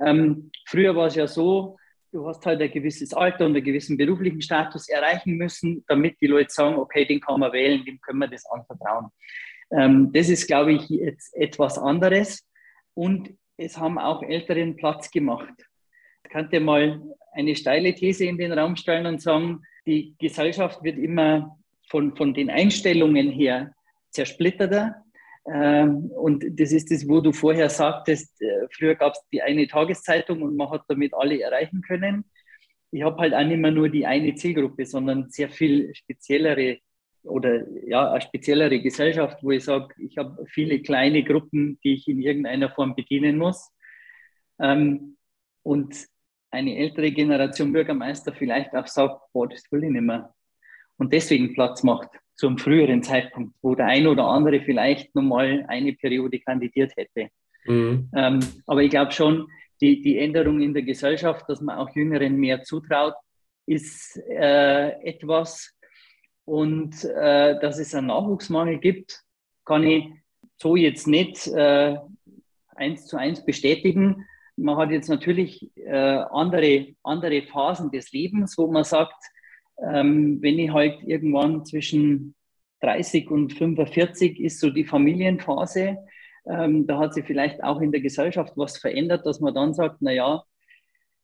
Ähm, 0.04 0.50
früher 0.66 0.96
war 0.96 1.06
es 1.06 1.14
ja 1.14 1.28
so, 1.28 1.76
du 2.10 2.26
hast 2.26 2.44
halt 2.44 2.60
ein 2.60 2.70
gewisses 2.72 3.14
Alter 3.14 3.46
und 3.46 3.54
einen 3.54 3.64
gewissen 3.64 3.96
beruflichen 3.96 4.42
Status 4.42 4.88
erreichen 4.88 5.36
müssen, 5.36 5.84
damit 5.86 6.20
die 6.20 6.26
Leute 6.26 6.52
sagen, 6.52 6.74
okay, 6.78 7.04
den 7.04 7.20
kann 7.20 7.38
man 7.38 7.52
wählen, 7.52 7.84
dem 7.84 8.00
können 8.00 8.18
wir 8.18 8.28
das 8.28 8.44
anvertrauen. 8.46 9.10
Ähm, 9.70 10.12
das 10.12 10.28
ist, 10.28 10.48
glaube 10.48 10.72
ich, 10.72 10.88
jetzt 10.88 11.32
etwas 11.36 11.78
anderes. 11.78 12.44
Und 12.94 13.32
es 13.56 13.78
haben 13.78 14.00
auch 14.00 14.24
Älteren 14.24 14.74
Platz 14.74 15.12
gemacht. 15.12 15.54
Ich 16.24 16.30
könnte 16.32 16.58
mal 16.58 17.00
eine 17.30 17.54
steile 17.54 17.94
These 17.94 18.24
in 18.24 18.36
den 18.36 18.52
Raum 18.52 18.74
stellen 18.74 19.06
und 19.06 19.22
sagen, 19.22 19.62
die 19.86 20.14
Gesellschaft 20.18 20.82
wird 20.82 20.98
immer 20.98 21.56
von, 21.88 22.16
von 22.16 22.34
den 22.34 22.50
Einstellungen 22.50 23.30
her 23.30 23.72
zersplitterter. 24.10 25.02
Ähm, 25.48 26.10
und 26.10 26.44
das 26.58 26.72
ist 26.72 26.90
das, 26.90 27.08
wo 27.08 27.20
du 27.20 27.32
vorher 27.32 27.70
sagtest, 27.70 28.40
äh, 28.42 28.66
früher 28.70 28.96
gab 28.96 29.12
es 29.12 29.20
die 29.32 29.42
eine 29.42 29.66
Tageszeitung 29.68 30.42
und 30.42 30.56
man 30.56 30.70
hat 30.70 30.82
damit 30.88 31.14
alle 31.14 31.40
erreichen 31.40 31.82
können. 31.82 32.24
Ich 32.90 33.02
habe 33.02 33.18
halt 33.18 33.34
auch 33.34 33.44
nicht 33.44 33.58
mehr 33.58 33.70
nur 33.70 33.88
die 33.88 34.06
eine 34.06 34.34
Zielgruppe, 34.34 34.86
sondern 34.86 35.30
sehr 35.30 35.50
viel 35.50 35.94
speziellere 35.94 36.78
oder 37.22 37.64
ja, 37.86 38.10
eine 38.12 38.20
speziellere 38.20 38.80
Gesellschaft, 38.80 39.42
wo 39.42 39.50
ich 39.50 39.64
sage, 39.64 39.94
ich 39.98 40.16
habe 40.16 40.44
viele 40.46 40.80
kleine 40.80 41.22
Gruppen, 41.24 41.78
die 41.82 41.94
ich 41.94 42.08
in 42.08 42.20
irgendeiner 42.20 42.70
Form 42.70 42.94
bedienen 42.94 43.36
muss. 43.38 43.70
Ähm, 44.60 45.16
und 45.62 45.96
eine 46.50 46.76
ältere 46.76 47.10
Generation 47.12 47.72
Bürgermeister 47.72 48.32
vielleicht 48.32 48.74
auch 48.74 48.86
sagt, 48.86 49.20
boah, 49.32 49.48
das 49.48 49.62
will 49.70 49.84
ich 49.84 49.90
nicht 49.90 50.02
mehr. 50.02 50.34
Und 50.96 51.12
deswegen 51.12 51.54
Platz 51.54 51.82
macht 51.82 52.08
zum 52.34 52.58
früheren 52.58 53.02
Zeitpunkt, 53.02 53.54
wo 53.62 53.74
der 53.74 53.86
ein 53.86 54.06
oder 54.06 54.24
andere 54.26 54.60
vielleicht 54.60 55.14
nochmal 55.14 55.64
eine 55.68 55.92
Periode 55.94 56.38
kandidiert 56.38 56.92
hätte. 56.96 57.30
Mhm. 57.64 58.10
Ähm, 58.14 58.40
aber 58.66 58.82
ich 58.82 58.90
glaube 58.90 59.12
schon, 59.12 59.48
die, 59.80 60.00
die 60.00 60.18
Änderung 60.18 60.60
in 60.60 60.72
der 60.72 60.82
Gesellschaft, 60.82 61.44
dass 61.48 61.60
man 61.60 61.78
auch 61.78 61.94
Jüngeren 61.94 62.36
mehr 62.36 62.62
zutraut, 62.62 63.14
ist 63.66 64.16
äh, 64.28 64.90
etwas. 65.02 65.72
Und 66.44 67.04
äh, 67.04 67.58
dass 67.58 67.78
es 67.78 67.94
einen 67.94 68.06
Nachwuchsmangel 68.06 68.78
gibt, 68.78 69.22
kann 69.64 69.82
ich 69.82 70.04
so 70.56 70.76
jetzt 70.76 71.06
nicht 71.06 71.46
äh, 71.48 71.96
eins 72.74 73.06
zu 73.06 73.16
eins 73.16 73.44
bestätigen. 73.44 74.24
Man 74.56 74.76
hat 74.76 74.90
jetzt 74.90 75.08
natürlich 75.08 75.70
äh, 75.76 75.90
andere, 75.90 76.94
andere 77.02 77.42
Phasen 77.42 77.90
des 77.90 78.12
Lebens, 78.12 78.56
wo 78.56 78.66
man 78.70 78.84
sagt, 78.84 79.22
ähm, 79.82 80.38
wenn 80.40 80.58
ich 80.58 80.72
halt 80.72 81.02
irgendwann 81.02 81.64
zwischen 81.64 82.34
30 82.80 83.30
und 83.30 83.52
45 83.52 84.40
ist 84.40 84.60
so 84.60 84.70
die 84.70 84.84
Familienphase, 84.84 85.98
ähm, 86.46 86.86
da 86.86 86.98
hat 86.98 87.14
sich 87.14 87.24
vielleicht 87.24 87.62
auch 87.62 87.80
in 87.80 87.92
der 87.92 88.00
Gesellschaft 88.00 88.52
was 88.56 88.78
verändert, 88.78 89.26
dass 89.26 89.40
man 89.40 89.54
dann 89.54 89.74
sagt, 89.74 89.98
na 90.00 90.12
ja, 90.12 90.42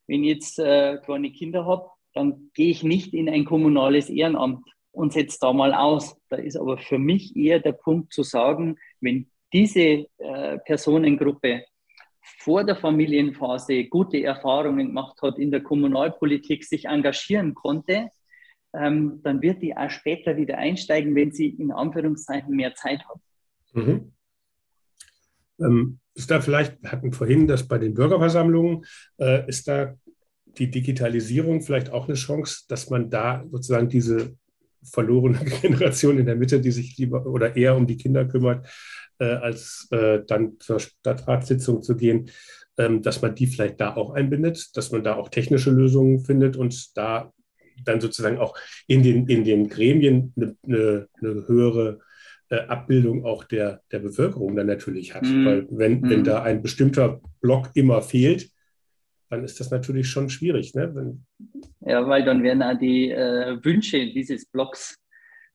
wenn 0.07 0.23
ich 0.23 0.35
jetzt 0.35 0.59
äh, 0.59 0.97
kleine 1.03 1.31
Kinder 1.31 1.65
habe, 1.65 1.89
dann 2.13 2.51
gehe 2.53 2.69
ich 2.69 2.83
nicht 2.83 3.13
in 3.13 3.29
ein 3.29 3.45
kommunales 3.45 4.09
Ehrenamt 4.09 4.65
und 4.91 5.13
setze 5.13 5.37
da 5.41 5.53
mal 5.53 5.73
aus. 5.73 6.15
Da 6.29 6.37
ist 6.37 6.57
aber 6.57 6.77
für 6.77 6.99
mich 6.99 7.35
eher 7.35 7.59
der 7.59 7.71
Punkt 7.71 8.13
zu 8.13 8.23
sagen, 8.23 8.77
wenn 9.01 9.29
diese 9.51 10.07
äh, 10.17 10.59
Personengruppe 10.65 11.65
vor 12.23 12.63
der 12.63 12.75
Familienphase 12.75 13.85
gute 13.85 14.23
Erfahrungen 14.23 14.87
gemacht 14.87 15.21
hat 15.21 15.37
in 15.37 15.51
der 15.51 15.61
Kommunalpolitik, 15.61 16.63
sich 16.63 16.85
engagieren 16.85 17.53
konnte, 17.53 18.09
ähm, 18.73 19.19
dann 19.23 19.41
wird 19.41 19.61
die 19.61 19.75
auch 19.75 19.89
später 19.89 20.35
wieder 20.37 20.57
einsteigen, 20.57 21.15
wenn 21.15 21.31
sie 21.31 21.47
in 21.47 21.71
Anführungszeichen 21.71 22.55
mehr 22.55 22.73
Zeit 22.75 23.01
hat. 23.07 23.19
Mhm. 23.73 24.13
Ähm, 25.59 25.99
ist 26.15 26.31
da 26.31 26.41
vielleicht, 26.41 26.81
wir 26.81 26.91
hatten 26.91 27.13
vorhin 27.13 27.47
das 27.47 27.67
bei 27.67 27.77
den 27.77 27.93
Bürgerversammlungen, 27.93 28.85
äh, 29.17 29.47
ist 29.47 29.67
da 29.67 29.95
die 30.45 30.69
Digitalisierung 30.69 31.61
vielleicht 31.61 31.91
auch 31.91 32.07
eine 32.07 32.15
Chance, 32.15 32.65
dass 32.67 32.89
man 32.89 33.09
da 33.09 33.43
sozusagen 33.49 33.89
diese 33.89 34.35
verlorene 34.83 35.39
Generation 35.61 36.19
in 36.19 36.25
der 36.25 36.35
Mitte, 36.35 36.59
die 36.59 36.71
sich 36.71 36.97
lieber 36.97 37.25
oder 37.25 37.55
eher 37.55 37.75
um 37.75 37.87
die 37.87 37.97
Kinder 37.97 38.25
kümmert, 38.25 38.67
als 39.23 39.87
äh, 39.91 40.21
dann 40.25 40.59
zur 40.59 40.79
Stadtratssitzung 40.79 41.81
zu 41.81 41.95
gehen, 41.95 42.29
ähm, 42.77 43.01
dass 43.01 43.21
man 43.21 43.35
die 43.35 43.47
vielleicht 43.47 43.79
da 43.79 43.95
auch 43.95 44.11
einbindet, 44.11 44.75
dass 44.75 44.91
man 44.91 45.03
da 45.03 45.15
auch 45.15 45.29
technische 45.29 45.71
Lösungen 45.71 46.19
findet 46.25 46.57
und 46.57 46.97
da 46.97 47.31
dann 47.85 48.01
sozusagen 48.01 48.37
auch 48.37 48.57
in 48.87 49.03
den, 49.03 49.27
in 49.27 49.43
den 49.43 49.67
Gremien 49.67 50.33
eine, 50.35 50.55
eine, 50.63 51.07
eine 51.21 51.47
höhere 51.47 51.99
äh, 52.49 52.59
Abbildung 52.67 53.25
auch 53.25 53.43
der, 53.43 53.81
der 53.91 53.99
Bevölkerung 53.99 54.55
dann 54.55 54.67
natürlich 54.67 55.15
hat. 55.15 55.23
Mhm. 55.23 55.45
Weil 55.45 55.67
wenn, 55.69 56.01
mhm. 56.01 56.09
wenn 56.09 56.23
da 56.23 56.43
ein 56.43 56.61
bestimmter 56.61 57.21
Block 57.41 57.71
immer 57.73 58.01
fehlt, 58.01 58.49
dann 59.29 59.43
ist 59.43 59.59
das 59.59 59.71
natürlich 59.71 60.07
schon 60.07 60.29
schwierig. 60.29 60.75
Ne? 60.75 60.93
Wenn 60.93 61.25
ja, 61.81 62.07
weil 62.07 62.23
dann 62.23 62.43
werden 62.43 62.61
auch 62.61 62.77
die 62.77 63.09
äh, 63.09 63.57
Wünsche 63.63 64.05
dieses 64.13 64.45
Blocks 64.45 64.97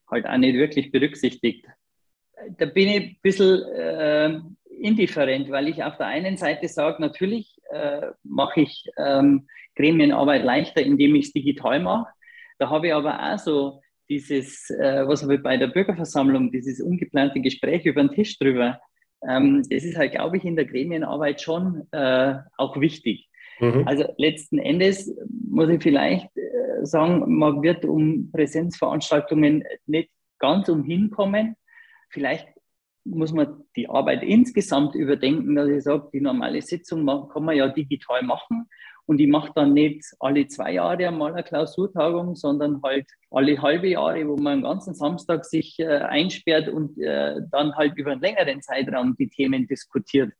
halt 0.09 0.25
auch 0.25 0.37
nicht 0.37 0.55
wirklich 0.55 0.91
berücksichtigt. 0.91 1.65
Da 2.57 2.65
bin 2.65 2.87
ich 2.89 2.95
ein 2.95 3.17
bisschen 3.21 3.63
äh, 3.63 4.39
indifferent, 4.79 5.49
weil 5.49 5.67
ich 5.67 5.83
auf 5.83 5.97
der 5.97 6.07
einen 6.07 6.37
Seite 6.37 6.67
sage, 6.67 7.01
natürlich 7.01 7.57
äh, 7.71 8.07
mache 8.23 8.61
ich 8.61 8.85
ähm, 8.97 9.47
Gremienarbeit 9.75 10.43
leichter, 10.43 10.81
indem 10.81 11.15
ich 11.15 11.27
es 11.27 11.33
digital 11.33 11.79
mache. 11.79 12.07
Da 12.57 12.69
habe 12.69 12.87
ich 12.87 12.93
aber 12.93 13.33
auch 13.33 13.37
so 13.37 13.81
dieses, 14.09 14.69
äh, 14.69 15.07
was 15.07 15.21
habe 15.23 15.35
ich 15.35 15.43
bei 15.43 15.57
der 15.57 15.67
Bürgerversammlung, 15.67 16.51
dieses 16.51 16.81
ungeplante 16.81 17.39
Gespräch 17.41 17.85
über 17.85 18.01
den 18.01 18.11
Tisch 18.11 18.37
drüber. 18.39 18.79
Ähm, 19.27 19.63
das 19.69 19.83
ist 19.83 19.97
halt, 19.97 20.13
glaube 20.13 20.37
ich, 20.37 20.45
in 20.45 20.55
der 20.55 20.65
Gremienarbeit 20.65 21.41
schon 21.41 21.87
äh, 21.91 22.35
auch 22.57 22.79
wichtig. 22.79 23.29
Mhm. 23.59 23.83
Also 23.85 24.05
letzten 24.17 24.57
Endes 24.59 25.13
muss 25.49 25.69
ich 25.69 25.83
vielleicht 25.83 26.27
äh, 26.37 26.85
sagen, 26.85 27.37
man 27.37 27.61
wird 27.61 27.85
um 27.85 28.31
Präsenzveranstaltungen 28.31 29.63
nicht 29.85 30.09
ganz 30.39 30.69
umhin 30.69 31.11
kommen. 31.11 31.55
Vielleicht 32.09 32.47
muss 33.05 33.31
man 33.31 33.63
die 33.75 33.89
Arbeit 33.89 34.23
insgesamt 34.23 34.95
überdenken, 34.95 35.55
dass 35.55 35.69
ich 35.69 35.83
sage, 35.83 36.09
die 36.13 36.21
normale 36.21 36.61
Sitzung 36.61 37.05
kann 37.05 37.43
man 37.43 37.55
ja 37.55 37.67
digital 37.67 38.23
machen. 38.23 38.67
Und 39.05 39.19
ich 39.19 39.27
mache 39.27 39.51
dann 39.55 39.73
nicht 39.73 40.03
alle 40.19 40.45
zwei 40.47 40.73
Jahre 40.73 41.07
einmal 41.07 41.33
eine 41.33 41.43
Klausurtagung, 41.43 42.35
sondern 42.35 42.79
halt 42.83 43.07
alle 43.31 43.59
halbe 43.59 43.87
Jahre, 43.87 44.27
wo 44.27 44.35
man 44.35 44.53
einen 44.53 44.61
ganzen 44.61 44.93
Samstag 44.93 45.45
sich 45.45 45.79
äh, 45.79 45.87
einsperrt 45.87 46.69
und 46.69 46.95
äh, 46.99 47.37
dann 47.49 47.75
halt 47.75 47.97
über 47.97 48.11
einen 48.11 48.21
längeren 48.21 48.61
Zeitraum 48.61 49.15
die 49.17 49.27
Themen 49.27 49.65
diskutiert. 49.65 50.31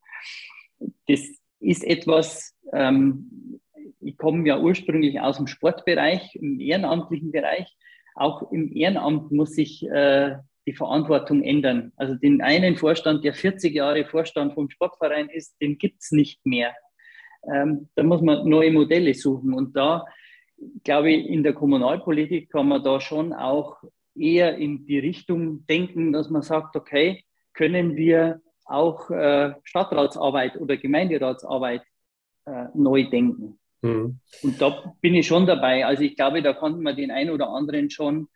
Das 1.07 1.21
ist 1.59 1.83
etwas, 1.83 2.55
ähm, 2.71 3.59
ich 4.01 4.15
komme 4.17 4.47
ja 4.47 4.59
ursprünglich 4.59 5.19
aus 5.19 5.37
dem 5.37 5.47
Sportbereich, 5.47 6.35
im 6.35 6.59
ehrenamtlichen 6.59 7.31
Bereich. 7.31 7.75
Auch 8.13 8.51
im 8.51 8.71
Ehrenamt 8.75 9.31
muss 9.31 9.53
sich 9.53 9.83
äh, 9.89 10.35
die 10.69 10.75
Verantwortung 10.75 11.41
ändern. 11.41 11.91
Also 11.95 12.13
den 12.13 12.41
einen 12.43 12.75
Vorstand, 12.75 13.23
der 13.23 13.33
40 13.33 13.73
Jahre 13.73 14.05
Vorstand 14.05 14.53
vom 14.53 14.69
Sportverein 14.69 15.27
ist, 15.29 15.59
den 15.59 15.79
gibt 15.79 16.03
es 16.03 16.11
nicht 16.11 16.45
mehr. 16.45 16.75
Ähm, 17.51 17.89
da 17.95 18.03
muss 18.03 18.21
man 18.21 18.47
neue 18.47 18.71
Modelle 18.71 19.15
suchen. 19.15 19.55
Und 19.55 19.75
da, 19.75 20.05
glaube 20.83 21.11
ich, 21.11 21.27
in 21.27 21.41
der 21.41 21.53
Kommunalpolitik 21.53 22.51
kann 22.51 22.67
man 22.67 22.83
da 22.83 23.01
schon 23.01 23.33
auch 23.33 23.77
eher 24.15 24.57
in 24.57 24.85
die 24.85 24.99
Richtung 24.99 25.65
denken, 25.65 26.13
dass 26.13 26.29
man 26.29 26.43
sagt, 26.43 26.75
okay, 26.75 27.23
können 27.53 27.95
wir 27.95 28.39
auch 28.65 29.09
äh, 29.09 29.55
Stadtratsarbeit 29.63 30.55
oder 30.57 30.77
Gemeinderatsarbeit 30.77 31.81
äh, 32.45 32.65
neu 32.75 33.09
denken. 33.09 33.57
Mhm. 33.81 34.19
Und 34.43 34.61
da 34.61 34.93
bin 35.01 35.15
ich 35.15 35.25
schon 35.25 35.47
dabei. 35.47 35.87
Also 35.87 36.03
ich 36.03 36.15
glaube, 36.15 36.43
da 36.43 36.53
konnte 36.53 36.79
man 36.79 36.95
den 36.95 37.09
einen 37.09 37.31
oder 37.31 37.49
anderen 37.49 37.89
schon 37.89 38.27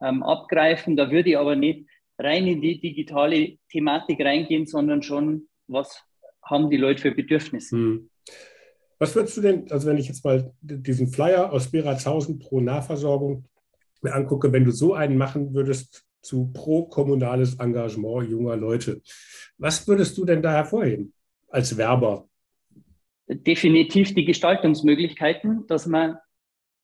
ähm, 0.00 0.22
abgreifen. 0.22 0.96
Da 0.96 1.10
würde 1.10 1.30
ich 1.30 1.38
aber 1.38 1.56
nicht 1.56 1.88
rein 2.18 2.46
in 2.46 2.60
die 2.60 2.80
digitale 2.80 3.58
Thematik 3.70 4.20
reingehen, 4.20 4.66
sondern 4.66 5.02
schon, 5.02 5.48
was 5.66 6.02
haben 6.42 6.70
die 6.70 6.76
Leute 6.76 7.02
für 7.02 7.12
Bedürfnisse. 7.12 7.76
Hm. 7.76 8.10
Was 8.98 9.14
würdest 9.14 9.36
du 9.36 9.42
denn, 9.42 9.70
also 9.70 9.86
wenn 9.86 9.96
ich 9.96 10.08
jetzt 10.08 10.24
mal 10.24 10.52
diesen 10.60 11.08
Flyer 11.08 11.52
aus 11.52 11.70
Beratshausen 11.70 12.40
pro 12.40 12.60
Nahversorgung 12.60 13.44
mir 14.02 14.14
angucke, 14.14 14.52
wenn 14.52 14.64
du 14.64 14.72
so 14.72 14.94
einen 14.94 15.16
machen 15.16 15.54
würdest 15.54 16.04
zu 16.20 16.50
pro 16.52 16.84
kommunales 16.84 17.58
Engagement 17.60 18.28
junger 18.28 18.56
Leute, 18.56 19.00
was 19.56 19.86
würdest 19.86 20.18
du 20.18 20.24
denn 20.24 20.42
da 20.42 20.52
hervorheben 20.52 21.12
als 21.48 21.76
Werber? 21.76 22.28
Definitiv 23.28 24.14
die 24.14 24.24
Gestaltungsmöglichkeiten, 24.24 25.66
dass 25.68 25.86
man 25.86 26.16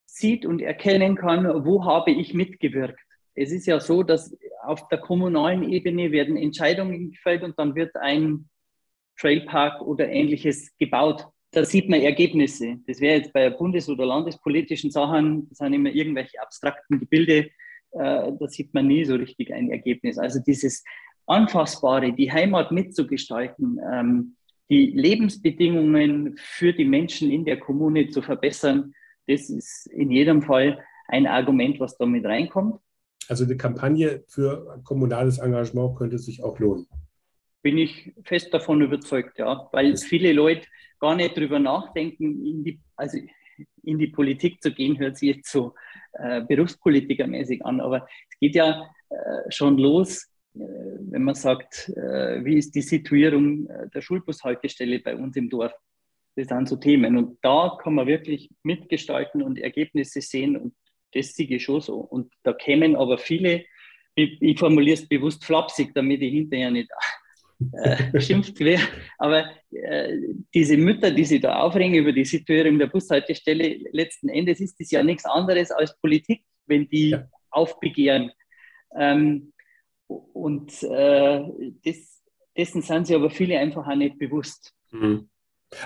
sieht 0.06 0.46
und 0.46 0.60
erkennen 0.62 1.16
kann, 1.16 1.64
wo 1.64 1.84
habe 1.84 2.12
ich 2.12 2.34
mitgewirkt. 2.34 3.03
Es 3.34 3.50
ist 3.50 3.66
ja 3.66 3.80
so, 3.80 4.02
dass 4.02 4.36
auf 4.62 4.88
der 4.88 4.98
kommunalen 4.98 5.70
Ebene 5.70 6.12
werden 6.12 6.36
Entscheidungen 6.36 7.10
gefällt 7.10 7.42
und 7.42 7.58
dann 7.58 7.74
wird 7.74 7.94
ein 7.96 8.48
Trailpark 9.18 9.82
oder 9.82 10.08
ähnliches 10.08 10.76
gebaut. 10.78 11.26
Da 11.50 11.64
sieht 11.64 11.88
man 11.88 12.00
Ergebnisse. 12.00 12.78
Das 12.86 13.00
wäre 13.00 13.18
jetzt 13.18 13.32
bei 13.32 13.48
bundes- 13.50 13.88
oder 13.88 14.06
landespolitischen 14.06 14.90
Sachen, 14.90 15.48
das 15.48 15.58
sind 15.58 15.72
immer 15.72 15.90
irgendwelche 15.90 16.40
abstrakten 16.40 16.98
Gebilde, 16.98 17.50
äh, 17.92 18.32
da 18.38 18.48
sieht 18.48 18.74
man 18.74 18.88
nie 18.88 19.04
so 19.04 19.14
richtig 19.14 19.52
ein 19.52 19.70
Ergebnis. 19.70 20.18
Also 20.18 20.40
dieses 20.40 20.82
Anfassbare, 21.26 22.12
die 22.12 22.32
Heimat 22.32 22.72
mitzugestalten, 22.72 23.80
ähm, 23.92 24.36
die 24.68 24.86
Lebensbedingungen 24.86 26.36
für 26.36 26.72
die 26.72 26.84
Menschen 26.84 27.30
in 27.30 27.44
der 27.44 27.58
Kommune 27.58 28.08
zu 28.08 28.22
verbessern, 28.22 28.94
das 29.26 29.48
ist 29.48 29.86
in 29.86 30.10
jedem 30.10 30.42
Fall 30.42 30.82
ein 31.06 31.26
Argument, 31.26 31.80
was 31.80 31.96
da 31.96 32.06
mit 32.06 32.24
reinkommt. 32.24 32.80
Also 33.28 33.44
eine 33.44 33.56
Kampagne 33.56 34.24
für 34.28 34.80
kommunales 34.84 35.38
Engagement 35.38 35.96
könnte 35.96 36.18
sich 36.18 36.42
auch 36.42 36.58
lohnen. 36.58 36.86
bin 37.62 37.78
ich 37.78 38.12
fest 38.24 38.52
davon 38.52 38.82
überzeugt, 38.82 39.38
ja, 39.38 39.68
weil 39.72 39.96
viele 39.96 40.32
Leute 40.32 40.66
gar 41.00 41.16
nicht 41.16 41.36
drüber 41.36 41.58
nachdenken, 41.58 42.44
in 42.44 42.62
die, 42.62 42.80
also 42.94 43.18
in 43.82 43.98
die 43.98 44.08
Politik 44.08 44.62
zu 44.62 44.72
gehen, 44.72 44.98
hört 44.98 45.16
sich 45.16 45.36
jetzt 45.36 45.50
so 45.50 45.74
äh, 46.12 46.42
berufspolitikermäßig 46.42 47.64
an, 47.64 47.80
aber 47.80 48.06
es 48.30 48.38
geht 48.38 48.54
ja 48.54 48.86
äh, 49.08 49.50
schon 49.50 49.78
los, 49.78 50.30
äh, 50.54 50.58
wenn 51.10 51.22
man 51.22 51.34
sagt, 51.34 51.88
äh, 51.96 52.44
wie 52.44 52.58
ist 52.58 52.74
die 52.74 52.82
Situierung 52.82 53.66
äh, 53.68 53.88
der 53.88 54.02
Schulbushaltestelle 54.02 55.00
bei 55.00 55.16
uns 55.16 55.36
im 55.36 55.48
Dorf. 55.48 55.72
Das 56.36 56.48
sind 56.48 56.68
so 56.68 56.76
Themen 56.76 57.16
und 57.16 57.38
da 57.42 57.78
kann 57.80 57.94
man 57.94 58.06
wirklich 58.06 58.50
mitgestalten 58.62 59.40
und 59.40 59.58
Ergebnisse 59.58 60.20
sehen 60.20 60.56
und 60.56 60.74
das 61.14 61.34
sehe 61.34 61.46
ich 61.46 61.64
schon 61.64 61.80
so. 61.80 61.96
Und 61.96 62.32
da 62.42 62.52
kämen 62.52 62.96
aber 62.96 63.18
viele, 63.18 63.64
ich, 64.14 64.40
ich 64.40 64.58
formuliere 64.58 64.94
es 64.94 65.08
bewusst 65.08 65.44
flapsig, 65.44 65.92
damit 65.94 66.22
ich 66.22 66.32
hinterher 66.32 66.70
nicht 66.70 66.90
äh, 67.72 68.10
beschimpft 68.10 68.58
wäre. 68.60 68.82
Aber 69.18 69.46
äh, 69.70 70.18
diese 70.52 70.76
Mütter, 70.76 71.10
die 71.10 71.24
sich 71.24 71.40
da 71.40 71.56
aufregen 71.56 71.94
über 71.94 72.12
die 72.12 72.24
Situierung 72.24 72.78
der 72.78 72.86
Bushaltestelle, 72.86 73.78
letzten 73.92 74.28
Endes 74.28 74.60
ist 74.60 74.78
das 74.80 74.90
ja 74.90 75.02
nichts 75.02 75.24
anderes 75.24 75.70
als 75.70 75.96
Politik, 76.00 76.44
wenn 76.66 76.88
die 76.88 77.10
ja. 77.10 77.24
aufbegehren. 77.50 78.30
Ähm, 78.96 79.52
und 80.06 80.82
äh, 80.82 81.42
das, 81.84 82.22
dessen 82.56 82.82
sind 82.82 83.06
sich 83.06 83.16
aber 83.16 83.30
viele 83.30 83.58
einfach 83.58 83.86
auch 83.86 83.96
nicht 83.96 84.18
bewusst. 84.18 84.72
Mhm. 84.90 85.28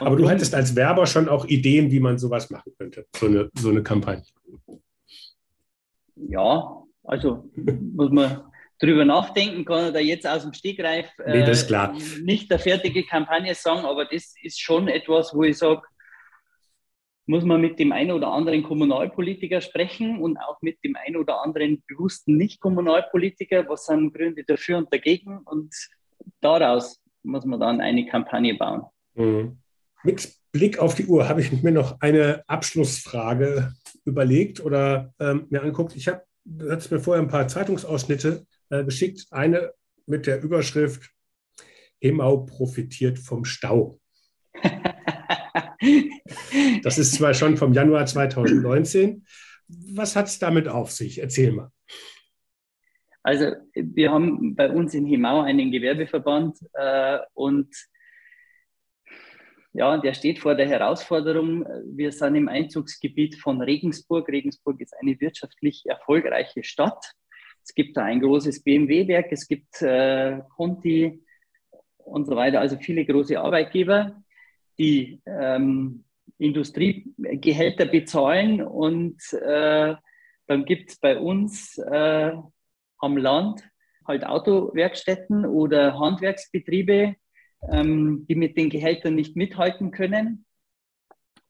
Aber 0.00 0.16
du 0.16 0.28
hättest 0.28 0.54
als 0.54 0.76
Werber 0.76 1.06
schon 1.06 1.28
auch 1.28 1.46
Ideen, 1.46 1.90
wie 1.90 2.00
man 2.00 2.18
sowas 2.18 2.50
machen 2.50 2.72
könnte, 2.78 3.06
so 3.16 3.26
eine, 3.26 3.50
so 3.54 3.70
eine 3.70 3.82
Kampagne. 3.82 4.24
Ja, 6.28 6.82
also 7.04 7.50
muss 7.94 8.10
man 8.10 8.42
drüber 8.80 9.04
nachdenken, 9.04 9.64
kann 9.64 9.92
da 9.92 9.98
jetzt 9.98 10.26
aus 10.26 10.42
dem 10.42 10.52
Stegreif 10.52 11.10
nee, 11.26 11.40
äh, 11.40 11.66
klar. 11.66 11.96
nicht 12.22 12.50
der 12.50 12.58
fertige 12.58 13.04
Kampagne 13.04 13.54
sagen, 13.54 13.84
aber 13.84 14.04
das 14.04 14.34
ist 14.42 14.60
schon 14.60 14.88
etwas, 14.88 15.34
wo 15.34 15.42
ich 15.42 15.58
sage, 15.58 15.82
muss 17.26 17.44
man 17.44 17.60
mit 17.60 17.78
dem 17.78 17.92
einen 17.92 18.12
oder 18.12 18.28
anderen 18.28 18.62
Kommunalpolitiker 18.62 19.60
sprechen 19.60 20.18
und 20.18 20.38
auch 20.38 20.62
mit 20.62 20.82
dem 20.82 20.96
einen 20.96 21.16
oder 21.16 21.42
anderen 21.42 21.82
bewussten 21.86 22.36
Nicht-Kommunalpolitiker, 22.36 23.68
was 23.68 23.84
sind 23.84 24.14
Gründe 24.14 24.44
dafür 24.44 24.78
und 24.78 24.92
dagegen 24.92 25.40
und 25.44 25.74
daraus 26.40 27.00
muss 27.22 27.44
man 27.44 27.60
dann 27.60 27.80
eine 27.80 28.06
Kampagne 28.06 28.54
bauen. 28.54 28.84
Mhm. 29.14 29.58
Mit 30.08 30.32
Blick 30.52 30.78
auf 30.78 30.94
die 30.94 31.04
Uhr 31.04 31.28
habe 31.28 31.42
ich 31.42 31.62
mir 31.62 31.70
noch 31.70 32.00
eine 32.00 32.42
Abschlussfrage 32.46 33.74
überlegt 34.06 34.58
oder 34.64 35.12
ähm, 35.20 35.46
mir 35.50 35.60
angeguckt. 35.60 35.94
Ich 35.96 36.08
habe 36.08 36.22
jetzt 36.46 36.90
mir 36.90 36.98
vorher 36.98 37.22
ein 37.22 37.28
paar 37.28 37.46
Zeitungsausschnitte 37.46 38.46
äh, 38.70 38.84
geschickt. 38.84 39.26
Eine 39.32 39.74
mit 40.06 40.26
der 40.26 40.42
Überschrift 40.42 41.10
Hemau 42.00 42.38
profitiert 42.38 43.18
vom 43.18 43.44
Stau. 43.44 44.00
das 46.82 46.96
ist 46.96 47.16
zwar 47.16 47.34
schon 47.34 47.58
vom 47.58 47.74
Januar 47.74 48.06
2019. 48.06 49.26
Was 49.92 50.16
hat 50.16 50.28
es 50.28 50.38
damit 50.38 50.68
auf 50.68 50.90
sich? 50.90 51.20
Erzähl 51.20 51.52
mal. 51.52 51.70
Also 53.22 53.56
wir 53.74 54.10
haben 54.10 54.54
bei 54.54 54.70
uns 54.70 54.94
in 54.94 55.04
Hemau 55.04 55.42
einen 55.42 55.70
Gewerbeverband 55.70 56.60
äh, 56.72 57.18
und 57.34 57.68
ja, 59.72 59.98
der 59.98 60.14
steht 60.14 60.38
vor 60.38 60.54
der 60.54 60.68
Herausforderung. 60.68 61.66
Wir 61.84 62.12
sind 62.12 62.34
im 62.34 62.48
Einzugsgebiet 62.48 63.36
von 63.36 63.60
Regensburg. 63.60 64.28
Regensburg 64.28 64.80
ist 64.80 64.94
eine 64.98 65.20
wirtschaftlich 65.20 65.84
erfolgreiche 65.86 66.64
Stadt. 66.64 67.12
Es 67.62 67.74
gibt 67.74 67.96
da 67.96 68.04
ein 68.04 68.20
großes 68.20 68.62
BMW-Werk, 68.62 69.30
es 69.30 69.46
gibt 69.46 69.82
äh, 69.82 70.40
Conti 70.56 71.22
und 71.98 72.24
so 72.24 72.34
weiter, 72.34 72.60
also 72.60 72.78
viele 72.78 73.04
große 73.04 73.38
Arbeitgeber, 73.38 74.22
die 74.78 75.20
ähm, 75.26 76.04
Industriegehälter 76.38 77.84
bezahlen 77.84 78.62
und 78.62 79.20
äh, 79.34 79.94
dann 80.46 80.64
gibt 80.64 80.90
es 80.90 80.98
bei 80.98 81.18
uns 81.18 81.76
äh, 81.76 82.32
am 82.98 83.16
Land 83.18 83.68
halt 84.06 84.24
Autowerkstätten 84.24 85.44
oder 85.44 85.98
Handwerksbetriebe, 85.98 87.16
ähm, 87.70 88.26
die 88.28 88.34
mit 88.34 88.56
den 88.56 88.70
Gehältern 88.70 89.14
nicht 89.14 89.36
mithalten 89.36 89.90
können 89.90 90.44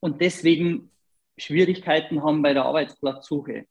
und 0.00 0.20
deswegen 0.20 0.90
Schwierigkeiten 1.36 2.22
haben 2.22 2.42
bei 2.42 2.52
der 2.52 2.64
Arbeitsplatzsuche. 2.64 3.66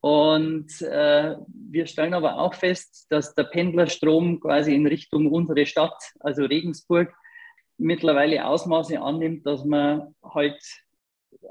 Und 0.00 0.80
äh, 0.82 1.36
wir 1.48 1.86
stellen 1.86 2.14
aber 2.14 2.38
auch 2.38 2.54
fest, 2.54 3.06
dass 3.10 3.34
der 3.34 3.44
Pendlerstrom 3.44 4.40
quasi 4.40 4.74
in 4.74 4.86
Richtung 4.86 5.30
unsere 5.32 5.66
Stadt, 5.66 5.96
also 6.20 6.44
Regensburg, 6.44 7.12
mittlerweile 7.78 8.46
Ausmaße 8.46 9.00
annimmt, 9.00 9.46
dass 9.46 9.64
man 9.64 10.14
halt, 10.22 10.60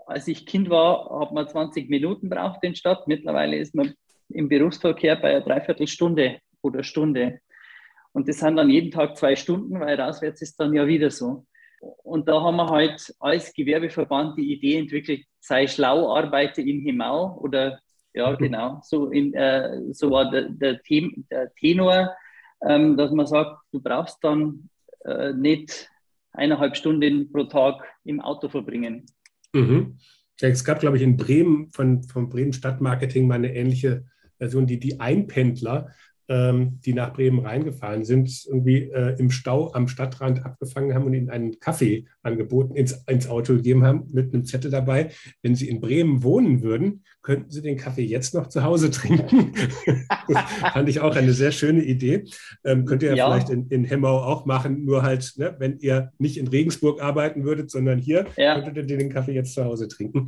als 0.06 0.28
ich 0.28 0.46
Kind 0.46 0.70
war, 0.70 1.20
hat 1.20 1.34
man 1.34 1.48
20 1.48 1.90
Minuten 1.90 2.30
braucht 2.30 2.64
in 2.64 2.76
Stadt. 2.76 3.08
Mittlerweile 3.08 3.58
ist 3.58 3.76
man 3.76 3.94
im 4.30 4.48
Berufsverkehr 4.48 5.18
bei 5.18 5.36
einer 5.36 5.42
Dreiviertelstunde 5.42 6.40
oder 6.62 6.84
Stunde. 6.84 7.40
Und 8.18 8.28
das 8.28 8.40
sind 8.40 8.56
dann 8.56 8.72
jeden 8.72 8.90
Tag 8.90 9.16
zwei 9.16 9.36
Stunden, 9.36 9.80
weil 9.80 10.02
rauswärts 10.02 10.42
ist 10.42 10.60
dann 10.60 10.74
ja 10.74 10.88
wieder 10.88 11.12
so. 11.12 11.46
Und 11.80 12.28
da 12.28 12.42
haben 12.42 12.56
wir 12.56 12.68
halt 12.68 13.14
als 13.20 13.54
Gewerbeverband 13.54 14.40
die 14.40 14.54
Idee 14.54 14.80
entwickelt, 14.80 15.22
sei 15.40 15.68
schlau, 15.68 16.12
arbeite 16.16 16.64
in 16.64 16.80
Himau 16.80 17.38
oder 17.40 17.80
ja, 18.16 18.32
mhm. 18.32 18.38
genau. 18.38 18.82
So, 18.84 19.12
in, 19.12 19.36
äh, 19.36 19.94
so 19.94 20.10
war 20.10 20.32
der, 20.32 20.50
der, 20.50 20.80
der 21.30 21.54
Tenor, 21.60 22.16
ähm, 22.68 22.98
dass 22.98 23.12
man 23.12 23.28
sagt, 23.28 23.56
du 23.72 23.80
brauchst 23.80 24.18
dann 24.24 24.72
äh, 25.06 25.34
nicht 25.34 25.88
eineinhalb 26.32 26.76
Stunden 26.76 27.32
pro 27.32 27.44
Tag 27.44 27.84
im 28.04 28.20
Auto 28.20 28.50
verbringen. 28.50 29.06
Mhm. 29.54 30.00
Ja, 30.42 30.50
es 30.50 30.66
gab, 30.66 30.80
glaube 30.80 30.98
ich, 30.98 31.04
in 31.04 31.18
Bremen 31.18 31.70
von, 31.72 32.02
von 32.02 32.30
Bremen 32.30 32.54
Stadtmarketing 32.54 33.28
mal 33.28 33.36
eine 33.36 33.54
ähnliche 33.54 34.08
Version, 34.40 34.66
die 34.66 34.80
die 34.80 35.00
Einpendler 35.00 35.92
ähm, 36.30 36.80
die 36.86 36.94
nach 36.94 37.14
Bremen 37.14 37.40
reingefahren 37.40 38.04
sind, 38.04 38.46
irgendwie 38.48 38.90
äh, 38.92 39.18
im 39.18 39.32
Stau 39.32 39.74
am 39.74 39.88
Stadtrand 39.88 40.46
abgefangen 40.46 40.94
haben 40.94 41.06
und 41.06 41.14
ihnen 41.14 41.30
einen 41.30 41.60
Kaffee 41.60 42.06
angeboten, 42.22 42.76
ins, 42.76 43.04
ins 43.08 43.28
Auto 43.28 43.56
gegeben 43.56 43.84
haben, 43.84 44.08
mit 44.12 44.34
einem 44.34 44.46
Zettel 44.46 44.70
dabei. 44.70 45.12
Wenn 45.42 45.56
sie 45.56 45.70
in 45.70 45.80
Bremen 45.80 46.24
wohnen 46.24 46.62
würden, 46.62 47.04
könnten 47.22 47.50
sie 47.50 47.62
den 47.62 47.78
Kaffee 47.78 48.04
jetzt 48.04 48.34
noch 48.34 48.48
zu 48.48 48.64
Hause 48.64 48.92
trinken. 48.92 49.54
Fand 50.74 50.90
ich 50.90 51.00
auch 51.00 51.16
eine 51.16 51.34
sehr 51.34 51.52
schöne 51.52 51.84
Idee. 51.84 52.26
Ähm, 52.66 52.86
könnt 52.86 53.04
ihr 53.04 53.10
ja, 53.10 53.16
ja, 53.16 53.28
vielleicht 53.28 53.50
in, 53.50 53.68
in 53.68 53.86
Hemmau 53.86 54.18
auch 54.18 54.46
machen, 54.46 54.86
nur 54.86 55.04
halt, 55.04 55.34
ne, 55.38 55.56
wenn 55.60 55.80
ihr 55.80 56.12
nicht 56.20 56.38
in 56.38 56.48
Regensburg 56.48 57.02
arbeiten 57.02 57.44
würdet, 57.44 57.72
sondern 57.72 58.00
hier, 58.00 58.26
ja. 58.36 58.62
könntet 58.62 58.90
ihr 58.90 58.98
den 58.98 59.10
Kaffee 59.10 59.34
jetzt 59.34 59.54
zu 59.54 59.64
Hause 59.64 59.88
trinken. 59.88 60.28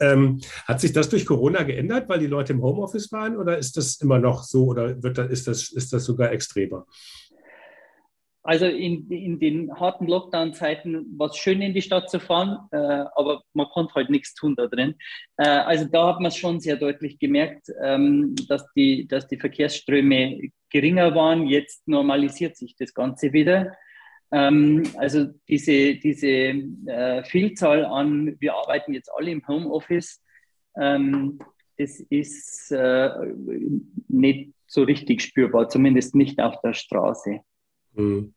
Ähm, 0.00 0.40
hat 0.66 0.80
sich 0.80 0.92
das 0.92 1.08
durch 1.08 1.26
Corona 1.26 1.64
geändert, 1.64 2.08
weil 2.08 2.20
die 2.20 2.26
Leute 2.26 2.52
im 2.52 2.62
Homeoffice 2.62 3.12
waren 3.12 3.36
oder 3.36 3.58
ist 3.58 3.76
das 3.76 3.96
immer 4.00 4.18
noch 4.18 4.44
so 4.44 4.66
oder 4.66 5.02
wird 5.02 5.18
da, 5.18 5.24
ist 5.40 5.48
das, 5.48 5.72
ist 5.72 5.92
das 5.92 6.04
sogar 6.04 6.32
extremer. 6.32 6.86
Also 8.42 8.66
in, 8.66 9.10
in 9.10 9.38
den 9.38 9.78
harten 9.78 10.06
Lockdown-Zeiten 10.06 11.18
war 11.18 11.28
es 11.28 11.36
schön, 11.36 11.60
in 11.60 11.74
die 11.74 11.82
Stadt 11.82 12.08
zu 12.08 12.18
fahren, 12.18 12.68
äh, 12.72 12.76
aber 12.76 13.42
man 13.52 13.66
konnte 13.66 13.94
halt 13.94 14.08
nichts 14.08 14.34
tun 14.34 14.56
da 14.56 14.66
drin. 14.66 14.94
Äh, 15.36 15.46
also 15.46 15.84
da 15.84 16.08
hat 16.08 16.20
man 16.20 16.28
es 16.28 16.36
schon 16.36 16.58
sehr 16.58 16.76
deutlich 16.76 17.18
gemerkt, 17.18 17.66
ähm, 17.82 18.34
dass, 18.48 18.64
die, 18.74 19.06
dass 19.06 19.28
die 19.28 19.36
Verkehrsströme 19.38 20.50
geringer 20.70 21.14
waren. 21.14 21.46
Jetzt 21.48 21.86
normalisiert 21.86 22.56
sich 22.56 22.76
das 22.76 22.94
Ganze 22.94 23.34
wieder. 23.34 23.76
Ähm, 24.32 24.84
also 24.96 25.26
diese, 25.46 25.96
diese 25.96 26.28
äh, 26.28 27.22
Vielzahl 27.24 27.84
an, 27.84 28.36
wir 28.40 28.54
arbeiten 28.54 28.94
jetzt 28.94 29.10
alle 29.14 29.32
im 29.32 29.46
Homeoffice, 29.46 30.24
ähm, 30.80 31.40
das 31.80 31.98
ist 32.10 32.70
äh, 32.72 33.10
nicht 34.08 34.52
so 34.66 34.82
richtig 34.82 35.22
spürbar, 35.22 35.68
zumindest 35.68 36.14
nicht 36.14 36.38
auf 36.38 36.60
der 36.62 36.74
Straße. 36.74 37.40
Hm. 37.94 38.34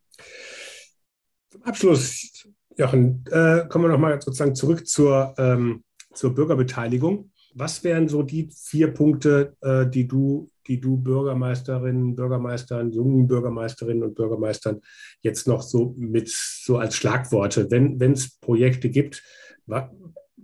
Zum 1.50 1.64
Abschluss, 1.64 2.48
Jochen, 2.78 3.26
äh, 3.30 3.68
kommen 3.68 3.86
wir 3.86 3.90
nochmal 3.90 4.22
sozusagen 4.22 4.56
zurück 4.56 4.88
zur, 4.88 5.36
ähm, 5.38 5.84
zur 6.14 6.34
Bürgerbeteiligung. 6.34 7.32
Was 7.54 7.84
wären 7.84 8.08
so 8.08 8.24
die 8.24 8.50
vier 8.50 8.94
Punkte, 8.94 9.56
äh, 9.62 9.88
die 9.88 10.08
du, 10.08 10.50
die 10.68 10.80
du 10.80 10.98
Bürgermeisterinnen, 10.98 12.16
Bürgermeistern, 12.16 12.92
jungen 12.92 13.28
Bürgermeisterinnen 13.28 14.04
und 14.04 14.16
Bürgermeistern 14.16 14.80
jetzt 15.22 15.48
noch 15.48 15.62
so 15.62 15.94
mit 15.98 16.30
so 16.30 16.78
als 16.78 16.96
Schlagworte, 16.96 17.70
wenn 17.70 18.14
es 18.14 18.40
Projekte 18.40 18.90
gibt, 18.90 19.22
wa 19.66 19.92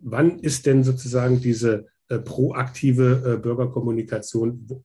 wann 0.02 0.39
ist 0.39 0.66
denn 0.66 0.84
sozusagen 0.84 1.41
diese 1.41 1.88
proaktive 2.18 3.36
äh, 3.36 3.38
Bürgerkommunikation, 3.38 4.84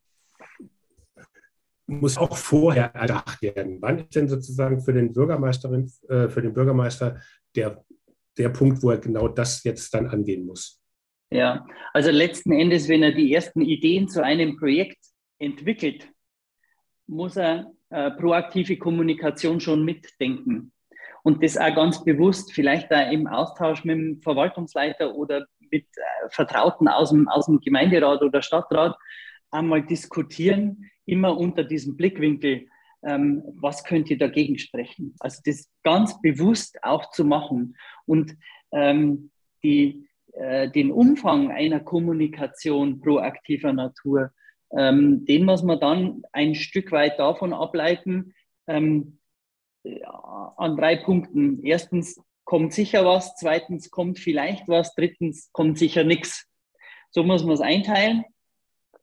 muss 1.87 2.17
auch 2.17 2.35
vorher 2.37 2.93
erdacht 2.95 3.41
werden. 3.41 3.77
Wann 3.81 3.99
ist 3.99 4.15
denn 4.15 4.27
sozusagen 4.27 4.81
für 4.81 4.93
den 4.93 5.13
Bürgermeisterin, 5.13 5.91
äh, 6.09 6.29
für 6.29 6.41
den 6.41 6.53
Bürgermeister 6.53 7.19
der, 7.55 7.83
der 8.37 8.49
Punkt, 8.49 8.81
wo 8.83 8.91
er 8.91 8.97
genau 8.97 9.27
das 9.27 9.63
jetzt 9.63 9.93
dann 9.93 10.07
angehen 10.07 10.45
muss? 10.45 10.81
Ja, 11.31 11.65
also 11.93 12.11
letzten 12.11 12.53
Endes, 12.53 12.87
wenn 12.87 13.03
er 13.03 13.11
die 13.11 13.33
ersten 13.33 13.61
Ideen 13.61 14.07
zu 14.07 14.23
einem 14.23 14.57
Projekt 14.57 14.99
entwickelt, 15.39 16.07
muss 17.07 17.35
er, 17.37 17.59
äh, 17.59 17.75
äh, 17.95 18.11
proaktive 18.11 18.77
Kommunikation 18.77 19.59
schon 19.59 19.85
mitdenken. 19.85 20.73
Und 21.23 21.43
das 21.43 21.57
auch 21.57 21.73
ganz 21.73 22.03
bewusst, 22.03 22.51
vielleicht 22.51 22.91
da 22.91 23.09
im 23.09 23.25
Austausch 23.25 23.83
mit 23.83 23.95
dem 23.95 24.21
Verwaltungsleiter 24.21 25.15
oder 25.15 25.45
mit 25.71 25.85
äh, 25.95 26.29
Vertrauten 26.29 26.87
aus 26.87 27.09
dem, 27.09 27.27
aus 27.27 27.45
dem 27.45 27.59
Gemeinderat 27.59 28.21
oder 28.21 28.41
Stadtrat 28.41 28.95
einmal 29.51 29.83
diskutieren, 29.83 30.89
immer 31.05 31.37
unter 31.37 31.63
diesem 31.63 31.95
Blickwinkel, 31.95 32.67
ähm, 33.03 33.43
was 33.61 33.83
könnte 33.83 34.17
dagegen 34.17 34.57
sprechen. 34.57 35.15
Also 35.19 35.41
das 35.45 35.69
ganz 35.83 36.19
bewusst 36.21 36.77
auch 36.81 37.11
zu 37.11 37.23
machen 37.23 37.77
und 38.05 38.35
ähm, 38.71 39.31
die, 39.63 40.07
äh, 40.33 40.69
den 40.69 40.91
Umfang 40.91 41.51
einer 41.51 41.79
Kommunikation 41.79 43.01
proaktiver 43.01 43.73
Natur, 43.73 44.31
ähm, 44.75 45.25
den 45.25 45.45
muss 45.45 45.63
man 45.63 45.79
dann 45.79 46.23
ein 46.31 46.55
Stück 46.55 46.91
weit 46.91 47.19
davon 47.19 47.53
ableiten, 47.53 48.33
ähm, 48.67 49.19
an 50.57 50.75
drei 50.75 50.95
Punkten. 50.95 51.63
Erstens 51.63 52.19
kommt 52.45 52.73
sicher 52.73 53.03
was, 53.05 53.35
zweitens 53.35 53.91
kommt 53.91 54.19
vielleicht 54.19 54.67
was, 54.67 54.93
drittens 54.95 55.51
kommt 55.51 55.77
sicher 55.77 56.03
nichts. 56.03 56.47
So 57.09 57.23
muss 57.23 57.43
man 57.43 57.55
es 57.55 57.61
einteilen. 57.61 58.23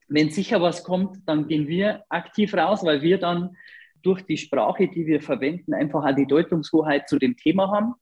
Wenn 0.09 0.31
sicher 0.31 0.61
was 0.61 0.85
kommt, 0.85 1.19
dann 1.27 1.49
gehen 1.49 1.69
wir 1.69 2.05
aktiv 2.09 2.55
raus, 2.55 2.85
weil 2.85 3.03
wir 3.03 3.19
dann 3.19 3.57
durch 4.03 4.23
die 4.23 4.37
Sprache, 4.37 4.89
die 4.89 5.07
wir 5.07 5.21
verwenden, 5.21 5.75
einfach 5.75 6.05
auch 6.05 6.15
die 6.15 6.27
Deutungshoheit 6.27 7.09
zu 7.09 7.19
dem 7.19 7.37
Thema 7.37 7.71
haben. 7.71 7.95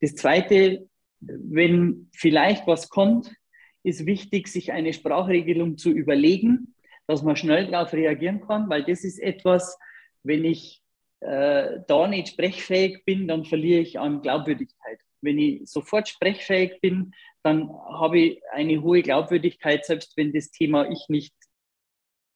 Das 0.00 0.14
Zweite, 0.14 0.88
wenn 1.20 2.10
vielleicht 2.14 2.66
was 2.66 2.88
kommt, 2.88 3.34
ist 3.82 4.06
wichtig, 4.06 4.48
sich 4.48 4.72
eine 4.72 4.92
Sprachregelung 4.92 5.78
zu 5.78 5.90
überlegen, 5.90 6.74
dass 7.06 7.22
man 7.22 7.36
schnell 7.36 7.70
darauf 7.70 7.92
reagieren 7.92 8.40
kann, 8.40 8.68
weil 8.68 8.84
das 8.84 9.04
ist 9.04 9.18
etwas, 9.18 9.78
wenn 10.22 10.44
ich 10.44 10.82
äh, 11.20 11.80
da 11.86 12.06
nicht 12.08 12.28
sprechfähig 12.28 13.04
bin, 13.04 13.28
dann 13.28 13.44
verliere 13.44 13.80
ich 13.80 13.98
an 13.98 14.22
Glaubwürdigkeit. 14.22 15.00
Wenn 15.20 15.38
ich 15.38 15.68
sofort 15.68 16.08
sprechfähig 16.08 16.80
bin, 16.80 17.12
dann 17.42 17.70
habe 17.70 18.18
ich 18.18 18.42
eine 18.52 18.82
hohe 18.82 19.02
Glaubwürdigkeit, 19.02 19.84
selbst 19.84 20.16
wenn 20.16 20.32
das 20.32 20.50
Thema 20.50 20.88
ich 20.90 21.08
nicht 21.08 21.34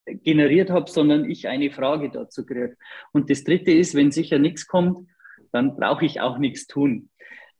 generiert 0.06 0.70
habe, 0.70 0.90
sondern 0.90 1.30
ich 1.30 1.48
eine 1.48 1.70
Frage 1.70 2.10
dazu 2.10 2.44
kriege. 2.44 2.76
Und 3.12 3.30
das 3.30 3.44
Dritte 3.44 3.72
ist, 3.72 3.94
wenn 3.94 4.10
sicher 4.10 4.38
nichts 4.38 4.66
kommt, 4.66 5.08
dann 5.52 5.76
brauche 5.76 6.04
ich 6.04 6.20
auch 6.20 6.38
nichts 6.38 6.66
tun. 6.66 7.10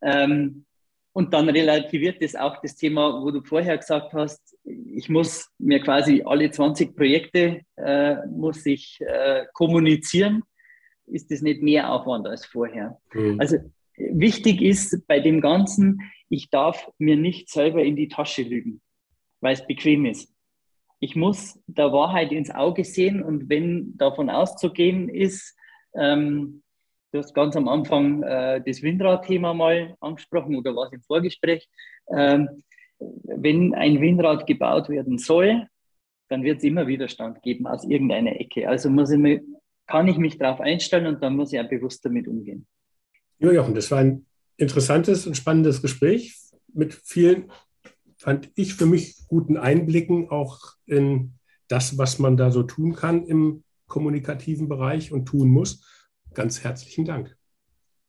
Ähm, 0.02 0.66
und 1.12 1.32
dann 1.32 1.48
relativiert 1.48 2.16
es 2.20 2.34
auch 2.34 2.60
das 2.60 2.74
Thema, 2.74 3.22
wo 3.22 3.30
du 3.30 3.42
vorher 3.42 3.78
gesagt 3.78 4.12
hast, 4.14 4.56
ich 4.64 5.08
muss 5.08 5.48
mir 5.58 5.80
quasi 5.80 6.22
alle 6.26 6.50
20 6.50 6.96
Projekte 6.96 7.60
äh, 7.76 8.16
muss 8.26 8.66
ich 8.66 9.00
äh, 9.00 9.46
kommunizieren. 9.52 10.42
Ist 11.06 11.30
das 11.30 11.42
nicht 11.42 11.62
mehr 11.62 11.92
Aufwand 11.92 12.26
als 12.26 12.46
vorher? 12.46 13.00
Mhm. 13.12 13.40
Also 13.40 13.58
wichtig 13.96 14.62
ist 14.62 15.06
bei 15.06 15.20
dem 15.20 15.40
Ganzen, 15.40 16.00
ich 16.28 16.50
darf 16.50 16.90
mir 16.98 17.16
nicht 17.16 17.50
selber 17.50 17.82
in 17.82 17.96
die 17.96 18.08
Tasche 18.08 18.42
lügen, 18.42 18.80
weil 19.40 19.54
es 19.54 19.66
bequem 19.66 20.06
ist 20.06 20.34
ich 21.04 21.16
muss 21.16 21.60
der 21.66 21.92
Wahrheit 21.92 22.32
ins 22.32 22.50
Auge 22.50 22.82
sehen 22.82 23.22
und 23.22 23.50
wenn 23.50 23.94
davon 23.98 24.30
auszugehen 24.30 25.10
ist, 25.10 25.54
ähm, 25.94 26.62
du 27.12 27.18
hast 27.18 27.34
ganz 27.34 27.56
am 27.56 27.68
Anfang 27.68 28.22
äh, 28.22 28.62
das 28.64 28.82
Windrad-Thema 28.82 29.52
mal 29.52 29.96
angesprochen 30.00 30.56
oder 30.56 30.74
was 30.74 30.92
im 30.92 31.02
Vorgespräch, 31.02 31.68
ähm, 32.10 32.48
wenn 32.98 33.74
ein 33.74 34.00
Windrad 34.00 34.46
gebaut 34.46 34.88
werden 34.88 35.18
soll, 35.18 35.66
dann 36.28 36.42
wird 36.42 36.58
es 36.58 36.64
immer 36.64 36.86
Widerstand 36.86 37.42
geben 37.42 37.66
aus 37.66 37.84
irgendeiner 37.84 38.40
Ecke. 38.40 38.66
Also 38.66 38.88
muss 38.88 39.10
ich 39.10 39.18
mir, 39.18 39.42
kann 39.86 40.08
ich 40.08 40.16
mich 40.16 40.38
darauf 40.38 40.60
einstellen 40.60 41.06
und 41.06 41.22
dann 41.22 41.36
muss 41.36 41.52
ich 41.52 41.60
auch 41.60 41.68
bewusst 41.68 42.04
damit 42.04 42.28
umgehen. 42.28 42.66
Ja, 43.38 43.52
Jochen, 43.52 43.74
das 43.74 43.90
war 43.90 43.98
ein 43.98 44.26
interessantes 44.56 45.26
und 45.26 45.36
spannendes 45.36 45.82
Gespräch 45.82 46.40
mit 46.72 46.94
vielen 46.94 47.50
fand 48.18 48.50
ich 48.54 48.74
für 48.74 48.86
mich 48.86 49.26
guten 49.28 49.56
Einblicken 49.56 50.30
auch 50.30 50.60
in 50.86 51.34
das, 51.68 51.98
was 51.98 52.18
man 52.18 52.36
da 52.36 52.50
so 52.50 52.62
tun 52.62 52.94
kann 52.94 53.24
im 53.26 53.64
kommunikativen 53.86 54.68
Bereich 54.68 55.12
und 55.12 55.26
tun 55.26 55.48
muss. 55.48 55.86
Ganz 56.32 56.64
herzlichen 56.64 57.04
Dank. 57.04 57.36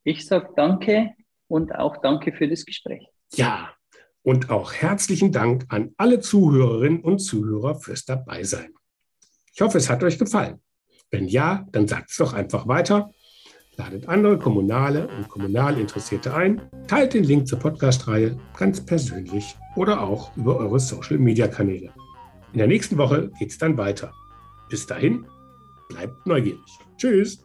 Ich 0.04 0.26
sage 0.26 0.50
danke 0.56 1.14
und 1.48 1.76
auch 1.76 1.98
danke 1.98 2.32
für 2.32 2.48
das 2.48 2.66
Gespräch. 2.66 3.08
Ja, 3.34 3.74
und 4.24 4.50
auch 4.50 4.74
herzlichen 4.74 5.32
Dank 5.32 5.66
an 5.70 5.94
alle 5.98 6.20
Zuhörerinnen 6.20 7.02
und 7.02 7.20
Zuhörer 7.20 7.76
fürs 7.76 8.06
Dabeisein. 8.06 8.74
Ich 9.54 9.62
hoffe, 9.62 9.78
es 9.78 9.90
hat 9.90 10.04
euch 10.04 10.18
gefallen. 10.18 10.62
Wenn 11.16 11.30
ja, 11.30 11.66
dann 11.72 11.88
sagt 11.88 12.12
es 12.12 12.18
doch 12.18 12.34
einfach 12.34 12.68
weiter 12.68 13.10
Ladet 13.78 14.10
andere 14.10 14.38
Kommunale 14.38 15.08
und 15.08 15.30
kommunal 15.30 15.80
Interessierte 15.80 16.34
ein, 16.34 16.62
teilt 16.88 17.14
den 17.14 17.24
Link 17.24 17.48
zur 17.48 17.58
Podcast-Reihe 17.58 18.38
ganz 18.58 18.86
persönlich 18.86 19.56
oder 19.78 20.02
auch 20.02 20.36
über 20.36 20.58
eure 20.58 20.78
Social-Media-Kanäle. 20.78 21.94
In 22.52 22.58
der 22.58 22.68
nächsten 22.68 22.98
Woche 22.98 23.32
geht 23.40 23.52
es 23.52 23.58
dann 23.58 23.78
weiter. 23.78 24.14
Bis 24.70 24.86
dahin, 24.86 25.26
bleibt 25.88 26.28
neugierig. 26.28 26.60
Tschüss. 26.98 27.45